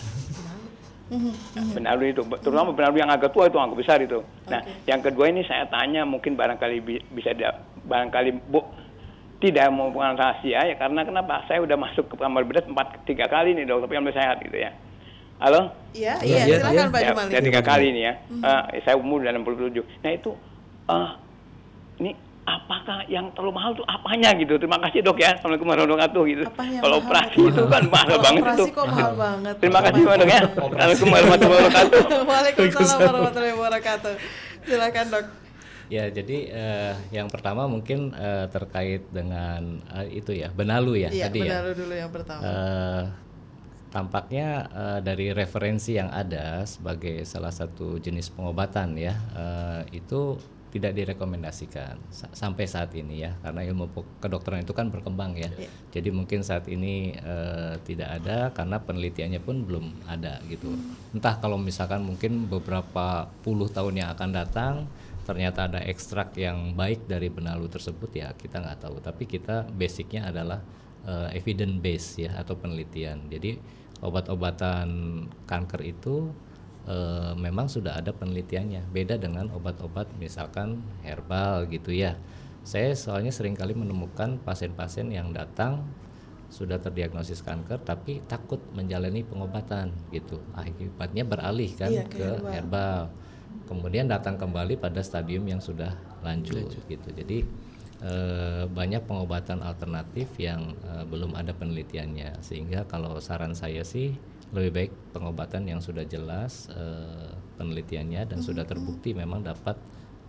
Benalu 1.78 2.04
itu, 2.10 2.26
terutama 2.42 2.74
benalu 2.74 3.06
yang 3.06 3.12
agak 3.14 3.30
tua 3.30 3.46
itu 3.46 3.60
agak 3.62 3.78
besar 3.78 4.02
itu. 4.02 4.26
Nah, 4.50 4.66
yang 4.90 4.98
kedua 5.06 5.30
ini 5.30 5.46
saya 5.46 5.70
tanya 5.70 6.02
mungkin 6.10 6.34
barangkali 6.34 6.78
bi- 6.82 7.06
bisa 7.14 7.38
dia 7.38 7.54
barangkali 7.86 8.50
bu 8.50 8.66
tidak 9.38 9.70
mau 9.76 9.92
rahasia 9.94 10.64
ya 10.64 10.76
karena 10.80 11.06
kenapa? 11.06 11.44
Saya 11.46 11.62
udah 11.62 11.76
masuk 11.76 12.10
ke 12.10 12.16
kamar 12.18 12.48
bedah 12.48 12.66
empat 12.66 13.06
tiga 13.06 13.30
kali 13.30 13.54
nih 13.54 13.68
dok, 13.68 13.86
tapi 13.86 13.94
alhamdulillah 13.94 14.22
sehat 14.24 14.38
gitu 14.42 14.58
ya. 14.58 14.72
Halo? 15.38 15.62
Iya, 15.94 16.18
Iya, 16.20 16.26
iya, 16.26 16.42
iya, 16.44 16.56
silakan 16.58 16.74
iya. 16.80 16.86
Pak 16.90 17.00
Ya, 17.00 17.10
Jumali. 17.12 17.32
ya 17.32 17.42
tiga 17.44 17.62
kali 17.62 17.88
nih 17.92 18.04
ya. 18.04 18.14
Eh, 18.72 18.82
saya 18.82 18.96
umur 18.96 19.22
udah 19.22 19.32
67. 19.32 19.84
Nah 20.02 20.12
itu 20.12 20.32
eh 20.84 21.10
ini 21.96 22.12
apakah 22.44 22.98
yang 23.08 23.32
terlalu 23.32 23.54
mahal 23.54 23.72
tuh 23.74 23.86
apanya 23.86 24.34
gitu? 24.34 24.58
Terima 24.58 24.78
kasih 24.80 25.00
dok 25.02 25.18
ya. 25.18 25.30
Assalamualaikum 25.34 25.68
warahmatullahi 25.70 26.00
wabarakatuh 26.00 26.24
gitu. 26.26 26.44
Kalau 26.50 26.66
mahal? 26.74 26.94
operasi 26.98 27.38
itu 27.40 27.64
kan 27.68 27.84
mahal 27.88 28.08
Kalau 28.10 28.22
banget 28.22 28.42
operasi 28.44 28.62
itu. 28.62 28.74
kok 28.74 28.86
mahal 28.88 29.12
banget. 29.16 29.56
Terima 29.60 29.80
kasih 29.82 30.02
Pak 30.02 30.16
dok 30.16 30.28
ya. 30.28 30.40
Assalamualaikum 30.42 31.08
warahmatullahi 31.12 31.62
wabarakatuh. 31.62 32.00
Waalaikumsalam 32.30 33.00
warahmatullahi 33.04 33.54
wabarakatuh. 33.54 34.14
Silakan 34.64 35.06
dok. 35.10 35.26
Ya, 35.86 36.10
jadi 36.10 36.38
eh, 36.50 36.94
yang 37.12 37.28
pertama 37.28 37.68
mungkin 37.68 38.00
eh, 38.12 38.46
terkait 38.50 39.04
dengan 39.08 39.62
eh, 39.94 40.08
itu 40.16 40.32
ya, 40.34 40.50
benalu 40.50 41.06
ya 41.06 41.10
Iya, 41.12 41.30
tadi 41.30 41.40
ya. 41.44 41.60
benar 41.62 41.66
dulu 41.76 41.94
yang 41.94 42.10
pertama. 42.10 42.42
Eh, 42.42 43.02
tampaknya 43.94 44.66
eh, 44.74 45.00
dari 45.06 45.30
referensi 45.30 45.94
yang 45.94 46.10
ada 46.10 46.66
sebagai 46.66 47.22
salah 47.30 47.54
satu 47.54 48.02
jenis 48.02 48.34
pengobatan 48.34 48.98
ya, 48.98 49.14
eh, 49.38 50.02
itu 50.02 50.42
tidak 50.74 50.98
direkomendasikan 50.98 52.02
sa- 52.10 52.34
sampai 52.34 52.66
saat 52.66 52.90
ini 52.98 53.22
ya, 53.22 53.38
karena 53.46 53.62
ilmu 53.62 53.94
kedokteran 54.18 54.66
itu 54.66 54.74
kan 54.74 54.90
berkembang 54.90 55.38
ya. 55.38 55.54
Iya. 55.54 55.70
Jadi 55.94 56.10
mungkin 56.10 56.42
saat 56.42 56.66
ini 56.66 57.14
eh, 57.14 57.78
tidak 57.86 58.10
ada 58.18 58.50
karena 58.50 58.82
penelitiannya 58.82 59.38
pun 59.38 59.62
belum 59.62 60.10
ada 60.10 60.42
gitu. 60.50 60.74
Entah 61.14 61.38
kalau 61.38 61.62
misalkan 61.62 62.02
mungkin 62.02 62.50
beberapa 62.50 63.30
puluh 63.46 63.70
tahun 63.70 64.02
yang 64.02 64.10
akan 64.18 64.30
datang 64.34 64.90
ternyata 65.30 65.70
ada 65.70 65.80
ekstrak 65.86 66.34
yang 66.36 66.74
baik 66.74 67.06
dari 67.06 67.30
benalu 67.30 67.70
tersebut 67.70 68.10
ya 68.10 68.34
kita 68.34 68.58
nggak 68.58 68.90
tahu. 68.90 68.98
Tapi 68.98 69.30
kita 69.30 69.70
basicnya 69.70 70.34
adalah 70.34 70.58
eh, 71.06 71.38
evidence 71.38 71.78
base 71.78 72.26
ya 72.26 72.34
atau 72.34 72.58
penelitian. 72.58 73.30
Jadi 73.30 73.83
obat-obatan 74.04 74.88
kanker 75.48 75.82
itu 75.88 76.30
eh, 76.86 77.32
memang 77.40 77.72
sudah 77.72 77.96
ada 77.98 78.12
penelitiannya. 78.12 78.92
Beda 78.92 79.16
dengan 79.16 79.48
obat-obat 79.56 80.12
misalkan 80.20 80.84
herbal 81.02 81.66
gitu 81.72 81.96
ya. 81.96 82.20
Saya 82.64 82.96
soalnya 82.96 83.32
sering 83.32 83.56
kali 83.56 83.76
menemukan 83.76 84.40
pasien-pasien 84.44 85.12
yang 85.12 85.32
datang 85.36 85.84
sudah 86.54 86.78
terdiagnosis 86.78 87.42
kanker 87.42 87.82
tapi 87.82 88.22
takut 88.30 88.62
menjalani 88.78 89.26
pengobatan 89.26 89.90
gitu. 90.14 90.38
Akibatnya 90.54 91.26
beralih 91.26 91.72
kan 91.74 91.90
Iya, 91.90 92.06
ke 92.08 92.20
ke 92.20 92.28
herbal. 92.30 92.52
herbal. 92.54 93.02
kemudian 93.64 94.10
datang 94.10 94.36
kembali 94.36 94.76
pada 94.76 95.00
stadium 95.00 95.48
yang 95.48 95.62
sudah 95.62 95.96
lanjut, 96.26 96.68
gitu. 96.90 97.10
Jadi 97.16 97.46
eh, 98.04 98.64
banyak 98.68 99.08
pengobatan 99.08 99.64
alternatif 99.64 100.30
yang 100.38 100.76
eh, 100.84 101.06
belum 101.08 101.34
ada 101.34 101.56
penelitiannya. 101.56 102.44
Sehingga 102.44 102.86
kalau 102.86 103.18
saran 103.24 103.56
saya 103.56 103.82
sih 103.88 104.14
lebih 104.54 104.72
baik 104.72 104.92
pengobatan 105.16 105.66
yang 105.66 105.82
sudah 105.82 106.06
jelas 106.06 106.70
eh, 106.70 107.34
penelitiannya 107.58 108.30
dan 108.30 108.40
sudah 108.44 108.68
terbukti 108.68 109.16
memang 109.16 109.42
dapat 109.42 109.80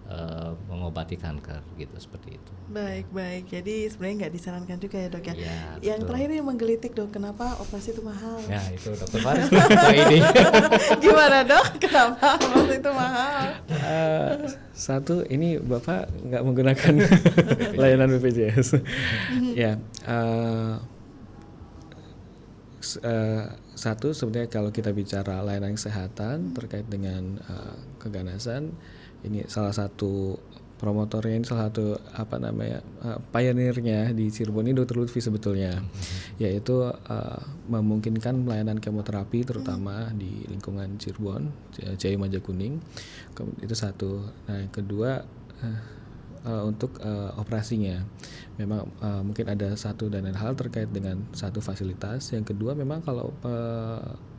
eh, 0.07 0.50
mengobati 0.66 1.16
kanker 1.16 1.64
gitu 1.74 1.96
seperti 1.96 2.36
itu. 2.36 2.52
Baik, 2.64 3.09
baik. 3.09 3.44
Jadi 3.46 3.86
sebenarnya 3.86 4.16
nggak 4.24 4.32
disarankan 4.32 4.78
juga 4.78 4.96
ya 4.96 5.09
dok 5.09 5.24
ya. 5.24 5.34
Iya, 5.34 5.57
yang 5.82 5.98
betul. 6.00 6.09
terakhir 6.09 6.30
yang 6.32 6.46
menggelitik 6.46 6.92
dok, 6.92 7.09
kenapa 7.11 7.57
operasi 7.59 7.92
itu 7.92 8.00
mahal? 8.00 8.40
Ya 8.44 8.61
itu 8.68 8.88
dokter 8.90 9.20
Faris 9.20 9.48
ini. 10.09 10.18
Gimana 11.05 11.44
dok? 11.44 11.66
Kenapa 11.76 12.36
operasi 12.36 12.74
itu 12.78 12.90
mahal? 12.90 13.44
Eh, 13.68 14.30
satu 14.72 15.24
ini 15.24 15.57
bapak 15.57 16.09
nggak 16.11 16.42
menggunakan 16.42 16.94
layanan 17.80 18.11
BPJS 18.11 18.80
ya 19.55 19.78
eh, 20.02 20.74
s- 22.80 23.00
eh, 23.00 23.44
satu 23.74 24.11
sebenarnya 24.11 24.48
kalau 24.48 24.70
kita 24.70 24.90
bicara 24.90 25.42
layanan 25.42 25.74
kesehatan 25.74 26.55
terkait 26.55 26.86
dengan 26.86 27.38
eh, 27.40 27.76
keganasan 27.98 28.72
ini 29.25 29.45
salah 29.49 29.72
satu 29.72 30.37
promotornya 30.75 31.41
ini 31.41 31.47
salah 31.47 31.72
satu 31.72 31.97
apa 32.12 32.37
namanya 32.37 32.83
eh, 32.83 33.18
pionirnya 33.33 34.12
di 34.12 34.29
Cirebon 34.29 34.68
ini 34.68 34.77
Dr. 34.77 35.01
Lutfi 35.01 35.25
sebetulnya. 35.25 35.81
Yaitu 36.37 36.85
eh, 36.91 37.41
memungkinkan 37.70 38.45
pelayanan 38.45 38.77
kemoterapi 38.83 39.47
terutama 39.47 40.12
di 40.12 40.45
lingkungan 40.51 41.01
Cirebon 41.01 41.49
Jaya 41.97 42.20
Maja 42.20 42.39
Kuning. 42.43 42.83
Itu 43.64 43.75
satu. 43.75 44.29
Nah 44.51 44.61
yang 44.61 44.72
kedua 44.75 45.25
eh, 45.64 45.79
eh, 46.45 46.62
untuk 46.66 47.01
eh, 47.01 47.31
operasinya. 47.41 48.05
Memang 48.61 48.85
eh, 49.01 49.22
mungkin 49.25 49.47
ada 49.49 49.72
satu 49.79 50.12
dan 50.12 50.29
lain 50.29 50.37
hal 50.37 50.53
terkait 50.53 50.93
dengan 50.93 51.22
satu 51.33 51.64
fasilitas. 51.64 52.35
Yang 52.35 52.53
kedua 52.53 52.77
memang 52.77 53.01
kalau 53.01 53.33
eh, 53.47 54.34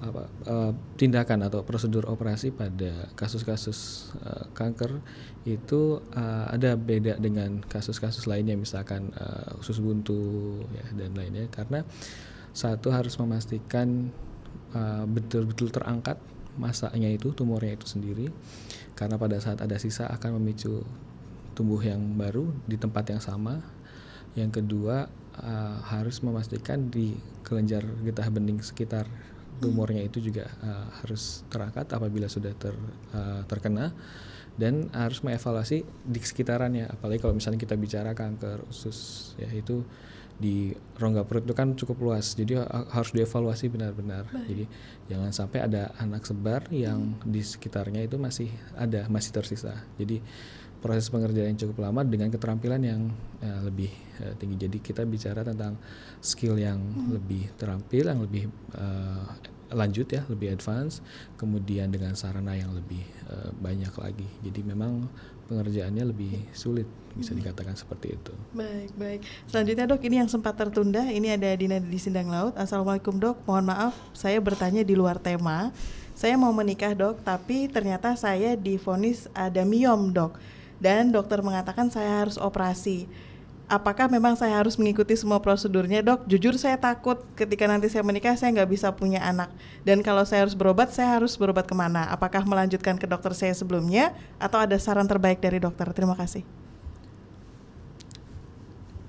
apa 0.00 0.24
eh, 0.48 0.72
tindakan 0.96 1.44
atau 1.44 1.60
prosedur 1.60 2.08
operasi 2.08 2.50
pada 2.56 3.12
kasus-kasus 3.16 4.10
eh, 4.24 4.46
kanker 4.56 5.00
itu 5.44 6.00
eh, 6.16 6.46
ada 6.50 6.76
beda 6.76 7.20
dengan 7.20 7.60
kasus-kasus 7.64 8.24
lainnya 8.24 8.56
misalkan 8.56 9.12
eh, 9.12 9.60
usus 9.60 9.78
buntu 9.80 10.56
ya 10.72 10.84
dan 10.96 11.12
lainnya. 11.12 11.46
Karena 11.52 11.84
satu 12.50 12.90
harus 12.90 13.14
memastikan 13.20 14.10
betul-betul 15.06 15.74
terangkat 15.74 16.18
masanya 16.58 17.10
itu 17.10 17.30
tumornya 17.34 17.78
itu 17.78 17.86
sendiri. 17.86 18.26
Karena 18.98 19.16
pada 19.16 19.38
saat 19.38 19.62
ada 19.62 19.78
sisa 19.78 20.06
akan 20.10 20.38
memicu 20.38 20.82
tumbuh 21.54 21.80
yang 21.82 22.00
baru 22.16 22.50
di 22.66 22.80
tempat 22.80 23.10
yang 23.12 23.22
sama. 23.22 23.62
Yang 24.34 24.62
kedua 24.62 25.10
eh, 25.40 25.76
harus 25.90 26.22
memastikan 26.24 26.90
di 26.90 27.18
kelenjar 27.44 27.82
getah 28.04 28.28
bening 28.30 28.62
sekitar 28.62 29.08
tumornya 29.60 30.02
itu 30.02 30.18
juga 30.24 30.48
eh, 30.48 30.86
harus 31.04 31.44
terangkat 31.52 31.86
apabila 31.92 32.26
sudah 32.26 32.52
ter, 32.56 32.74
eh, 33.14 33.42
terkena 33.46 33.92
dan 34.60 34.92
harus 34.92 35.24
mengevaluasi 35.24 35.84
di 36.04 36.20
sekitarannya. 36.20 36.90
Apalagi 36.90 37.20
kalau 37.22 37.32
misalnya 37.36 37.60
kita 37.60 37.76
bicara 37.80 38.12
kanker 38.12 38.66
usus 38.68 39.32
ya 39.40 39.48
itu 39.52 39.84
di 40.40 40.72
rongga 40.96 41.28
perut 41.28 41.44
itu 41.44 41.52
kan 41.52 41.76
cukup 41.76 42.00
luas. 42.00 42.32
Jadi 42.32 42.56
ha- 42.56 42.88
harus 42.92 43.12
dievaluasi 43.12 43.68
benar-benar. 43.68 44.24
Jadi 44.48 44.64
jangan 45.12 45.30
sampai 45.36 45.68
ada 45.68 45.92
anak 46.00 46.24
sebar 46.24 46.64
yang 46.72 47.20
di 47.24 47.44
sekitarnya 47.44 48.04
itu 48.04 48.16
masih 48.16 48.48
ada 48.76 49.04
masih 49.12 49.36
tersisa. 49.36 49.76
Jadi 50.00 50.24
proses 50.80 51.12
pengerjaan 51.12 51.52
yang 51.54 51.60
cukup 51.60 51.86
lama 51.88 52.00
dengan 52.02 52.32
keterampilan 52.32 52.80
yang 52.80 53.12
eh, 53.44 53.60
lebih 53.64 53.92
eh, 54.20 54.34
tinggi 54.40 54.56
jadi 54.56 54.76
kita 54.80 55.02
bicara 55.04 55.44
tentang 55.44 55.76
skill 56.24 56.56
yang 56.56 56.80
lebih 57.12 57.52
terampil 57.60 58.04
yang 58.08 58.20
lebih 58.24 58.48
eh, 58.74 59.24
lanjut 59.70 60.08
ya 60.10 60.26
lebih 60.26 60.50
advance 60.50 60.98
kemudian 61.38 61.90
dengan 61.94 62.18
sarana 62.18 62.58
yang 62.58 62.74
lebih 62.74 63.02
eh, 63.30 63.50
banyak 63.54 63.94
lagi 63.94 64.28
jadi 64.42 64.60
memang 64.66 65.06
pengerjaannya 65.46 66.04
lebih 66.06 66.46
sulit 66.54 66.86
bisa 67.10 67.34
dikatakan 67.34 67.74
seperti 67.74 68.14
itu 68.14 68.30
Baik, 68.54 68.90
baik. 68.94 69.20
Selanjutnya 69.50 69.86
dok, 69.90 70.02
ini 70.06 70.22
yang 70.22 70.30
sempat 70.30 70.54
tertunda. 70.54 71.06
Ini 71.10 71.34
ada 71.34 71.50
Dina 71.58 71.82
di 71.82 71.98
Sindang 71.98 72.30
Laut. 72.30 72.54
Assalamualaikum 72.54 73.18
dok, 73.18 73.42
mohon 73.50 73.66
maaf 73.66 73.94
saya 74.14 74.38
bertanya 74.38 74.86
di 74.86 74.94
luar 74.94 75.18
tema. 75.18 75.74
Saya 76.14 76.38
mau 76.38 76.54
menikah 76.54 76.94
dok, 76.94 77.22
tapi 77.26 77.66
ternyata 77.66 78.14
saya 78.14 78.54
divonis 78.54 79.26
ada 79.34 79.66
miom 79.66 80.14
dok. 80.14 80.38
Dan 80.80 81.12
dokter 81.12 81.44
mengatakan 81.44 81.92
saya 81.92 82.24
harus 82.24 82.40
operasi. 82.40 83.04
Apakah 83.70 84.10
memang 84.10 84.34
saya 84.34 84.58
harus 84.58 84.74
mengikuti 84.74 85.14
semua 85.14 85.38
prosedurnya 85.38 86.02
dok? 86.02 86.26
Jujur 86.26 86.58
saya 86.58 86.74
takut 86.74 87.22
ketika 87.38 87.70
nanti 87.70 87.86
saya 87.86 88.02
menikah 88.02 88.34
saya 88.34 88.50
nggak 88.50 88.66
bisa 88.74 88.90
punya 88.90 89.22
anak. 89.22 89.46
Dan 89.86 90.02
kalau 90.02 90.26
saya 90.26 90.42
harus 90.42 90.58
berobat, 90.58 90.90
saya 90.90 91.14
harus 91.14 91.38
berobat 91.38 91.70
ke 91.70 91.76
mana? 91.78 92.10
Apakah 92.10 92.42
melanjutkan 92.42 92.98
ke 92.98 93.06
dokter 93.06 93.30
saya 93.30 93.54
sebelumnya? 93.54 94.10
Atau 94.42 94.58
ada 94.58 94.74
saran 94.74 95.06
terbaik 95.06 95.38
dari 95.38 95.62
dokter? 95.62 95.86
Terima 95.94 96.18
kasih. 96.18 96.42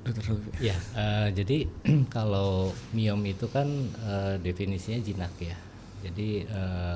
Dokter. 0.06 0.38
Ya, 0.62 0.78
eh, 0.94 1.34
jadi 1.42 1.66
kalau 2.16 2.70
miom 2.94 3.26
itu 3.26 3.50
kan 3.50 3.66
eh, 4.06 4.36
definisinya 4.46 5.02
jinak 5.02 5.34
ya. 5.42 5.58
Jadi 6.06 6.46
eh, 6.46 6.96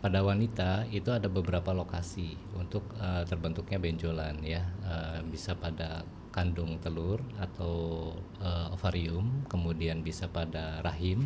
pada 0.00 0.20
wanita 0.20 0.86
itu 0.92 1.08
ada 1.10 1.26
beberapa 1.26 1.72
lokasi 1.72 2.36
untuk 2.54 2.84
eh, 3.00 3.24
terbentuknya 3.24 3.78
benjolan 3.80 4.40
ya. 4.44 4.62
Eh, 4.84 5.18
bisa 5.28 5.56
pada 5.56 6.04
kandung 6.36 6.76
telur 6.84 7.24
atau 7.40 8.12
eh, 8.44 8.74
ovarium, 8.76 9.48
kemudian 9.48 10.04
bisa 10.04 10.28
pada 10.28 10.84
rahim, 10.84 11.24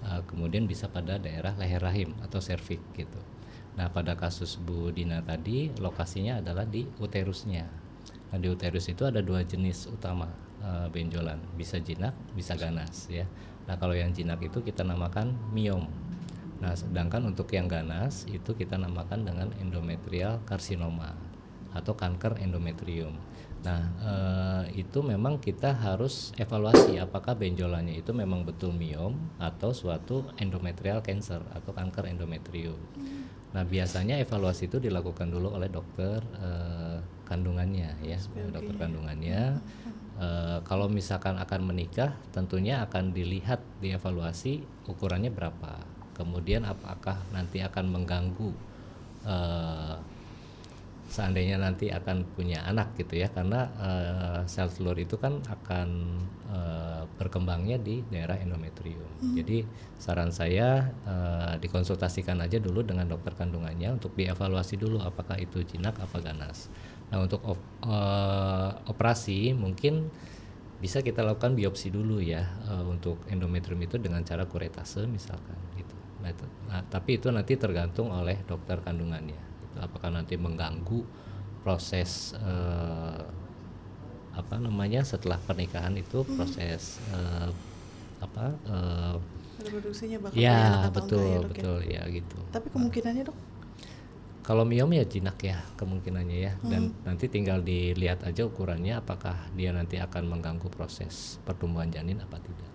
eh, 0.00 0.20
kemudian 0.24 0.64
bisa 0.64 0.88
pada 0.88 1.20
daerah 1.20 1.52
leher 1.60 1.84
rahim 1.84 2.16
atau 2.24 2.40
serviks 2.40 2.84
gitu. 2.96 3.20
Nah, 3.72 3.88
pada 3.88 4.12
kasus 4.16 4.60
Bu 4.60 4.92
Dina 4.92 5.24
tadi 5.24 5.72
lokasinya 5.80 6.40
adalah 6.44 6.68
di 6.68 6.84
uterusnya. 7.00 7.64
Nah, 8.32 8.38
di 8.40 8.48
uterus 8.48 8.88
itu 8.88 9.04
ada 9.04 9.20
dua 9.20 9.44
jenis 9.44 9.88
utama 9.92 10.28
eh, 10.64 10.88
benjolan, 10.88 11.40
bisa 11.56 11.76
jinak, 11.76 12.16
bisa 12.32 12.56
ganas 12.56 13.08
ya. 13.12 13.28
Nah, 13.68 13.76
kalau 13.76 13.92
yang 13.92 14.12
jinak 14.16 14.40
itu 14.40 14.64
kita 14.64 14.80
namakan 14.80 15.36
miom. 15.52 15.88
Nah, 16.62 16.78
sedangkan 16.78 17.26
untuk 17.26 17.50
yang 17.50 17.66
ganas 17.66 18.22
itu 18.30 18.54
kita 18.54 18.78
namakan 18.78 19.26
dengan 19.26 19.50
endometrial 19.58 20.38
karsinoma 20.46 21.10
atau 21.74 21.98
kanker 21.98 22.38
endometrium. 22.38 23.18
Nah, 23.66 23.82
eh, 23.98 24.86
itu 24.86 25.02
memang 25.02 25.42
kita 25.42 25.74
harus 25.74 26.30
evaluasi 26.38 27.02
apakah 27.02 27.34
benjolannya 27.34 27.98
itu 27.98 28.14
memang 28.14 28.46
betul 28.46 28.70
miom 28.70 29.18
atau 29.42 29.74
suatu 29.74 30.30
endometrial 30.38 31.02
cancer 31.02 31.42
atau 31.50 31.74
kanker 31.74 32.10
endometrium. 32.14 32.78
Nah, 33.52 33.66
biasanya 33.66 34.16
evaluasi 34.22 34.70
itu 34.70 34.78
dilakukan 34.78 35.28
dulu 35.28 35.52
oleh 35.58 35.66
dokter 35.66 36.22
eh, 36.38 36.98
kandungannya 37.26 37.98
ya, 38.06 38.18
dokter 38.54 38.74
kandungannya. 38.78 39.58
Eh, 40.22 40.58
kalau 40.62 40.86
misalkan 40.86 41.38
akan 41.38 41.60
menikah, 41.74 42.14
tentunya 42.30 42.82
akan 42.86 43.10
dilihat 43.10 43.58
dievaluasi 43.82 44.62
ukurannya 44.86 45.32
berapa. 45.32 45.91
Kemudian 46.22 46.62
apakah 46.62 47.18
nanti 47.34 47.58
akan 47.58 47.90
mengganggu 47.90 48.50
eh, 49.26 49.96
seandainya 51.12 51.60
nanti 51.60 51.92
akan 51.92 52.24
punya 52.32 52.64
anak 52.64 52.96
gitu 52.96 53.20
ya 53.20 53.28
karena 53.28 53.68
eh, 53.76 54.40
sel 54.48 54.72
telur 54.72 54.96
itu 54.96 55.20
kan 55.20 55.44
akan 55.44 55.88
eh, 56.48 57.02
berkembangnya 57.20 57.76
di 57.76 58.00
daerah 58.08 58.40
endometrium. 58.40 59.10
Jadi 59.36 59.66
saran 60.00 60.32
saya 60.32 60.88
eh, 61.04 61.54
dikonsultasikan 61.60 62.40
aja 62.40 62.56
dulu 62.56 62.80
dengan 62.80 63.04
dokter 63.10 63.36
kandungannya 63.36 63.98
untuk 63.98 64.16
dievaluasi 64.16 64.80
dulu 64.80 65.04
apakah 65.04 65.36
itu 65.36 65.60
jinak 65.66 65.98
apa 66.00 66.22
ganas. 66.22 66.72
Nah 67.12 67.20
untuk 67.20 67.44
op- 67.44 67.70
eh, 67.84 68.70
operasi 68.88 69.52
mungkin 69.52 70.08
bisa 70.82 70.98
kita 70.98 71.22
lakukan 71.22 71.54
biopsi 71.54 71.92
dulu 71.92 72.24
ya 72.24 72.42
eh, 72.72 72.84
untuk 72.88 73.20
endometrium 73.28 73.84
itu 73.84 74.00
dengan 74.00 74.24
cara 74.24 74.48
kuretase 74.48 75.04
misalkan. 75.04 75.60
Nah, 76.22 76.30
itu- 76.30 76.52
nah, 76.70 76.82
tapi 76.86 77.18
itu 77.18 77.28
nanti 77.34 77.52
tergantung 77.58 78.08
oleh 78.14 78.38
dokter 78.46 78.78
kandungannya. 78.80 79.38
Itu 79.66 79.76
apakah 79.82 80.10
nanti 80.14 80.34
mengganggu 80.38 81.00
proses 81.66 82.34
eh, 82.38 83.22
apa 84.32 84.56
namanya 84.56 85.04
setelah 85.04 85.36
pernikahan 85.42 85.92
itu 85.98 86.24
proses 86.24 86.82
eh, 87.12 87.50
apa 88.22 88.44
eh, 88.66 89.16
reproduksinya 89.62 90.18
bakal 90.24 90.40
ya 90.40 90.56
anak 90.56 90.80
atau 90.80 90.90
betul 90.96 91.22
ya, 91.22 91.36
dok, 91.36 91.42
ya? 91.44 91.48
betul 91.52 91.76
ya 91.84 92.02
gitu. 92.08 92.38
Tapi 92.50 92.66
kemungkinannya 92.72 93.22
dok, 93.28 93.36
Kalau 94.42 94.66
miom 94.66 94.90
ya 94.90 95.04
jinak 95.06 95.38
ya 95.38 95.62
kemungkinannya 95.78 96.38
ya 96.42 96.52
dan 96.66 96.90
nanti 97.06 97.30
tinggal 97.30 97.62
dilihat 97.62 98.26
aja 98.26 98.42
ukurannya 98.50 98.98
apakah 98.98 99.38
dia 99.54 99.70
nanti 99.70 100.02
akan 100.02 100.26
mengganggu 100.26 100.66
proses 100.66 101.38
pertumbuhan 101.46 101.86
janin 101.94 102.18
apa 102.18 102.42
tidak. 102.42 102.71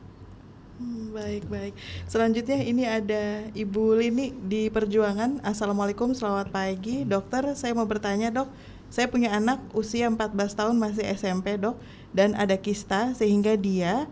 Hmm, 0.78 1.10
baik 1.10 1.50
baik. 1.50 1.74
Selanjutnya 2.06 2.62
ini 2.62 2.86
ada 2.86 3.50
Ibu 3.58 3.98
Lini 3.98 4.30
di 4.46 4.70
Perjuangan. 4.70 5.42
Assalamualaikum, 5.42 6.14
selamat 6.14 6.54
pagi, 6.54 7.02
dokter. 7.02 7.50
Saya 7.58 7.74
mau 7.74 7.90
bertanya 7.90 8.30
dok, 8.30 8.46
saya 8.94 9.10
punya 9.10 9.34
anak 9.34 9.58
usia 9.74 10.06
14 10.06 10.38
tahun 10.54 10.78
masih 10.78 11.02
SMP 11.18 11.58
dok, 11.58 11.82
dan 12.14 12.38
ada 12.38 12.54
kista 12.62 13.10
sehingga 13.18 13.58
dia 13.58 14.06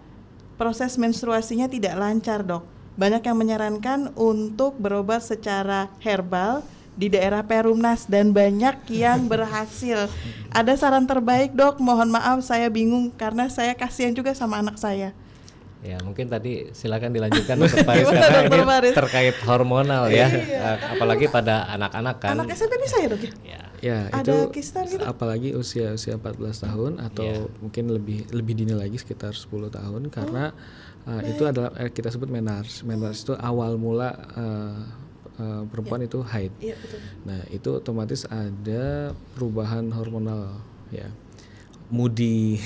proses 0.57 0.97
menstruasinya 0.97 1.70
tidak 1.70 2.01
lancar 2.01 2.41
dok. 2.41 2.66
Banyak 2.97 3.22
yang 3.22 3.38
menyarankan 3.38 4.18
untuk 4.18 4.74
berobat 4.82 5.22
secara 5.22 5.93
herbal 6.01 6.66
di 6.97 7.13
daerah 7.13 7.45
Perumnas 7.45 8.09
dan 8.09 8.34
banyak 8.34 8.89
yang 8.89 9.28
berhasil. 9.32 10.09
Ada 10.49 10.74
saran 10.82 11.05
terbaik 11.05 11.53
dok? 11.53 11.78
Mohon 11.78 12.18
maaf 12.18 12.41
saya 12.41 12.74
bingung 12.74 13.13
karena 13.13 13.53
saya 13.53 13.78
kasihan 13.78 14.18
juga 14.18 14.34
sama 14.34 14.57
anak 14.66 14.82
saya. 14.82 15.13
Ya 15.86 16.01
mungkin 16.01 16.25
tadi 16.25 16.73
silakan 16.73 17.13
dilanjutkan 17.13 17.61
Dr. 17.61 17.86
Faris 17.86 18.09
Gimana, 18.09 18.25
karena 18.25 18.41
Dr. 18.41 18.57
ini 18.57 18.65
Faris? 18.65 18.93
terkait 18.97 19.36
hormonal 19.45 20.09
ya, 20.09 20.25
Iya. 20.25 20.27
Eh, 20.33 20.77
apalagi 20.97 21.29
pada 21.29 21.69
anak-anak 21.69 22.15
kan. 22.17 22.33
Anak 22.33 22.57
SMP 22.57 22.73
bisa 22.81 22.97
ya 22.97 23.07
dok 23.07 23.21
ya? 23.21 23.31
Ya, 23.45 23.61
Ya, 23.86 23.99
Ada 24.09 24.49
itu 24.49 24.65
gitu? 24.65 25.03
apalagi 25.05 25.53
usia 25.53 25.93
usia 25.93 26.17
14 26.17 26.57
tahun 26.57 26.97
atau 26.97 27.21
Iya. 27.21 27.61
mungkin 27.61 27.86
lebih 27.93 28.25
lebih 28.33 28.53
dini 28.57 28.73
lagi 28.73 28.97
sekitar 28.97 29.38
10 29.38 29.69
tahun 29.69 30.09
karena 30.09 30.57
uh, 31.05 31.21
itu 31.21 31.45
adalah 31.45 31.69
eh, 31.77 31.93
kita 31.93 32.09
sebut 32.09 32.33
menars. 32.33 32.81
Menars 32.81 33.21
itu 33.21 33.38
awal 33.38 33.77
mula 33.77 34.09
uh, 34.33 34.79
uh, 35.38 35.61
perempuan 35.69 36.01
itu 36.01 36.25
haid. 36.25 36.49
Iya 36.57 36.73
betul. 36.81 36.97
Nah, 37.29 37.39
itu 37.53 37.69
otomatis 37.77 38.25
ada 38.25 39.13
perubahan 39.38 39.86
hormonal 39.93 40.57
ya. 40.89 41.13
Moody. 41.93 42.57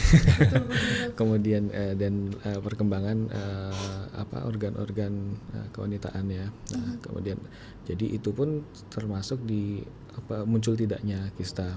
Kemudian 1.19 1.67
eh, 1.75 1.93
dan 1.99 2.31
eh, 2.39 2.59
perkembangan 2.59 3.17
eh, 3.27 4.03
apa 4.15 4.47
organ-organ 4.47 5.13
eh, 5.55 5.67
kewanitaan 5.75 6.25
ya. 6.31 6.47
Nah, 6.47 6.95
kemudian 7.03 7.35
jadi 7.83 8.15
itu 8.15 8.31
pun 8.31 8.63
termasuk 8.87 9.43
di 9.43 9.83
apa 10.15 10.47
muncul 10.47 10.79
tidaknya 10.79 11.35
kista. 11.35 11.75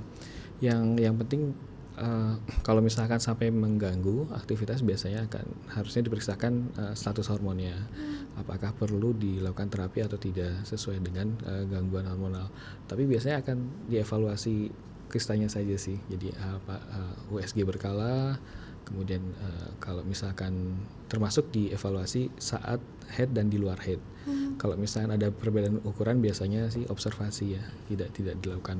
Yang 0.63 1.03
yang 1.03 1.15
penting 1.19 1.51
eh, 1.99 2.35
kalau 2.63 2.79
misalkan 2.79 3.19
sampai 3.19 3.51
mengganggu 3.51 4.31
aktivitas 4.39 4.87
biasanya 4.87 5.27
akan 5.27 5.47
harusnya 5.75 6.07
diperiksakan 6.07 6.53
eh, 6.79 6.95
status 6.95 7.27
hormonnya. 7.27 7.75
Apakah 8.39 8.71
perlu 8.73 9.13
dilakukan 9.19 9.67
terapi 9.67 10.07
atau 10.07 10.17
tidak 10.17 10.63
sesuai 10.63 11.03
dengan 11.03 11.35
eh, 11.43 11.67
gangguan 11.67 12.07
hormonal. 12.07 12.55
Tapi 12.87 13.03
biasanya 13.03 13.43
akan 13.43 13.91
dievaluasi 13.91 14.71
kistanya 15.13 15.53
saja 15.53 15.77
sih. 15.77 16.01
Jadi 16.09 16.33
apa 16.41 16.81
eh, 16.81 17.35
USG 17.37 17.69
berkala, 17.69 18.41
kemudian 18.89 19.21
eh, 19.21 19.69
kalau 19.79 20.01
misalkan 20.03 20.81
termasuk 21.13 21.53
dievaluasi 21.53 22.33
saat 22.41 22.81
head 23.13 23.37
dan 23.37 23.53
di 23.53 23.61
luar 23.61 23.77
head. 23.85 24.01
Kalau 24.57 24.79
misalkan 24.79 25.19
ada 25.19 25.35
perbedaan 25.35 25.83
ukuran 25.83 26.23
biasanya 26.23 26.71
sih 26.71 26.87
observasi 26.87 27.59
ya, 27.59 27.63
tidak 27.91 28.15
tidak 28.15 28.39
dilakukan 28.39 28.79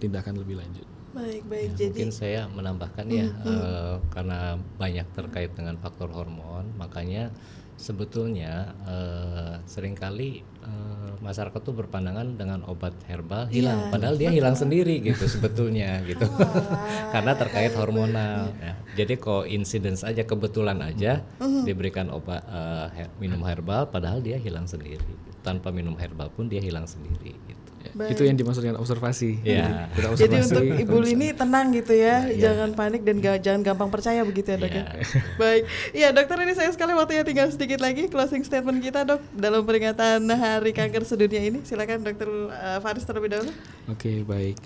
tindakan 0.00 0.40
lebih 0.40 0.56
lanjut. 0.56 0.86
Baik 1.12 1.44
baik. 1.48 1.76
Ya, 1.76 1.88
Jadi 1.88 1.88
mungkin 1.92 2.10
saya 2.12 2.40
menambahkan 2.48 3.06
ya 3.12 3.26
eh, 3.28 3.96
karena 4.10 4.56
banyak 4.80 5.06
terkait 5.12 5.52
dengan 5.52 5.76
faktor 5.76 6.08
hormon, 6.08 6.72
makanya 6.80 7.28
sebetulnya 7.76 8.72
eh, 8.88 9.54
sering 9.68 9.94
kali 9.94 10.42
eh, 10.68 11.12
masyarakat 11.18 11.56
tuh 11.58 11.72
berpandangan 11.74 12.36
dengan 12.36 12.60
obat 12.64 12.92
herbal 13.04 13.48
hilang, 13.48 13.80
Iya, 13.80 13.90
padahal 13.90 14.14
dia 14.14 14.30
hilang 14.30 14.54
sendiri 14.54 15.00
gitu 15.00 15.24
sebetulnya 15.24 16.04
gitu, 16.04 16.28
karena 17.14 17.32
terkait 17.34 17.72
hormonal. 17.72 18.52
ya. 18.54 18.76
Jadi 18.94 19.16
koinsidence 19.16 20.02
aja 20.02 20.22
kebetulan 20.22 20.78
aja 20.80 21.24
diberikan 21.64 22.08
obat 22.08 22.44
eh, 22.44 22.86
her- 22.94 23.14
minum 23.16 23.40
herbal, 23.40 23.88
padahal 23.88 24.20
dia 24.20 24.36
hilang 24.36 24.64
sendiri. 24.64 25.00
Tanpa 25.40 25.70
minum 25.70 25.94
herbal 25.94 26.28
pun 26.28 26.46
dia 26.46 26.58
hilang 26.58 26.84
sendiri. 26.84 27.32
Gitu. 27.32 27.67
Baik. 27.92 28.12
Itu 28.12 28.22
yang 28.22 28.34
dimaksud 28.34 28.60
dengan 28.60 28.76
observasi. 28.76 29.40
Ya. 29.40 29.88
Jadi, 29.88 29.94
kita 29.94 29.96
Jadi 29.96 30.08
observasi, 30.08 30.42
untuk 30.44 30.64
terus 30.64 30.82
Ibu 30.82 30.96
Lini 31.00 31.28
tenang 31.30 31.66
gitu 31.70 31.92
ya, 31.92 32.16
Iya. 32.24 32.40
jangan 32.42 32.70
panik 32.72 33.02
dan 33.02 33.16
ga- 33.18 33.38
jangan 33.38 33.60
gampang 33.62 33.88
percaya 33.88 34.20
begitu 34.22 34.48
ya 34.48 34.58
dok 34.58 34.68
ya. 34.68 34.84
Iya. 34.84 35.04
Baik, 35.40 35.62
iya 35.92 36.08
dokter 36.10 36.36
ini 36.38 36.52
saya 36.52 36.68
sekali 36.68 36.92
waktunya 36.92 37.22
tinggal 37.22 37.48
sedikit 37.48 37.78
lagi 37.78 38.06
closing 38.06 38.42
statement 38.42 38.80
kita 38.80 39.04
dok 39.04 39.20
dalam 39.32 39.62
peringatan 39.62 40.24
Hari 40.24 40.72
Kanker 40.72 41.02
Sedunia 41.02 41.40
ini. 41.40 41.62
Silakan 41.62 42.02
dokter 42.02 42.28
eh, 42.28 42.78
Faris 42.78 43.02
terlebih 43.02 43.30
dahulu. 43.30 43.52
Oke, 43.86 44.22
baik. 44.22 44.56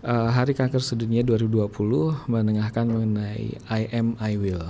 Eh, 0.00 0.28
Hari 0.30 0.52
Kanker 0.52 0.80
Sedunia 0.80 1.20
2020 1.20 1.68
menengahkan 2.26 2.84
mengenai 2.84 3.58
I 3.66 3.82
am 3.90 4.16
I 4.16 4.34
will. 4.34 4.64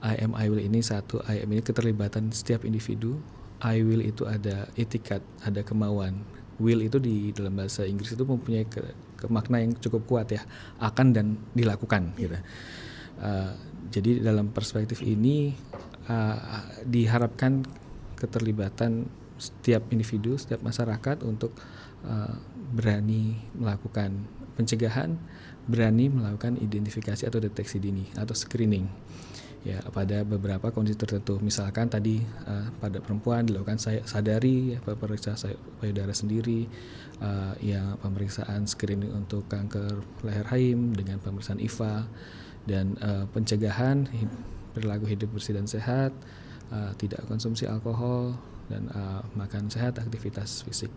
I 0.00 0.16
am 0.16 0.32
I 0.32 0.46
will 0.46 0.56
ini 0.58 0.80
satu 0.80 1.20
I 1.24 1.42
am 1.42 1.50
ini 1.50 1.60
keterlibatan 1.60 2.30
setiap 2.30 2.62
individu. 2.62 3.20
I 3.60 3.84
will 3.84 4.00
itu 4.00 4.24
ada 4.24 4.64
etikat, 4.72 5.20
ada 5.40 5.60
kemauan. 5.60 6.16
Will 6.60 6.84
itu 6.84 7.00
di 7.00 7.32
dalam 7.32 7.56
bahasa 7.56 7.88
Inggris 7.88 8.12
itu 8.12 8.22
mempunyai 8.22 8.68
ke, 8.68 8.84
ke 9.16 9.26
makna 9.32 9.64
yang 9.64 9.72
cukup 9.80 10.04
kuat 10.04 10.28
ya, 10.30 10.44
akan 10.78 11.06
dan 11.16 11.26
dilakukan 11.56 12.12
gitu. 12.20 12.36
Eh, 13.20 13.52
jadi 13.90 14.20
dalam 14.22 14.52
perspektif 14.52 15.00
ini 15.00 15.56
eh, 16.06 16.38
diharapkan 16.84 17.64
keterlibatan 18.20 19.08
setiap 19.40 19.88
individu, 19.88 20.36
setiap 20.36 20.60
masyarakat 20.60 21.24
untuk 21.24 21.56
eh, 22.04 22.36
berani 22.76 23.40
melakukan 23.56 24.12
pencegahan, 24.54 25.16
berani 25.64 26.12
melakukan 26.12 26.60
identifikasi 26.60 27.24
atau 27.24 27.40
deteksi 27.40 27.80
dini 27.80 28.04
atau 28.14 28.36
screening. 28.36 28.84
Ya, 29.60 29.84
pada 29.92 30.24
beberapa 30.24 30.72
kondisi 30.72 30.96
tertentu, 30.96 31.36
misalkan 31.44 31.92
tadi 31.92 32.24
eh, 32.24 32.66
pada 32.80 32.96
perempuan 32.96 33.44
dilakukan 33.44 33.76
saya 33.76 34.00
sadari, 34.08 34.72
ya, 34.72 34.80
periksa 34.80 35.36
say- 35.36 35.60
payudara 35.76 36.16
sendiri, 36.16 36.64
eh, 37.20 37.54
ya 37.60 37.92
pemeriksaan 38.00 38.64
screening 38.64 39.12
untuk 39.12 39.44
kanker 39.52 40.00
leher 40.24 40.48
rahim 40.48 40.96
dengan 40.96 41.20
pemeriksaan 41.20 41.60
IVA 41.60 42.08
dan 42.64 42.96
eh, 43.04 43.28
pencegahan 43.28 44.08
perilaku 44.72 45.04
hidup 45.12 45.28
bersih 45.36 45.52
dan 45.52 45.68
sehat, 45.68 46.16
eh, 46.72 46.92
tidak 46.96 47.20
konsumsi 47.28 47.68
alkohol 47.68 48.40
dan 48.72 48.88
eh, 48.88 49.20
makan 49.36 49.68
sehat, 49.68 50.00
aktivitas 50.00 50.64
fisik 50.64 50.88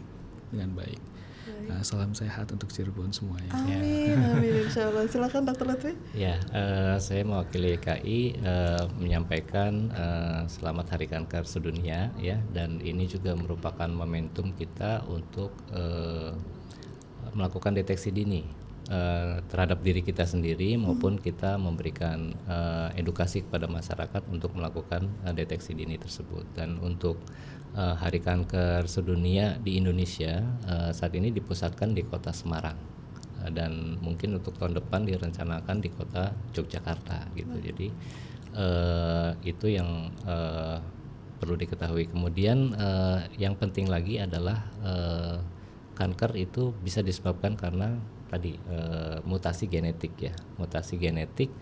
dengan 0.56 0.72
baik. 0.72 1.13
Eh, 1.44 1.84
salam 1.84 2.16
sehat 2.16 2.48
untuk 2.56 2.72
Cirebon 2.72 3.12
semuanya. 3.12 3.52
Amin, 3.52 4.16
amin 4.16 4.54
insya 4.68 4.88
Allah. 4.88 5.04
Silakan 5.12 5.44
dokter 5.44 5.66
Lutfi. 5.68 5.92
Ya, 6.16 6.40
eh, 6.56 6.96
saya 7.04 7.28
mewakili 7.28 7.76
KI 7.76 8.40
eh, 8.40 8.84
menyampaikan 8.96 9.92
eh, 9.92 10.42
selamat 10.48 10.96
Hari 10.96 11.12
Kanker 11.12 11.44
Sedunia 11.44 12.16
ya, 12.16 12.40
dan 12.56 12.80
ini 12.80 13.12
juga 13.12 13.36
merupakan 13.36 13.92
momentum 13.92 14.56
kita 14.56 15.04
untuk 15.12 15.52
eh, 15.76 16.32
melakukan 17.36 17.76
deteksi 17.76 18.14
dini 18.16 18.63
eh, 18.90 19.40
terhadap 19.48 19.80
diri 19.84 20.02
kita 20.02 20.26
sendiri 20.26 20.76
maupun 20.80 21.20
kita 21.20 21.56
memberikan 21.60 22.34
eh, 22.48 23.00
edukasi 23.00 23.46
kepada 23.46 23.70
masyarakat 23.70 24.24
untuk 24.32 24.56
melakukan 24.56 25.08
eh, 25.28 25.34
deteksi 25.36 25.78
dini 25.78 25.96
tersebut. 26.00 26.44
Dan 26.58 26.80
untuk 26.82 27.22
eh, 27.76 27.96
Hari 27.96 28.20
Kanker 28.20 28.88
Sedunia 28.90 29.60
di 29.62 29.78
Indonesia 29.78 30.44
eh, 30.68 30.92
saat 30.92 31.14
ini 31.16 31.32
dipusatkan 31.32 31.94
di 31.96 32.04
Kota 32.04 32.34
Semarang. 32.34 32.94
Uh, 33.44 33.52
dan 33.52 34.00
mungkin 34.00 34.40
untuk 34.40 34.56
tahun 34.56 34.80
depan 34.80 35.04
direncanakan 35.04 35.84
di 35.84 35.92
kota 35.92 36.32
Yogyakarta 36.56 37.28
gitu. 37.36 37.56
Jadi 37.60 37.88
eh, 38.56 39.32
itu 39.44 39.68
yang 39.68 40.08
eh, 40.24 40.78
perlu 41.42 41.60
diketahui. 41.60 42.08
Kemudian 42.08 42.72
eh, 42.72 43.20
yang 43.36 43.60
penting 43.60 43.92
lagi 43.92 44.22
adalah 44.22 44.64
eh, 44.80 45.38
kanker 45.94 46.40
itu 46.40 46.72
bisa 46.80 47.04
disebabkan 47.04 47.60
karena 47.60 48.00
tadi 48.34 48.58
eh, 48.58 49.22
mutasi 49.30 49.70
genetik 49.70 50.18
ya 50.18 50.34
mutasi 50.58 50.98
genetik 50.98 51.54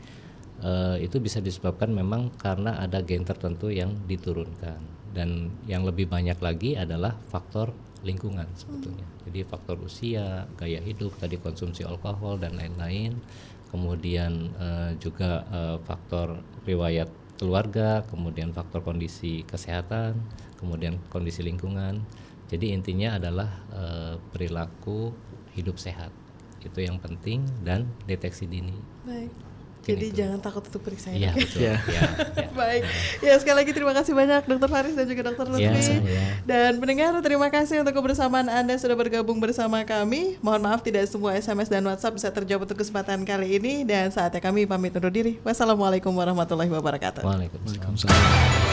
eh, 0.64 0.98
itu 1.04 1.20
bisa 1.20 1.44
disebabkan 1.44 1.92
memang 1.92 2.32
karena 2.40 2.80
ada 2.80 3.04
gen 3.04 3.28
tertentu 3.28 3.68
yang 3.68 3.92
diturunkan 4.08 4.80
dan 5.12 5.52
yang 5.68 5.84
lebih 5.84 6.08
banyak 6.08 6.40
lagi 6.40 6.80
adalah 6.80 7.20
faktor 7.28 7.76
lingkungan 8.02 8.50
sebetulnya. 8.58 9.06
Jadi 9.30 9.46
faktor 9.46 9.78
usia, 9.86 10.50
gaya 10.58 10.82
hidup, 10.82 11.14
tadi 11.22 11.38
konsumsi 11.38 11.86
alkohol 11.86 12.42
dan 12.42 12.58
lain-lain. 12.58 13.18
Kemudian 13.70 14.52
eh, 14.58 14.92
juga 15.00 15.46
eh, 15.48 15.78
faktor 15.86 16.42
riwayat 16.68 17.08
keluarga, 17.40 18.04
kemudian 18.10 18.52
faktor 18.52 18.84
kondisi 18.84 19.48
kesehatan, 19.48 20.18
kemudian 20.60 21.00
kondisi 21.10 21.46
lingkungan. 21.46 22.04
Jadi 22.52 22.76
intinya 22.76 23.16
adalah 23.16 23.50
eh, 23.72 24.16
perilaku 24.34 25.14
hidup 25.56 25.80
sehat. 25.80 26.12
Itu 26.64 26.80
yang 26.80 26.98
penting 26.98 27.44
dan 27.62 27.90
deteksi 28.06 28.46
dini. 28.46 28.74
Baik. 29.04 29.32
Mungkin 29.82 29.98
Jadi 29.98 30.08
itu. 30.08 30.18
jangan 30.22 30.38
takut 30.38 30.62
untuk 30.62 30.82
periksa 30.86 31.10
Iya, 31.10 31.34
ya. 31.34 31.34
betul. 31.34 31.58
Ya. 31.58 31.74
Ya, 31.74 31.74
ya. 31.90 32.02
Baik. 32.62 32.82
Ya 33.18 33.34
sekali 33.36 33.58
lagi 33.58 33.72
terima 33.74 33.90
kasih 33.92 34.14
banyak 34.14 34.46
Dokter 34.46 34.70
Faris 34.70 34.94
dan 34.94 35.10
juga 35.10 35.22
Dokter 35.26 35.46
Ya, 35.58 35.74
Lutfi. 35.74 35.82
saya. 35.82 36.26
Dan 36.46 36.78
pendengar 36.78 37.18
terima 37.18 37.50
kasih 37.50 37.82
untuk 37.82 37.98
kebersamaan 37.98 38.46
Anda 38.46 38.78
sudah 38.78 38.94
bergabung 38.94 39.42
bersama 39.42 39.82
kami. 39.82 40.38
Mohon 40.38 40.62
maaf 40.64 40.86
tidak 40.86 41.10
semua 41.10 41.34
SMS 41.34 41.66
dan 41.66 41.82
WhatsApp 41.82 42.14
bisa 42.14 42.30
terjawab 42.30 42.70
untuk 42.70 42.78
kesempatan 42.78 43.26
kali 43.26 43.58
ini 43.58 43.82
dan 43.82 44.14
saatnya 44.14 44.38
kami 44.38 44.70
pamit 44.70 44.94
undur 44.94 45.10
diri. 45.10 45.42
Wassalamualaikum 45.42 46.14
warahmatullahi 46.14 46.70
wabarakatuh. 46.70 47.26
Waalaikumsalam. 47.26 47.82
Waalaikumsalam. 47.82 48.71